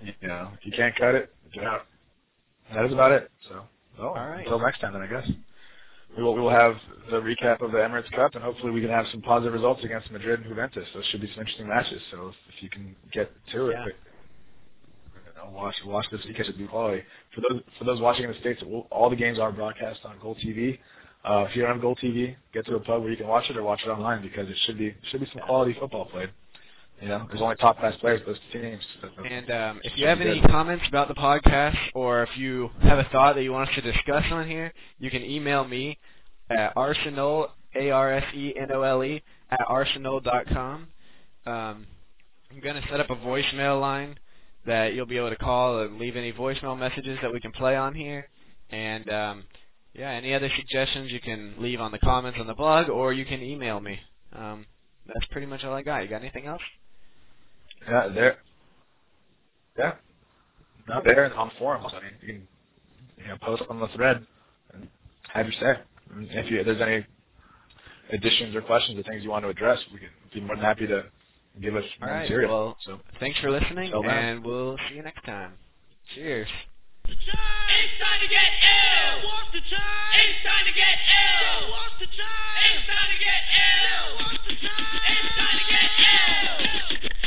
you 0.00 0.28
know, 0.28 0.50
if 0.58 0.64
you 0.64 0.72
can't 0.72 0.94
cut 0.96 1.14
it, 1.14 1.32
get 1.52 1.64
out. 1.64 1.82
That 2.74 2.86
is 2.86 2.92
about 2.92 3.12
it. 3.12 3.30
So, 3.48 3.62
well, 3.98 4.08
All 4.08 4.26
right. 4.28 4.44
until 4.44 4.60
next 4.60 4.80
time, 4.80 4.92
then 4.92 5.02
I 5.02 5.06
guess 5.06 5.28
we 6.16 6.22
will 6.22 6.34
we 6.34 6.40
will 6.40 6.50
have 6.50 6.74
the 7.10 7.20
recap 7.20 7.62
of 7.62 7.72
the 7.72 7.78
Emirates 7.78 8.10
Cup, 8.12 8.34
and 8.34 8.44
hopefully 8.44 8.72
we 8.72 8.80
can 8.80 8.90
have 8.90 9.06
some 9.10 9.22
positive 9.22 9.52
results 9.52 9.84
against 9.84 10.10
Madrid 10.10 10.40
and 10.40 10.48
Juventus. 10.48 10.86
Those 10.94 11.04
should 11.06 11.20
be 11.20 11.28
some 11.28 11.40
interesting 11.40 11.68
matches. 11.68 12.00
So 12.10 12.28
if, 12.28 12.34
if 12.56 12.62
you 12.62 12.70
can 12.70 12.94
get 13.12 13.30
to 13.52 13.68
it. 13.68 13.72
Yeah. 13.74 13.84
you 13.86 13.92
know, 15.36 15.50
Watch 15.56 15.74
watch 15.86 16.06
this 16.10 16.20
weekend 16.26 16.46
should 16.46 16.58
be 16.58 16.66
quality. 16.66 17.02
For 17.34 17.42
those 17.48 17.62
for 17.78 17.84
those 17.84 18.00
watching 18.00 18.24
in 18.24 18.32
the 18.32 18.38
states, 18.40 18.62
will, 18.62 18.86
all 18.90 19.10
the 19.10 19.16
games 19.16 19.38
are 19.38 19.52
broadcast 19.52 20.00
on 20.04 20.18
GolTV. 20.18 20.78
Uh, 21.22 21.44
if 21.48 21.54
you 21.54 21.62
don't 21.62 21.72
have 21.74 21.82
GolTV, 21.82 22.34
get 22.54 22.66
to 22.66 22.76
a 22.76 22.80
pub 22.80 23.02
where 23.02 23.10
you 23.10 23.16
can 23.16 23.28
watch 23.28 23.48
it 23.50 23.56
or 23.56 23.62
watch 23.62 23.80
it 23.84 23.88
online 23.90 24.22
because 24.22 24.48
it 24.48 24.56
should 24.66 24.78
be 24.78 24.94
should 25.10 25.20
be 25.20 25.28
some 25.32 25.42
quality 25.42 25.76
football 25.78 26.06
played. 26.06 26.30
You 27.00 27.08
know, 27.08 27.26
there's 27.28 27.40
only 27.40 27.56
top 27.56 27.78
class 27.78 27.94
players 28.00 28.20
those 28.26 28.38
teams. 28.52 28.82
So. 29.00 29.08
And 29.24 29.50
um, 29.50 29.80
if 29.82 29.96
you 29.96 30.06
have 30.06 30.20
any 30.20 30.40
comments 30.42 30.84
about 30.88 31.08
the 31.08 31.14
podcast, 31.14 31.76
or 31.94 32.22
if 32.22 32.36
you 32.36 32.70
have 32.82 32.98
a 32.98 33.08
thought 33.10 33.36
that 33.36 33.42
you 33.42 33.52
want 33.52 33.70
us 33.70 33.74
to 33.76 33.80
discuss 33.80 34.24
on 34.30 34.46
here, 34.46 34.72
you 34.98 35.10
can 35.10 35.22
email 35.22 35.66
me 35.66 35.98
at 36.50 36.72
arsenal 36.76 37.50
a 37.74 37.90
r 37.90 38.12
s 38.12 38.24
e 38.34 38.54
n 38.56 38.70
o 38.72 38.82
l 38.82 39.04
e 39.04 39.22
at 39.50 39.60
arsenal.com. 39.68 40.88
Um, 41.46 41.86
I'm 42.50 42.60
gonna 42.62 42.82
set 42.90 43.00
up 43.00 43.10
a 43.10 43.16
voicemail 43.16 43.80
line 43.80 44.18
that 44.66 44.94
you'll 44.94 45.06
be 45.06 45.16
able 45.16 45.30
to 45.30 45.36
call 45.36 45.80
and 45.80 45.98
leave 45.98 46.16
any 46.16 46.32
voicemail 46.32 46.78
messages 46.78 47.18
that 47.22 47.32
we 47.32 47.40
can 47.40 47.52
play 47.52 47.76
on 47.76 47.94
here. 47.94 48.28
And 48.70 49.08
um, 49.10 49.44
yeah, 49.94 50.10
any 50.10 50.34
other 50.34 50.50
suggestions 50.56 51.10
you 51.10 51.20
can 51.20 51.54
leave 51.58 51.80
on 51.80 51.92
the 51.92 51.98
comments 51.98 52.38
on 52.38 52.46
the 52.46 52.54
blog, 52.54 52.88
or 52.88 53.12
you 53.12 53.24
can 53.24 53.42
email 53.42 53.80
me. 53.80 53.98
Um, 54.36 54.66
that's 55.06 55.26
pretty 55.30 55.46
much 55.46 55.64
all 55.64 55.74
I 55.74 55.82
got. 55.82 56.02
You 56.02 56.08
got 56.08 56.20
anything 56.22 56.46
else? 56.46 56.62
Yeah, 57.88 58.08
there. 58.08 58.36
yeah, 59.78 59.92
not 60.88 61.04
there 61.04 61.32
on 61.34 61.50
forums. 61.58 61.86
I 61.88 62.00
mean, 62.00 62.12
you 62.20 62.26
can 62.26 62.48
you 63.18 63.28
know 63.28 63.36
post 63.40 63.62
on 63.68 63.80
the 63.80 63.88
thread 63.88 64.26
and 64.74 64.88
have 65.32 65.46
your 65.46 65.54
say. 65.60 65.80
And 66.14 66.28
if, 66.30 66.50
you, 66.50 66.58
if 66.60 66.66
there's 66.66 66.80
any 66.80 67.06
additions 68.12 68.54
or 68.56 68.62
questions 68.62 68.98
or 68.98 69.02
things 69.04 69.22
you 69.22 69.30
want 69.30 69.44
to 69.44 69.48
address, 69.48 69.78
we 69.92 70.00
can 70.00 70.08
be 70.34 70.40
more 70.40 70.56
than 70.56 70.64
happy 70.64 70.86
to 70.86 71.04
give 71.60 71.76
us 71.76 71.84
All 72.02 72.08
right, 72.08 72.22
material. 72.22 72.50
Well, 72.50 72.76
so 72.84 73.00
thanks 73.18 73.38
for 73.40 73.50
listening, 73.50 73.92
and 73.92 74.44
we'll 74.44 74.76
see 74.88 74.96
you 74.96 75.02
next 75.02 75.24
time. 75.24 75.52
Cheers. 76.14 76.48
It's 77.10 77.18
time 77.26 78.20
to 78.20 78.28
get 78.28 78.50
ill. 78.62 79.30
Walk 79.30 79.52
the 79.52 79.60
time. 79.60 80.14
It's 80.14 80.46
time 80.46 80.64
to 80.66 80.72
get 80.72 80.94
ill. 81.10 81.70
Walk 81.70 81.98
the 81.98 82.06
time. 82.06 82.58
It's 82.70 82.86
time 82.86 83.10
to 83.10 83.18
get 83.18 83.40
ill. 83.50 84.06
Walk 84.14 84.40
the 84.46 84.54
time. 84.62 85.00
It's 85.10 85.34
time 85.34 85.56
to 85.58 85.64
get 85.70 85.86
ill. 85.98 87.19